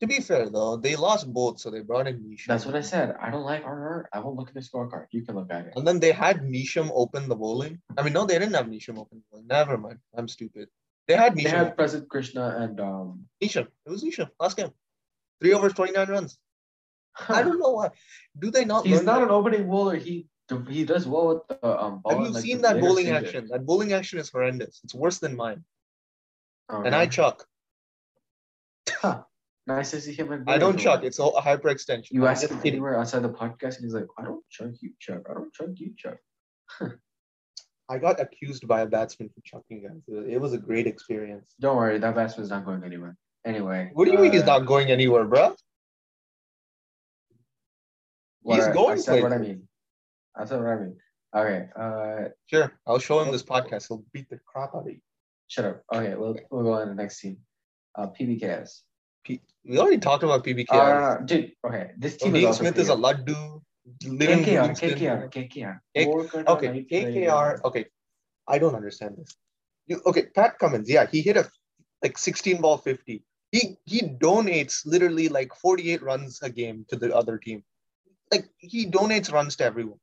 to 0.00 0.06
be 0.06 0.20
fair 0.20 0.48
though, 0.50 0.76
they 0.76 0.96
lost 0.96 1.32
both, 1.32 1.60
so 1.60 1.70
they 1.70 1.80
brought 1.80 2.06
in 2.06 2.18
Neesham. 2.20 2.46
that's 2.48 2.66
what 2.66 2.74
I 2.76 2.80
said. 2.80 3.14
I 3.20 3.30
don't 3.30 3.44
like 3.44 3.64
RR. 3.66 4.08
I 4.12 4.18
won't 4.20 4.36
look 4.36 4.48
at 4.48 4.54
the 4.54 4.60
scorecard. 4.60 5.06
You 5.10 5.22
can 5.24 5.36
look 5.36 5.50
at 5.50 5.66
it. 5.66 5.72
And 5.76 5.86
then 5.86 6.00
they 6.00 6.12
had 6.12 6.40
Neesham 6.42 6.90
open 6.92 7.28
the 7.28 7.36
bowling. 7.36 7.80
I 7.96 8.02
mean, 8.02 8.12
no, 8.12 8.26
they 8.26 8.38
didn't 8.38 8.54
have 8.54 8.66
Neesham 8.66 8.98
open 8.98 9.18
the 9.18 9.24
bowling. 9.30 9.46
Never 9.46 9.78
mind. 9.78 9.98
I'm 10.16 10.28
stupid. 10.28 10.68
They 11.08 11.14
had 11.14 11.36
They 11.36 11.44
Neesham. 11.44 11.50
had 11.50 11.76
Prasidh 11.76 12.08
Krishna 12.08 12.56
and 12.58 12.80
um 12.80 13.26
Neesham. 13.42 13.68
It 13.86 13.90
was 13.90 14.02
Neesham 14.04 14.28
last 14.40 14.56
game. 14.56 14.72
Three 15.40 15.52
overs, 15.54 15.74
29 15.74 16.08
runs. 16.08 16.38
I 17.28 17.42
don't 17.42 17.58
know 17.58 17.70
why. 17.70 17.90
Do 18.38 18.50
they 18.50 18.64
not 18.64 18.86
He's 18.86 19.02
not 19.02 19.20
that? 19.20 19.24
an 19.24 19.30
opening 19.30 19.68
bowler. 19.68 19.96
He 19.96 20.26
he 20.68 20.84
does 20.84 21.06
well 21.06 21.28
with 21.28 21.48
the 21.48 21.66
um 21.66 22.00
ball. 22.02 22.12
Have 22.12 22.26
you 22.26 22.32
like, 22.32 22.42
seen 22.42 22.62
that 22.62 22.80
bowling 22.80 23.10
action? 23.10 23.48
That 23.50 23.66
bowling 23.66 23.92
action 23.92 24.18
is 24.18 24.30
horrendous. 24.30 24.80
It's 24.84 24.94
worse 24.94 25.18
than 25.18 25.36
mine. 25.36 25.64
Okay. 26.70 26.86
And 26.86 26.94
I 26.94 27.06
chuck. 27.06 27.46
Nice 29.68 29.90
to 29.90 30.00
see 30.00 30.12
him. 30.12 30.44
I 30.46 30.58
don't 30.58 30.78
chuck. 30.78 31.02
It's 31.02 31.18
a 31.18 31.24
a 31.24 31.42
hyperextension. 31.42 32.12
You 32.12 32.26
ask 32.26 32.48
him 32.48 32.60
anywhere 32.64 32.98
outside 32.98 33.22
the 33.22 33.28
podcast, 33.28 33.76
and 33.76 33.84
he's 33.84 33.94
like, 33.94 34.06
"I 34.16 34.22
don't 34.22 34.44
chuck, 34.48 34.70
you 34.80 34.92
chuck. 35.00 35.22
I 35.28 35.34
don't 35.34 35.52
chuck, 35.52 35.70
you 35.74 35.92
chuck." 35.96 36.18
I 37.88 37.98
got 37.98 38.20
accused 38.20 38.66
by 38.66 38.80
a 38.82 38.86
batsman 38.86 39.28
for 39.28 39.40
chucking, 39.44 39.82
guys. 39.82 40.02
It 40.28 40.40
was 40.40 40.52
a 40.52 40.58
great 40.58 40.86
experience. 40.86 41.54
Don't 41.60 41.76
worry, 41.76 41.98
that 41.98 42.14
batsman's 42.14 42.50
not 42.50 42.64
going 42.64 42.82
anywhere. 42.84 43.16
Anyway. 43.44 43.90
What 43.92 44.06
do 44.06 44.12
you 44.12 44.18
mean 44.18 44.32
he's 44.32 44.42
uh, 44.42 44.58
not 44.58 44.66
going 44.66 44.90
anywhere, 44.90 45.24
bro? 45.24 45.54
he's 48.44 48.66
going 48.68 48.98
I 48.98 49.00
said 49.00 49.22
what 49.22 49.32
I 49.32 49.38
mean. 49.38 49.68
Said 50.44 50.60
what 50.60 50.68
I 50.68 50.76
mean. 50.76 50.96
Okay. 51.34 51.68
Uh, 51.76 52.28
Sure. 52.46 52.72
I'll 52.86 52.98
show 52.98 53.20
him 53.20 53.32
this 53.32 53.42
podcast. 53.42 53.88
He'll 53.88 54.04
beat 54.12 54.28
the 54.30 54.38
crap 54.46 54.74
out 54.74 54.82
of 54.82 54.88
you. 54.88 55.00
shut 55.48 55.64
up. 55.64 55.82
Okay, 55.94 56.14
we'll 56.14 56.36
we'll 56.50 56.64
go 56.64 56.72
on 56.74 56.82
to 56.82 56.86
the 56.88 56.94
next 56.94 57.20
team. 57.20 57.38
Uh, 57.94 58.08
PBKS. 58.08 58.80
P- 59.24 59.40
we 59.64 59.78
already 59.78 59.98
talked 59.98 60.22
about 60.22 60.44
PBK. 60.44 60.66
Uh, 60.70 60.76
no, 60.76 61.18
no, 61.20 61.26
dude. 61.26 61.52
Okay, 61.66 61.90
this 61.96 62.16
team 62.16 62.34
is 62.34 62.40
Dean 62.40 62.46
also 62.46 62.60
Smith 62.62 62.78
is 62.78 62.88
a. 62.88 62.94
Laddu. 62.94 63.62
Living 64.04 64.40
KKR, 64.44 64.62
Livingstone. 64.62 64.90
KKR, 64.90 65.32
KKR. 65.32 66.46
Okay, 66.48 66.86
KKR. 66.90 67.64
Okay, 67.64 67.86
I 68.48 68.58
don't 68.58 68.74
understand 68.74 69.16
this. 69.16 69.36
You 69.86 70.00
okay? 70.06 70.26
Pat 70.34 70.58
Cummins, 70.58 70.90
yeah, 70.90 71.06
he 71.06 71.22
hit 71.22 71.36
a 71.36 71.48
like 72.02 72.18
16 72.18 72.60
ball 72.60 72.78
50. 72.78 73.22
He 73.52 73.76
he 73.84 74.00
donates 74.02 74.84
literally 74.84 75.28
like 75.28 75.54
48 75.54 76.02
runs 76.02 76.40
a 76.42 76.50
game 76.50 76.84
to 76.88 76.96
the 76.96 77.14
other 77.14 77.38
team. 77.38 77.62
Like 78.32 78.48
he 78.58 78.86
donates 78.86 79.32
runs 79.32 79.54
to 79.56 79.64
everyone. 79.64 80.00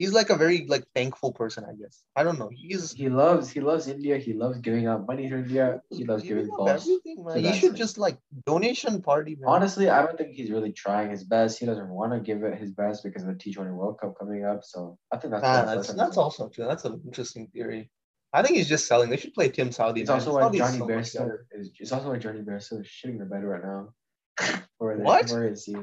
He's 0.00 0.14
like 0.14 0.30
a 0.30 0.34
very 0.34 0.64
like 0.66 0.84
thankful 0.94 1.30
person, 1.30 1.62
I 1.68 1.74
guess. 1.74 2.02
I 2.16 2.22
don't 2.22 2.38
know. 2.38 2.48
He's 2.50 2.90
He 2.90 3.10
loves 3.10 3.50
he 3.50 3.60
loves 3.60 3.86
India. 3.86 4.16
He 4.16 4.32
loves 4.32 4.56
giving 4.56 4.86
out 4.86 5.06
money 5.06 5.28
to 5.28 5.36
India. 5.36 5.82
He 5.90 6.06
loves 6.06 6.22
giving 6.22 6.46
balls. 6.46 6.70
everything, 6.70 7.22
man. 7.22 7.44
He 7.44 7.52
should 7.52 7.76
just 7.76 7.98
like 7.98 8.16
donation 8.46 9.02
party, 9.02 9.36
man. 9.38 9.46
Honestly, 9.46 9.90
I 9.90 10.00
don't 10.00 10.16
think 10.16 10.30
he's 10.32 10.50
really 10.50 10.72
trying 10.72 11.10
his 11.10 11.22
best. 11.22 11.58
He 11.58 11.66
doesn't 11.66 11.90
want 11.90 12.14
to 12.14 12.20
give 12.20 12.42
it 12.44 12.58
his 12.58 12.70
best 12.70 13.04
because 13.04 13.24
of 13.24 13.28
the 13.28 13.34
T20 13.34 13.74
World 13.74 14.00
Cup 14.00 14.18
coming 14.18 14.42
up. 14.42 14.64
So 14.64 14.96
I 15.12 15.18
think 15.18 15.32
that's 15.32 15.42
that's, 15.42 15.92
that's, 15.92 16.16
also 16.16 16.48
true. 16.48 16.64
That's 16.64 16.86
an 16.86 17.02
interesting 17.04 17.48
theory. 17.48 17.90
I 18.32 18.42
think 18.42 18.56
he's 18.56 18.70
just 18.70 18.86
selling. 18.86 19.10
They 19.10 19.18
should 19.18 19.34
play 19.34 19.50
Tim 19.50 19.68
Southee. 19.68 19.98
It's 19.98 20.08
man. 20.08 20.18
also 20.18 20.32
why 20.32 20.50
Johnny 20.56 20.78
so 20.78 20.86
better. 20.86 21.46
is. 21.52 21.72
It's 21.78 21.92
also 21.92 22.08
why 22.08 22.18
Jonny 22.18 22.40
Bairstow 22.40 22.80
is 22.80 22.86
shitting 22.86 23.18
the 23.18 23.26
bed 23.26 23.44
right 23.44 23.62
now. 23.62 23.92
Where 24.78 24.96
What? 24.96 25.28
Where 25.28 25.46
is 25.46 25.66
he? 25.66 25.76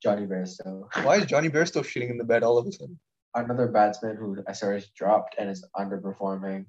Jonny 0.00 0.26
Bairstow. 0.26 0.84
Why 1.02 1.16
is 1.16 1.26
Jonny 1.26 1.48
Bairstow 1.48 1.82
shitting 1.82 2.10
in 2.10 2.18
the 2.18 2.24
bed 2.24 2.44
all 2.44 2.56
of 2.56 2.68
a 2.68 2.70
sudden? 2.70 3.00
Another 3.34 3.66
batsman 3.68 4.16
who 4.16 4.36
SRS 4.42 4.92
dropped 4.94 5.34
and 5.38 5.50
is 5.50 5.64
underperforming. 5.76 6.66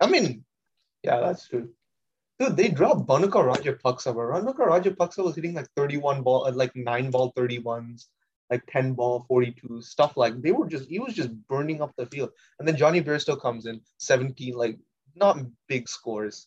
I 0.00 0.06
mean, 0.06 0.44
yeah, 1.02 1.20
that's 1.20 1.48
true. 1.48 1.70
Dude, 2.38 2.56
they 2.56 2.68
dropped 2.68 3.06
Bhanuka 3.08 3.40
Rajapaksa, 3.40 4.14
but 4.14 4.28
Bhanuka 4.28 4.66
Rajapaksa 4.68 5.24
was 5.24 5.34
hitting 5.34 5.54
like 5.54 5.68
31 5.76 6.22
ball, 6.22 6.46
uh, 6.46 6.52
like 6.52 6.76
nine 6.76 7.10
ball 7.10 7.32
31s. 7.32 8.06
like 8.50 8.62
10 8.68 8.92
ball, 8.92 9.24
42, 9.26 9.82
stuff 9.82 10.16
like 10.16 10.40
they 10.40 10.52
were 10.52 10.68
just 10.68 10.88
he 10.88 11.00
was 11.00 11.14
just 11.14 11.30
burning 11.48 11.82
up 11.82 11.92
the 11.96 12.06
field. 12.06 12.30
And 12.58 12.68
then 12.68 12.76
Jonny 12.76 13.02
Bairstow 13.02 13.40
comes 13.40 13.66
in, 13.66 13.80
17, 13.98 14.54
like 14.54 14.78
not 15.14 15.38
big 15.66 15.88
scores. 15.88 16.46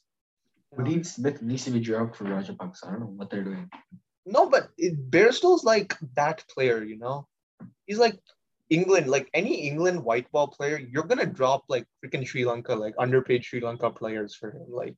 Dean 0.84 1.04
Smith 1.04 1.42
needs 1.42 1.66
to 1.66 1.72
be 1.72 1.80
dropped 1.80 2.16
for 2.16 2.26
Rajapaksa. 2.26 2.88
I 2.88 2.92
don't 2.92 3.00
know 3.02 3.06
what 3.08 3.30
they're 3.30 3.44
doing. 3.44 3.70
No, 4.26 4.50
but 4.50 4.70
it, 4.78 5.12
like 5.64 5.98
that 6.16 6.46
player, 6.48 6.84
you 6.84 6.98
know. 6.98 7.28
He's 7.88 7.98
like 7.98 8.20
England, 8.70 9.08
like 9.08 9.30
any 9.34 9.68
England 9.68 10.04
white 10.04 10.32
ball 10.32 10.48
player, 10.48 10.80
you're 10.80 11.04
gonna 11.04 11.26
drop 11.26 11.64
like 11.70 11.86
freaking 12.04 12.28
Sri 12.28 12.46
Lanka, 12.46 12.76
like 12.76 12.94
underpaid 13.00 13.44
Sri 13.44 13.60
Lanka 13.60 13.90
players 13.90 14.36
for 14.36 14.52
him. 14.52 14.66
Like, 14.70 14.96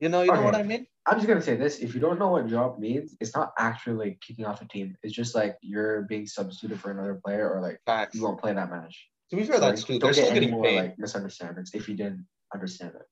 you 0.00 0.08
know, 0.08 0.22
you 0.22 0.32
know 0.32 0.42
what 0.42 0.54
I 0.54 0.62
mean? 0.62 0.86
I'm 1.06 1.16
just 1.16 1.26
gonna 1.26 1.42
say 1.42 1.56
this: 1.56 1.78
if 1.78 1.94
you 1.94 2.00
don't 2.00 2.18
know 2.18 2.28
what 2.28 2.48
drop 2.48 2.78
means, 2.78 3.16
it's 3.20 3.34
not 3.34 3.52
actually 3.58 3.96
like 4.06 4.20
kicking 4.20 4.44
off 4.44 4.60
a 4.62 4.66
team. 4.68 4.96
It's 5.02 5.14
just 5.14 5.34
like 5.34 5.56
you're 5.62 6.02
being 6.02 6.26
substituted 6.26 6.80
for 6.80 6.90
another 6.90 7.20
player, 7.24 7.50
or 7.50 7.60
like 7.60 7.80
Facts. 7.86 8.14
you 8.14 8.22
won't 8.22 8.40
play 8.40 8.52
that 8.52 8.70
match. 8.70 9.08
To 9.30 9.36
be 9.36 9.44
fair, 9.44 9.56
So, 9.56 9.60
that's 9.62 9.80
like, 9.80 9.86
true. 9.86 9.98
Don't 9.98 10.08
They're 10.08 10.14
get 10.14 10.24
still 10.24 10.30
any 10.36 10.40
getting 10.40 10.54
more 10.54 10.64
paid. 10.64 10.76
like 10.76 10.98
misunderstandings 10.98 11.70
if 11.74 11.88
you 11.88 11.96
didn't 11.96 12.26
understand 12.52 12.92
it. 12.96 13.06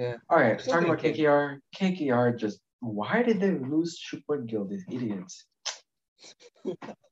Yeah. 0.00 0.16
All 0.30 0.38
right, 0.38 0.58
talking 0.58 0.88
about 0.88 1.02
getting 1.02 1.24
KKR. 1.24 1.58
KKR 1.78 2.38
just 2.38 2.60
why 2.80 3.22
did 3.22 3.40
they 3.40 3.52
lose 3.52 3.98
Shubman 4.00 4.46
Gill? 4.46 4.64
These 4.64 4.84
idiots. 4.90 5.44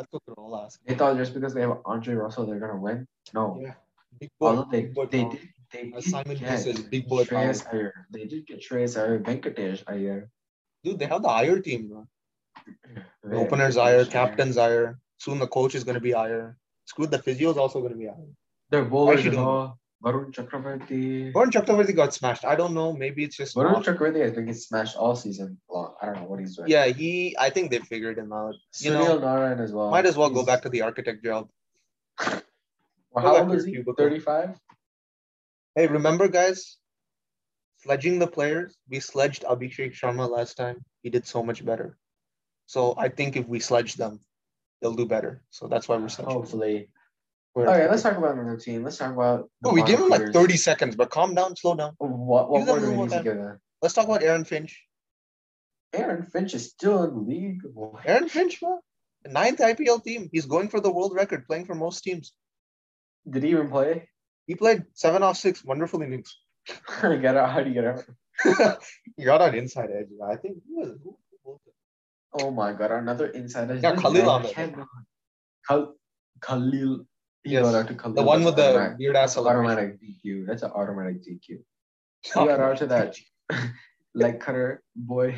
That's 0.00 0.12
what 0.12 0.22
they're 0.26 0.34
all 0.42 0.56
asking. 0.56 0.84
They 0.86 0.94
thought 0.94 1.16
just 1.18 1.34
because 1.34 1.52
they 1.52 1.60
have 1.60 1.78
Andre 1.84 2.14
Russell, 2.14 2.46
they're 2.46 2.58
gonna 2.58 2.80
win. 2.80 3.06
No. 3.34 3.58
Yeah. 3.60 3.74
Big 4.18 4.30
boy. 4.40 4.46
Although 4.46 4.68
they 4.70 4.82
big 4.82 4.94
boy 4.94 5.06
they 5.06 5.22
power. 5.24 5.32
did 5.32 5.48
they 5.72 5.92
As 5.94 6.04
did 6.04 6.10
Simon 6.10 6.36
get 6.38 6.90
big 6.90 7.06
boy 7.06 7.24
power. 7.26 8.06
They 8.10 8.24
did 8.24 8.46
get 8.46 8.62
Shreyas 8.62 8.98
Iyer, 8.98 9.18
Venkatesh 9.20 9.84
Iyer. 9.86 10.30
Dude, 10.82 10.98
they 10.98 11.04
have 11.04 11.22
the 11.22 11.28
Iyer 11.28 11.60
team, 11.60 11.88
bro. 11.88 12.06
The 13.22 13.36
opener's 13.36 13.76
Iyer, 13.76 14.06
captain's 14.06 14.56
Iyer. 14.56 14.98
Soon 15.18 15.38
the 15.38 15.46
coach 15.46 15.74
is 15.74 15.84
gonna 15.84 16.00
be 16.00 16.14
Iyer. 16.14 16.56
Screw 16.86 17.06
the 17.06 17.18
physio 17.18 17.50
is 17.50 17.58
also 17.58 17.82
gonna 17.82 17.96
be 17.96 18.08
Iyer. 18.08 18.32
Their 18.70 18.86
bowlers 18.86 19.18
Actually, 19.18 19.30
as 19.30 19.36
don't 19.36 19.46
well. 19.46 19.78
Varun 20.02 20.32
Chakravarti. 20.32 21.32
Varun 21.32 21.50
Chakravarti 21.50 21.94
got 21.94 22.14
smashed. 22.14 22.44
I 22.44 22.56
don't 22.56 22.72
know. 22.72 22.92
Maybe 22.94 23.24
it's 23.24 23.36
just 23.36 23.54
Varun 23.54 23.84
Chakravarti 23.84 24.20
has 24.22 24.32
been 24.32 24.46
getting 24.46 24.60
smashed 24.60 24.96
all 24.96 25.14
season 25.14 25.58
long. 25.68 25.94
I 26.00 26.06
don't 26.06 26.16
know 26.16 26.24
what 26.24 26.40
he's 26.40 26.56
doing. 26.56 26.70
Yeah, 26.70 26.86
he. 26.86 27.36
I 27.38 27.50
think 27.50 27.70
they 27.70 27.78
figured 27.80 28.18
him 28.18 28.32
out. 28.32 28.54
You 28.78 28.92
know, 28.92 29.18
Narayan 29.18 29.60
as 29.60 29.72
well. 29.72 29.90
might 29.90 30.06
as 30.06 30.16
well 30.16 30.30
go 30.30 30.44
back 30.44 30.62
to 30.62 30.68
the 30.68 30.82
architect 30.82 31.24
job. 31.24 31.48
Well, 33.12 33.24
how 33.24 33.42
old 33.42 33.52
is 33.56 33.64
he? 33.64 33.82
35? 33.82 34.56
Hey, 35.74 35.88
remember, 35.88 36.28
guys? 36.28 36.78
Sledging 37.78 38.20
the 38.20 38.28
players. 38.28 38.76
We 38.88 39.00
sledged 39.00 39.42
Abhishek 39.42 39.98
Sharma 39.98 40.30
last 40.30 40.56
time. 40.56 40.84
He 41.02 41.10
did 41.10 41.26
so 41.26 41.42
much 41.42 41.64
better. 41.64 41.98
So 42.66 42.94
I 42.96 43.08
think 43.08 43.34
if 43.34 43.48
we 43.48 43.58
sledge 43.58 43.94
them, 43.94 44.20
they'll 44.80 44.94
do 44.94 45.06
better. 45.06 45.42
So 45.50 45.66
that's 45.66 45.88
why 45.88 45.96
we're 45.96 46.08
sledging. 46.08 46.32
Hopefully. 46.32 46.90
We're- 47.54 47.68
Okay, 47.68 47.88
let's 47.88 48.02
talk 48.02 48.16
about 48.16 48.38
another 48.38 48.56
team. 48.56 48.84
Let's 48.84 48.98
talk 48.98 49.12
about. 49.12 49.50
Oh, 49.64 49.72
we 49.72 49.82
give 49.82 49.98
him 50.00 50.08
like 50.08 50.32
30 50.32 50.56
seconds, 50.56 50.96
but 50.96 51.10
calm 51.10 51.34
down, 51.34 51.56
slow 51.56 51.74
down. 51.74 51.94
What, 51.98 52.50
what 52.50 52.64
more 52.66 52.78
do 52.78 52.90
we 52.90 52.96
need 52.96 53.10
to 53.10 53.22
give 53.22 53.36
them? 53.36 53.58
Let's 53.82 53.94
talk 53.94 54.04
about 54.04 54.22
Aaron 54.22 54.44
Finch. 54.44 54.80
Aaron 55.92 56.24
Finch 56.26 56.54
is 56.54 56.68
still 56.70 57.02
in 57.04 57.10
the 57.14 57.20
league. 57.20 57.60
What? 57.74 58.02
Aaron 58.06 58.28
Finch, 58.28 58.62
man. 58.62 58.78
The 59.24 59.30
ninth 59.30 59.58
IPL 59.58 60.02
team. 60.04 60.28
He's 60.32 60.46
going 60.46 60.68
for 60.68 60.80
the 60.80 60.90
world 60.92 61.14
record, 61.14 61.46
playing 61.46 61.66
for 61.66 61.74
most 61.74 62.02
teams. 62.02 62.32
Did 63.28 63.42
he 63.42 63.50
even 63.50 63.68
play? 63.68 64.08
He 64.46 64.54
played 64.54 64.84
seven 64.94 65.22
off 65.22 65.36
six, 65.36 65.64
wonderful 65.64 66.02
innings. 66.02 66.38
get 67.02 67.36
out. 67.36 67.50
How 67.50 67.62
do 67.62 67.68
you 67.70 67.74
get 67.74 67.84
out? 67.84 68.78
he 69.16 69.24
got 69.24 69.42
on 69.42 69.54
inside 69.54 69.90
edge. 69.90 70.08
I 70.24 70.36
think 70.36 70.58
who 70.66 70.80
was 70.80 70.98
who, 71.02 71.16
who, 71.44 71.60
Oh 72.32 72.50
my 72.50 72.72
god, 72.72 72.92
another 72.92 73.26
insider. 73.26 73.74
Yeah, 73.74 73.96
Khalil 73.96 74.30
Ahmed. 74.30 74.54
Khal- 75.68 75.92
Khalil. 76.40 77.06
He 77.44 77.52
Yes, 77.52 77.74
out 77.74 77.88
to 77.88 77.94
Khalil. 77.94 78.14
the 78.14 78.22
one 78.22 78.44
with 78.44 78.56
the 78.56 78.96
weird 78.98 79.16
ass 79.16 79.36
automatic 79.36 79.98
DQ. 80.00 80.46
That's 80.46 80.62
an 80.62 80.72
automatic 80.72 81.22
DQ. 81.24 81.46
He 82.22 82.30
got 82.34 82.60
out 82.60 82.76
to 82.78 82.86
that 82.88 83.16
leg 84.14 84.40
cutter 84.40 84.82
boy. 84.94 85.36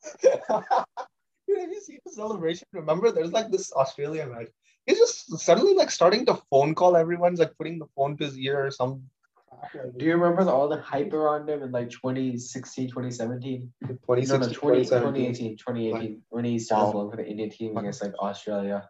Dude, 0.22 1.58
have 1.58 1.70
you 1.70 1.80
seen 1.80 1.98
the 2.06 2.12
celebration? 2.12 2.66
Remember, 2.72 3.10
there's 3.10 3.32
like 3.32 3.50
this 3.50 3.72
Australia 3.72 4.26
match. 4.26 4.48
He's 4.86 4.98
just 4.98 5.38
suddenly 5.40 5.74
like 5.74 5.90
starting 5.90 6.24
to 6.26 6.38
phone 6.50 6.74
call 6.74 6.96
everyone's 6.96 7.40
like 7.40 7.56
putting 7.58 7.78
the 7.78 7.86
phone 7.96 8.16
to 8.18 8.24
his 8.24 8.38
ear 8.38 8.66
or 8.66 8.70
some. 8.70 9.02
Do 9.98 10.04
you 10.06 10.14
remember 10.14 10.44
the, 10.44 10.52
all 10.52 10.68
the 10.68 10.80
hype 10.80 11.12
around 11.12 11.50
him 11.50 11.62
in 11.62 11.70
like 11.72 11.90
2016, 11.90 12.88
2017? 12.88 13.72
No, 13.82 13.88
no, 13.88 13.96
2016, 14.16 14.60
20, 14.60 14.84
2017. 14.84 15.34
2018, 15.34 15.56
2018, 15.58 16.22
when 16.30 16.44
he 16.44 16.58
started 16.58 16.96
Wow. 16.96 17.10
for 17.10 17.16
the 17.16 17.26
Indian 17.26 17.50
team 17.50 17.76
against 17.76 18.02
like 18.02 18.14
Australia. 18.20 18.88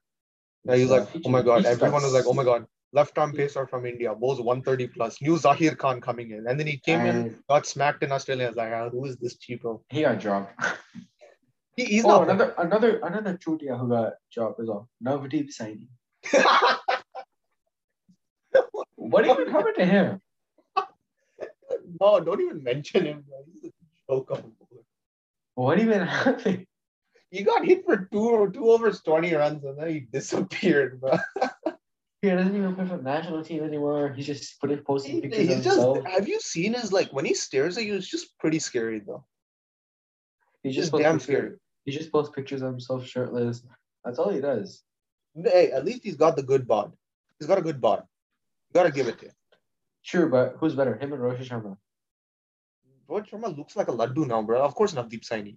He's 0.68 0.90
like, 0.90 1.08
oh 1.24 1.28
my 1.30 1.42
god. 1.42 1.64
Everyone 1.64 2.02
was 2.02 2.12
like, 2.12 2.26
oh 2.26 2.34
my 2.34 2.44
god. 2.44 2.66
Left 2.92 3.16
arm 3.18 3.32
pacer 3.32 3.66
from 3.68 3.86
India, 3.86 4.14
bowls 4.14 4.40
130 4.40 4.88
plus. 4.88 5.22
New 5.22 5.36
Zaheer 5.36 5.78
Khan 5.78 6.00
coming 6.00 6.32
in. 6.32 6.48
And 6.48 6.58
then 6.58 6.66
he 6.66 6.76
came 6.76 7.06
in, 7.06 7.38
got 7.48 7.64
smacked 7.64 8.02
in 8.02 8.10
Australia. 8.10 8.46
I 8.46 8.48
was 8.48 8.56
like, 8.56 8.72
ah, 8.72 8.88
who 8.88 9.04
is 9.04 9.16
this 9.16 9.36
cheapo? 9.36 9.80
He 9.88 10.02
got 10.02 10.20
dropped. 10.20 10.60
He, 11.76 11.84
he's 11.84 12.04
oh, 12.04 12.08
not 12.08 12.22
another 12.24 12.52
another 12.58 12.98
another 12.98 13.38
Chutia 13.38 13.78
who 13.78 13.88
got 13.88 14.14
dropped 14.32 14.58
as 14.60 14.66
well. 14.66 14.88
Navdeep 15.02 15.50
Saini. 15.54 15.86
What 19.10 19.26
even 19.26 19.50
happened 19.50 19.74
to 19.78 19.86
him? 19.86 20.20
no, 22.00 22.20
don't 22.20 22.40
even 22.40 22.62
mention 22.62 23.06
him. 23.06 23.24
bro. 23.26 23.38
He's 23.52 23.64
a 23.64 23.72
joke 24.08 24.30
of 24.30 24.38
a 24.38 24.42
bowler. 24.42 24.82
What 25.56 25.80
even 25.80 26.06
happened? 26.06 26.66
He 27.30 27.42
got 27.42 27.64
hit 27.64 27.84
for 27.84 28.08
two 28.12 28.50
two 28.52 28.70
overs, 28.70 29.02
20 29.02 29.34
runs, 29.34 29.64
and 29.64 29.78
then 29.78 29.88
he 29.88 30.00
disappeared, 30.12 31.00
bro. 31.00 31.16
He 32.22 32.28
doesn't 32.28 32.54
even 32.54 32.74
play 32.74 32.86
for 32.86 32.96
the 32.98 33.02
national 33.02 33.42
team 33.44 33.62
anymore. 33.64 34.12
He's 34.14 34.26
just 34.26 34.60
put 34.60 34.70
it 34.70 34.84
posting 34.84 35.14
He- 35.14 35.20
pictures 35.22 35.40
of 35.40 35.46
he's 35.56 35.64
just 35.64 35.76
himself. 35.76 36.04
have 36.06 36.28
you 36.28 36.40
seen 36.40 36.74
his 36.74 36.92
like 36.92 37.10
when 37.12 37.24
he 37.24 37.34
stares 37.34 37.78
at 37.78 37.84
you, 37.84 37.94
it's 37.94 38.06
just 38.08 38.36
pretty 38.38 38.58
scary 38.58 39.00
though. 39.00 39.24
He 40.62 40.68
He's 40.68 40.76
just 40.76 40.90
just 40.92 41.02
damn 41.02 41.18
pictures- 41.18 41.22
scary. 41.36 41.56
He 41.86 41.92
just 41.92 42.12
posts 42.12 42.32
pictures 42.34 42.60
of 42.62 42.68
himself 42.72 43.06
shirtless. 43.06 43.62
That's 44.04 44.18
all 44.18 44.30
he 44.30 44.40
does. 44.40 44.82
Hey, 45.34 45.70
at 45.70 45.84
least 45.84 46.00
he's 46.04 46.16
got 46.16 46.36
the 46.36 46.42
good 46.42 46.66
bod. 46.68 46.92
He's 47.38 47.46
got 47.48 47.56
a 47.58 47.62
good 47.62 47.80
bod. 47.80 48.02
You 48.68 48.74
gotta 48.74 48.90
give 48.90 49.08
it 49.08 49.18
to 49.20 49.26
him. 49.26 49.32
Sure, 50.02 50.26
but 50.26 50.56
who's 50.58 50.74
better, 50.74 50.96
him 50.96 51.12
and 51.12 51.22
Rohit 51.22 51.46
Sharma? 51.46 51.76
Rohit 53.08 53.30
Sharma 53.30 53.56
looks 53.56 53.76
like 53.76 53.88
a 53.88 53.92
laddu 53.92 54.26
now, 54.26 54.42
bro. 54.42 54.60
Of 54.62 54.74
course, 54.74 54.92
Navdeep 54.94 55.22
Saini. 55.26 55.56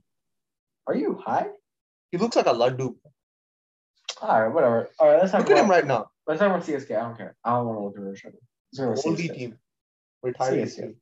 Are 0.88 0.96
you 0.96 1.16
high? 1.16 1.48
He 2.14 2.20
looks 2.20 2.36
like 2.36 2.45
a 2.45 2.53
laddu. 2.53 2.95
All 4.22 4.41
right, 4.41 4.53
whatever. 4.53 4.88
All 4.99 5.07
right, 5.07 5.18
let's 5.20 5.32
talk 5.32 5.41
Look 5.41 5.57
at 5.57 5.64
him 5.64 5.68
right 5.70 5.84
now. 5.86 6.11
let's 6.28 6.39
talk 6.39 6.49
about 6.51 6.64
CSK. 6.64 6.91
I 6.95 7.01
don't 7.01 7.18
care. 7.18 7.36
I 7.43 7.49
don't 7.55 7.66
want 7.66 7.80
to 7.80 7.84
look 7.86 7.97
at 7.97 8.03
Rohit 8.03 8.22
Sharma. 8.22 8.39
Let's 8.72 9.03
talk 9.03 9.07
about 9.07 9.18
Oldie 9.18 9.30
CSK. 9.30 9.36
team. 9.36 9.57
Retired 10.22 10.68
CSK. 10.68 10.76
team. 10.76 10.95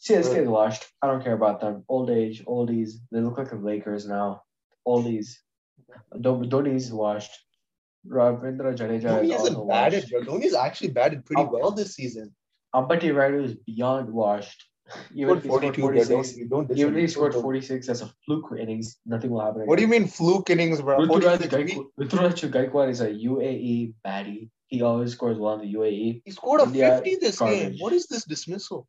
CSK 0.00 0.36
is 0.42 0.48
washed. 0.48 0.86
I 1.02 1.08
don't 1.08 1.24
care 1.24 1.32
about 1.32 1.60
them. 1.60 1.82
Old 1.88 2.10
age, 2.10 2.44
oldies. 2.44 2.92
They 3.10 3.18
look 3.20 3.36
like 3.36 3.50
the 3.50 3.56
Lakers 3.56 4.06
now. 4.06 4.42
Oldies. 4.86 5.38
Dhoni's 6.14 6.92
washed. 6.92 7.32
Ravindra 8.08 8.76
Jadeja 8.78 9.02
Dhoni 9.02 9.24
is 9.24 9.32
hasn't 9.32 9.68
batted, 9.68 10.04
washed. 10.04 10.10
bro. 10.12 10.20
Dhoni's 10.38 10.54
actually 10.54 10.90
batted 10.90 11.24
pretty 11.26 11.42
Oh. 11.42 11.50
well 11.52 11.72
this 11.72 11.96
season. 11.96 12.32
Ambati 12.72 13.10
Rayudu 13.12 13.44
is 13.46 13.54
beyond 13.56 14.08
washed. 14.12 14.64
Even 15.14 15.36
if 15.38 15.42
he 15.42 15.48
scored 15.48 15.62
42, 15.76 15.82
bro. 15.82 16.04
46, 16.04 16.48
Don't, 16.48 16.68
don't 16.68 16.78
even 16.78 16.94
if 16.94 17.00
he 17.00 17.06
scored 17.08 17.34
46, 17.34 17.86
that's 17.86 18.02
a 18.02 18.10
fluke 18.24 18.56
innings. 18.58 18.98
Nothing 19.04 19.30
will 19.30 19.40
happen. 19.40 19.62
What 19.66 19.76
do 19.76 19.82
you 19.82 19.88
mean 19.88 20.06
fluke 20.06 20.50
innings, 20.50 20.80
bro? 20.80 20.98
Ruturaj 20.98 21.50
46 21.50 22.42
we- 22.42 22.48
Gaikwad, 22.50 22.88
is 22.90 23.00
a 23.00 23.08
UAE 23.08 23.94
baddie. 24.04 24.50
He 24.68 24.82
always 24.82 25.12
scores 25.12 25.38
well 25.38 25.54
in 25.54 25.60
the 25.60 25.74
UAE. 25.78 26.22
He 26.24 26.30
scored 26.30 26.60
a 26.60 26.64
India 26.64 26.96
50 27.02 27.16
this 27.16 27.38
game. 27.38 27.76
What 27.78 27.92
is 27.92 28.06
this 28.06 28.24
dismissal? 28.24 28.86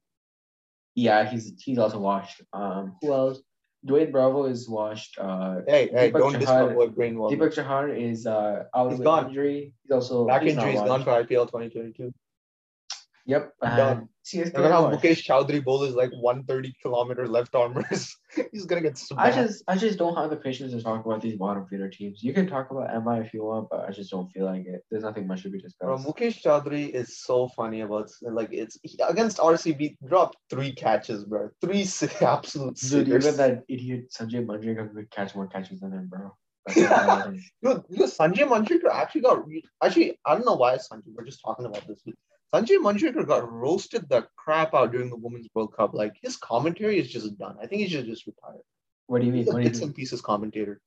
Yeah, 0.95 1.29
he's 1.29 1.53
he's 1.63 1.77
also 1.77 1.99
washed. 1.99 2.41
Um, 2.53 2.95
who 3.01 3.13
else? 3.13 3.41
Dwayne 3.85 4.11
Bravo 4.11 4.45
is 4.45 4.67
washed. 4.67 5.17
Uh, 5.19 5.61
Hey, 5.67 5.87
hey, 5.91 6.11
Deepak 6.11 6.17
don't 6.17 6.43
my 6.43 6.73
boy 6.73 6.87
Greenwald. 6.87 7.31
Deepak 7.31 7.53
Chahar 7.53 7.89
is 7.95 8.25
uh, 8.25 8.63
out 8.75 8.89
He's 8.89 8.97
with 8.99 9.05
gone. 9.05 9.27
injury. 9.27 9.73
He's 9.83 9.91
also 9.91 10.25
Back 10.25 10.41
he's 10.41 10.53
injury 10.53 10.73
is 10.73 10.81
gone 10.81 11.03
for 11.03 11.11
IPL 11.11 11.45
2022. 11.45 12.11
Yep. 13.27 13.53
Done. 13.61 13.97
And 13.97 14.07
CSK 14.25 14.53
They're 14.53 14.69
gonna 14.69 14.89
have. 14.89 15.01
Mukesh 15.01 15.25
Choudhary 15.25 15.63
bowl 15.63 15.83
is 15.83 15.93
like 15.95 16.11
130 16.11 16.73
kilometer 16.81 17.27
left 17.27 17.55
armers. 17.55 18.15
He's 18.53 18.65
gonna 18.65 18.81
get 18.81 18.97
smashed. 18.97 19.19
I 19.19 19.31
smashed. 19.31 19.47
just 19.49 19.63
I 19.67 19.77
just 19.77 19.99
don't 19.99 20.15
have 20.15 20.29
the 20.29 20.37
patience 20.37 20.71
to 20.71 20.81
talk 20.81 21.05
about 21.05 21.21
these 21.21 21.35
bottom 21.35 21.65
feeder 21.67 21.89
teams. 21.89 22.23
You 22.23 22.33
can 22.33 22.47
talk 22.47 22.71
about 22.71 22.87
MI 23.05 23.19
if 23.19 23.33
you 23.33 23.43
want, 23.43 23.67
but 23.69 23.81
I 23.87 23.91
just 23.91 24.11
don't 24.11 24.29
feel 24.31 24.45
like 24.45 24.65
it. 24.65 24.81
There's 24.89 25.03
nothing 25.03 25.27
much 25.27 25.43
to 25.43 25.49
be 25.49 25.59
discussed. 25.59 25.79
Bro. 25.81 25.97
Mukesh 25.97 26.41
Choudhary 26.41 26.89
is 26.89 27.19
so 27.19 27.49
funny 27.49 27.81
about 27.81 28.09
like 28.21 28.49
it's 28.53 28.77
he, 28.81 28.97
against 29.07 29.39
RCB 29.39 29.97
dropped 30.07 30.37
three 30.49 30.71
catches, 30.71 31.25
bro. 31.25 31.49
Three 31.59 31.83
si- 31.83 32.07
absolute 32.25 32.75
Dude, 32.75 32.89
sitters. 32.89 33.25
even 33.25 33.37
that 33.37 33.63
idiot 33.67 34.13
Sanjay 34.17 34.45
Manjrekar 34.45 34.93
could 34.93 35.11
catch 35.11 35.35
more 35.35 35.47
catches 35.47 35.81
than 35.81 35.91
him, 35.91 36.07
bro. 36.07 36.33
That's 36.65 36.79
what 37.59 37.89
Dude, 37.91 38.07
Sanjay 38.07 38.47
Manjrekar 38.47 38.89
actually 38.93 39.21
got 39.21 39.45
re- 39.45 39.63
actually 39.83 40.17
I 40.25 40.35
don't 40.35 40.45
know 40.45 40.55
why 40.55 40.75
Sanjay. 40.75 41.11
We're 41.13 41.25
just 41.25 41.41
talking 41.43 41.65
about 41.65 41.85
this. 41.87 42.01
Sanjay 42.53 42.77
Manjrekar 42.77 43.27
got 43.27 43.51
roasted 43.51 44.07
the 44.07 44.25
crap 44.37 44.73
out 44.73 44.91
during 44.91 45.09
the 45.09 45.17
Women's 45.17 45.47
World 45.53 45.75
Cup. 45.75 45.93
Like 45.93 46.15
his 46.21 46.37
commentary 46.37 46.99
is 46.99 47.09
just 47.09 47.37
done. 47.37 47.57
I 47.61 47.67
think 47.67 47.81
he 47.81 47.89
should 47.89 48.05
just 48.05 48.25
retire. 48.25 48.61
what 49.07 49.19
do 49.19 49.25
you 49.25 49.31
mean? 49.33 49.43
He's 49.43 49.49
a 49.49 49.53
What 49.53 49.63
bits 49.63 49.81
and 49.81 49.93
pieces 49.93 50.21
commentator. 50.21 50.79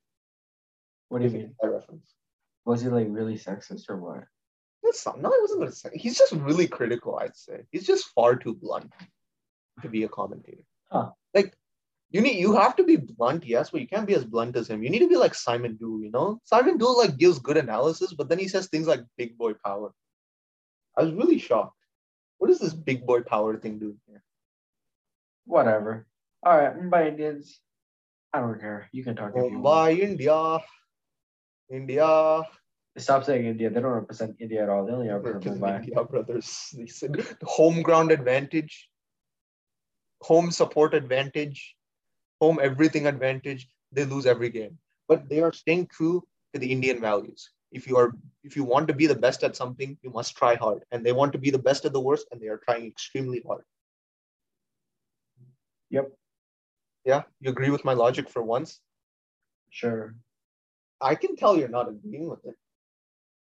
What 1.09 1.19
do 1.19 1.25
you 1.25 1.31
mean? 1.31 1.55
that 1.61 1.69
reference? 1.69 2.15
Was 2.65 2.81
he 2.81 2.87
like 2.87 3.07
really 3.09 3.37
sexist 3.37 3.89
or 3.89 3.97
what? 3.97 4.23
That's 4.83 5.05
not, 5.05 5.21
no, 5.21 5.29
he 5.29 5.41
wasn't 5.41 5.59
gonna 5.59 5.71
say. 5.71 5.89
He's 5.93 6.17
just 6.17 6.31
really 6.33 6.67
critical, 6.67 7.19
I'd 7.19 7.35
say. 7.35 7.61
He's 7.71 7.85
just 7.85 8.07
far 8.15 8.35
too 8.35 8.55
blunt 8.55 8.91
to 9.81 9.89
be 9.89 10.03
a 10.03 10.07
commentator. 10.07 10.63
Huh. 10.91 11.11
Like 11.33 11.55
you 12.09 12.21
need 12.21 12.39
you 12.39 12.55
have 12.55 12.75
to 12.77 12.83
be 12.83 12.97
blunt, 12.97 13.45
yes, 13.45 13.69
but 13.69 13.81
you 13.81 13.87
can't 13.87 14.07
be 14.07 14.15
as 14.15 14.25
blunt 14.25 14.55
as 14.55 14.69
him. 14.69 14.83
You 14.83 14.89
need 14.89 14.99
to 14.99 15.09
be 15.09 15.15
like 15.15 15.35
Simon 15.35 15.77
Doull, 15.79 16.01
you 16.01 16.11
know? 16.11 16.41
Simon 16.43 16.77
Doull 16.77 16.97
like 16.97 17.17
gives 17.17 17.39
good 17.39 17.57
analysis, 17.57 18.13
but 18.13 18.29
then 18.29 18.39
he 18.39 18.47
says 18.47 18.67
things 18.67 18.87
like 18.87 19.01
big 19.17 19.37
boy 19.37 19.53
power. 19.65 19.91
I 20.97 21.03
was 21.03 21.13
really 21.13 21.39
shocked. 21.39 21.77
What 22.37 22.49
is 22.49 22.59
this 22.59 22.73
big 22.73 23.05
boy 23.05 23.21
power 23.21 23.57
thing 23.57 23.79
doing 23.79 23.99
here? 24.07 24.23
Whatever. 25.45 26.07
All 26.43 26.57
right, 26.57 26.75
Mumbai 26.75 27.09
Indians. 27.09 27.59
I 28.33 28.39
don't 28.39 28.59
care. 28.59 28.89
You 28.91 29.03
can 29.03 29.15
talk 29.15 29.31
if 29.35 29.51
you. 29.51 29.57
Mumbai, 29.57 29.99
India. 29.99 30.59
India. 31.69 32.43
Stop 32.97 33.23
saying 33.23 33.45
India. 33.45 33.69
They 33.69 33.79
don't 33.79 33.91
represent 33.91 34.35
India 34.39 34.63
at 34.63 34.69
all. 34.69 34.85
They 34.85 34.93
only 34.93 35.09
represent 35.09 35.61
Mumbai. 35.61 35.79
India, 35.83 36.03
brothers. 36.03 36.69
They 36.73 36.87
said 36.87 37.25
home 37.43 37.81
ground 37.81 38.11
advantage, 38.11 38.89
home 40.21 40.51
support 40.51 40.93
advantage, 40.93 41.75
home 42.41 42.59
everything 42.61 43.07
advantage. 43.07 43.67
They 43.91 44.05
lose 44.05 44.25
every 44.25 44.49
game. 44.49 44.77
But 45.07 45.29
they 45.29 45.41
are 45.41 45.53
staying 45.53 45.87
true 45.87 46.23
to 46.53 46.59
the 46.59 46.71
Indian 46.71 46.99
values. 46.99 47.49
If 47.71 47.87
you 47.87 47.97
are 47.97 48.13
if 48.43 48.55
you 48.55 48.63
want 48.63 48.87
to 48.87 48.93
be 48.93 49.07
the 49.07 49.15
best 49.15 49.43
at 49.43 49.55
something, 49.55 49.97
you 50.01 50.09
must 50.11 50.35
try 50.35 50.55
hard. 50.55 50.83
And 50.91 51.05
they 51.05 51.11
want 51.13 51.33
to 51.33 51.39
be 51.39 51.51
the 51.51 51.59
best 51.59 51.85
at 51.85 51.93
the 51.93 52.01
worst, 52.01 52.27
and 52.31 52.41
they 52.41 52.47
are 52.47 52.61
trying 52.65 52.85
extremely 52.85 53.41
hard. 53.45 53.63
Yep. 55.89 56.11
Yeah, 57.05 57.23
you 57.39 57.49
agree 57.49 57.69
with 57.69 57.85
my 57.85 57.93
logic 57.93 58.29
for 58.29 58.41
once? 58.43 58.79
Sure. 59.69 60.15
I 61.01 61.15
can 61.15 61.35
tell 61.35 61.57
you're 61.57 61.69
not 61.69 61.89
agreeing 61.89 62.29
with 62.29 62.45
it. 62.45 62.55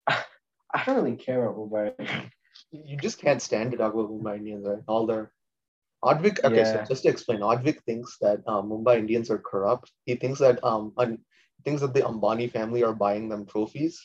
I 0.09 0.85
don't 0.85 0.97
really 1.05 1.17
care 1.17 1.45
about 1.47 1.71
Mumbai. 1.71 2.31
You 2.73 2.97
just 2.97 3.21
can't 3.21 3.43
stand 3.43 3.73
to 3.73 3.79
talk 3.79 3.95
about 3.95 4.11
Mumbai 4.11 4.37
Indians, 4.37 4.67
right? 4.67 4.83
All 4.89 5.07
their 5.07 5.33
Advik, 6.05 6.43
okay, 6.45 6.65
so 6.65 6.79
just 6.83 7.03
to 7.03 7.09
explain, 7.09 7.41
Advik 7.41 7.83
thinks 7.85 8.17
that 8.21 8.41
um, 8.47 8.71
Mumbai 8.71 8.99
Indians 8.99 9.31
are 9.31 9.39
corrupt. 9.39 9.91
He 10.05 10.15
thinks 10.17 10.39
that 10.41 10.63
um, 10.65 10.93
un- 10.97 11.19
thinks 11.65 11.81
that 11.83 11.95
the 11.95 12.03
Ambani 12.03 12.51
family 12.51 12.83
are 12.85 12.93
buying 12.93 13.29
them 13.29 13.47
trophies. 13.47 14.01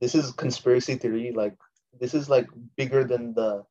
This 0.00 0.14
is 0.14 0.32
conspiracy 0.32 0.96
theory. 0.96 1.32
Like 1.34 1.56
this 2.00 2.14
is 2.14 2.28
like 2.28 2.48
bigger 2.76 3.04
than 3.04 3.34
the 3.34 3.64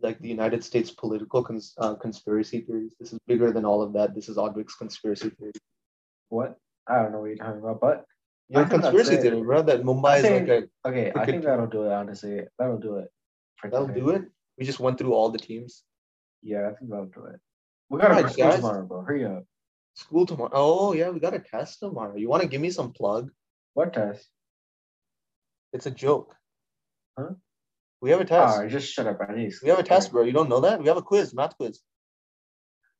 like 0.00 0.18
the 0.20 0.28
United 0.28 0.64
States 0.64 0.90
political 0.90 1.42
cons- 1.42 1.74
uh, 1.78 1.94
conspiracy 1.94 2.60
theories. 2.60 2.94
This 2.98 3.12
is 3.12 3.18
bigger 3.26 3.52
than 3.52 3.64
all 3.64 3.82
of 3.82 3.92
that. 3.94 4.14
This 4.14 4.28
is 4.28 4.36
Advik's 4.36 4.74
conspiracy 4.74 5.30
theory. 5.30 5.52
What? 6.28 6.56
I 6.86 7.02
don't 7.02 7.12
know 7.12 7.20
what 7.20 7.26
you're 7.26 7.36
talking 7.36 7.60
about, 7.60 7.80
but 7.80 8.04
Your 8.48 8.66
think 8.66 8.82
conspiracy 8.82 9.16
theory, 9.16 9.42
bro. 9.42 9.62
That 9.62 9.82
Mumbai 9.82 10.04
I 10.04 10.16
is 10.18 10.24
like 10.24 10.48
a 10.48 10.88
okay, 10.88 11.12
I 11.16 11.24
think 11.24 11.44
that'll 11.44 11.66
do 11.66 11.84
it. 11.84 11.92
Honestly, 11.92 12.40
that'll 12.58 12.78
do 12.78 12.96
it. 12.96 13.08
that'll 13.62 13.88
do 13.88 14.10
it. 14.10 14.24
We 14.58 14.64
just 14.64 14.80
went 14.80 14.98
through 14.98 15.14
all 15.14 15.30
the 15.30 15.38
teams. 15.38 15.82
Yeah, 16.42 16.68
I 16.68 16.74
think 16.74 16.90
that'll 16.90 17.06
do 17.06 17.24
it. 17.24 17.40
We 17.88 17.98
gotta 17.98 18.14
Alright, 18.14 18.26
go 18.26 18.32
school 18.32 18.44
guys. 18.44 18.56
tomorrow, 18.56 18.84
bro. 18.84 19.02
Hurry 19.02 19.24
up. 19.24 19.44
School 19.94 20.26
tomorrow. 20.26 20.50
Oh 20.52 20.92
yeah, 20.92 21.10
we 21.10 21.20
got 21.20 21.34
a 21.34 21.38
test 21.38 21.80
tomorrow. 21.80 22.16
You 22.16 22.28
want 22.28 22.42
to 22.42 22.48
give 22.48 22.60
me 22.60 22.70
some 22.70 22.92
plug? 22.92 23.30
What 23.74 23.92
test? 23.92 24.28
It's 25.72 25.86
a 25.86 25.90
joke. 25.90 26.34
Huh? 27.18 27.30
We 28.00 28.10
have 28.10 28.20
a 28.20 28.24
test. 28.24 28.56
Alright, 28.56 28.70
just 28.70 28.92
shut 28.92 29.06
up. 29.06 29.20
I 29.26 29.34
need. 29.34 29.52
We 29.62 29.70
have 29.70 29.78
a 29.78 29.84
test, 29.84 30.12
bro. 30.12 30.22
You 30.22 30.32
don't 30.32 30.48
know 30.48 30.60
that? 30.60 30.80
We 30.80 30.88
have 30.88 30.96
a 30.96 31.02
quiz, 31.02 31.32
math 31.32 31.56
quiz. 31.56 31.80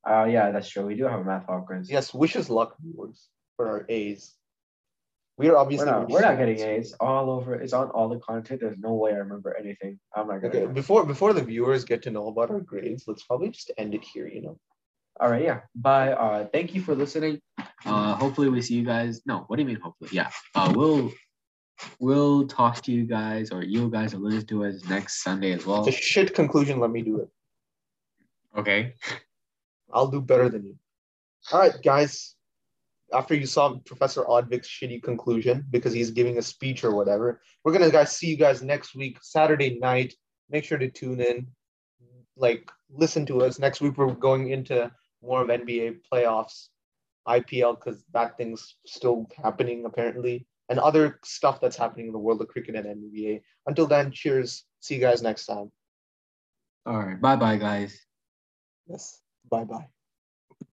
Uh, 0.08 0.24
yeah, 0.24 0.50
that's 0.50 0.68
true. 0.68 0.86
We 0.86 0.94
do 0.94 1.04
have 1.04 1.20
a 1.20 1.24
math 1.24 1.46
hall 1.46 1.62
quiz. 1.66 1.90
Yes, 1.90 2.14
wish 2.14 2.36
us 2.36 2.48
luck, 2.48 2.76
viewers, 2.80 3.28
for 3.56 3.68
our 3.68 3.86
A's. 3.88 4.34
We 5.36 5.48
are 5.48 5.56
obviously 5.56 5.86
We're 5.86 5.92
not, 5.92 6.08
we're 6.10 6.20
not 6.20 6.38
getting 6.38 6.60
A's 6.60 6.94
all 7.00 7.28
over. 7.28 7.54
It's 7.54 7.72
on 7.72 7.90
all 7.90 8.08
the 8.08 8.20
content. 8.20 8.60
There's 8.60 8.78
no 8.78 8.92
way 8.94 9.12
I 9.12 9.16
remember 9.16 9.56
anything. 9.58 9.98
I'm 10.14 10.28
not 10.28 10.42
gonna. 10.42 10.54
Okay, 10.54 10.66
before 10.72 11.04
before 11.04 11.32
the 11.32 11.42
viewers 11.42 11.84
get 11.84 12.02
to 12.02 12.10
know 12.10 12.28
about 12.28 12.50
our 12.50 12.60
grades, 12.60 13.04
let's 13.08 13.24
probably 13.24 13.50
just 13.50 13.72
end 13.76 13.94
it 13.94 14.04
here. 14.04 14.28
You 14.28 14.42
know. 14.42 14.58
All 15.20 15.30
right, 15.30 15.42
yeah. 15.42 15.60
Bye. 15.74 16.12
Uh, 16.12 16.46
thank 16.46 16.74
you 16.74 16.80
for 16.80 16.94
listening. 16.94 17.40
Uh, 17.86 18.14
hopefully 18.14 18.48
we 18.48 18.60
see 18.60 18.74
you 18.74 18.84
guys. 18.84 19.22
No, 19.26 19.44
what 19.46 19.56
do 19.56 19.62
you 19.62 19.68
mean? 19.68 19.80
Hopefully, 19.80 20.10
yeah. 20.12 20.30
Uh, 20.54 20.72
we'll 20.74 21.12
we'll 22.00 22.46
talk 22.46 22.82
to 22.82 22.92
you 22.92 23.04
guys, 23.04 23.50
or 23.50 23.62
you 23.62 23.88
guys 23.90 24.14
will 24.14 24.22
listen 24.22 24.46
to 24.48 24.64
us 24.64 24.84
next 24.88 25.22
Sunday 25.22 25.52
as 25.52 25.64
well. 25.64 25.86
It's 25.86 25.96
a 25.96 26.00
shit 26.00 26.34
conclusion. 26.34 26.80
Let 26.80 26.90
me 26.90 27.02
do 27.02 27.20
it. 27.20 27.28
Okay. 28.56 28.94
I'll 29.92 30.08
do 30.08 30.20
better 30.20 30.48
than 30.48 30.64
you. 30.64 30.76
All 31.52 31.60
right, 31.60 31.74
guys. 31.82 32.34
After 33.12 33.34
you 33.34 33.46
saw 33.46 33.76
Professor 33.84 34.24
Advik's 34.24 34.66
shitty 34.68 35.00
conclusion 35.02 35.64
because 35.70 35.92
he's 35.92 36.10
giving 36.10 36.38
a 36.38 36.42
speech 36.42 36.82
or 36.82 36.92
whatever, 36.92 37.40
we're 37.62 37.72
gonna 37.72 37.90
guys 37.90 38.16
see 38.16 38.26
you 38.26 38.36
guys 38.36 38.62
next 38.62 38.96
week, 38.96 39.18
Saturday 39.22 39.78
night. 39.78 40.14
Make 40.50 40.64
sure 40.64 40.78
to 40.78 40.90
tune 40.90 41.20
in. 41.20 41.46
Like, 42.36 42.68
listen 42.90 43.24
to 43.26 43.42
us. 43.42 43.60
Next 43.60 43.80
week 43.80 43.96
we're 43.96 44.12
going 44.14 44.50
into 44.50 44.90
more 45.24 45.42
of 45.42 45.48
NBA 45.48 46.00
playoffs, 46.12 46.68
IPL, 47.26 47.78
because 47.78 48.04
that 48.12 48.36
thing's 48.36 48.76
still 48.86 49.26
happening 49.42 49.84
apparently, 49.84 50.46
and 50.68 50.78
other 50.78 51.18
stuff 51.24 51.60
that's 51.60 51.76
happening 51.76 52.06
in 52.06 52.12
the 52.12 52.18
world 52.18 52.40
of 52.40 52.48
cricket 52.48 52.76
and 52.76 52.86
NBA. 52.86 53.42
Until 53.66 53.86
then, 53.86 54.10
cheers. 54.12 54.64
See 54.80 54.94
you 54.96 55.00
guys 55.00 55.22
next 55.22 55.46
time. 55.46 55.70
All 56.86 56.98
right. 56.98 57.20
Bye, 57.20 57.36
bye, 57.36 57.56
guys. 57.56 57.98
Yes. 58.86 59.20
Bye 59.50 59.64
bye. 59.64 59.88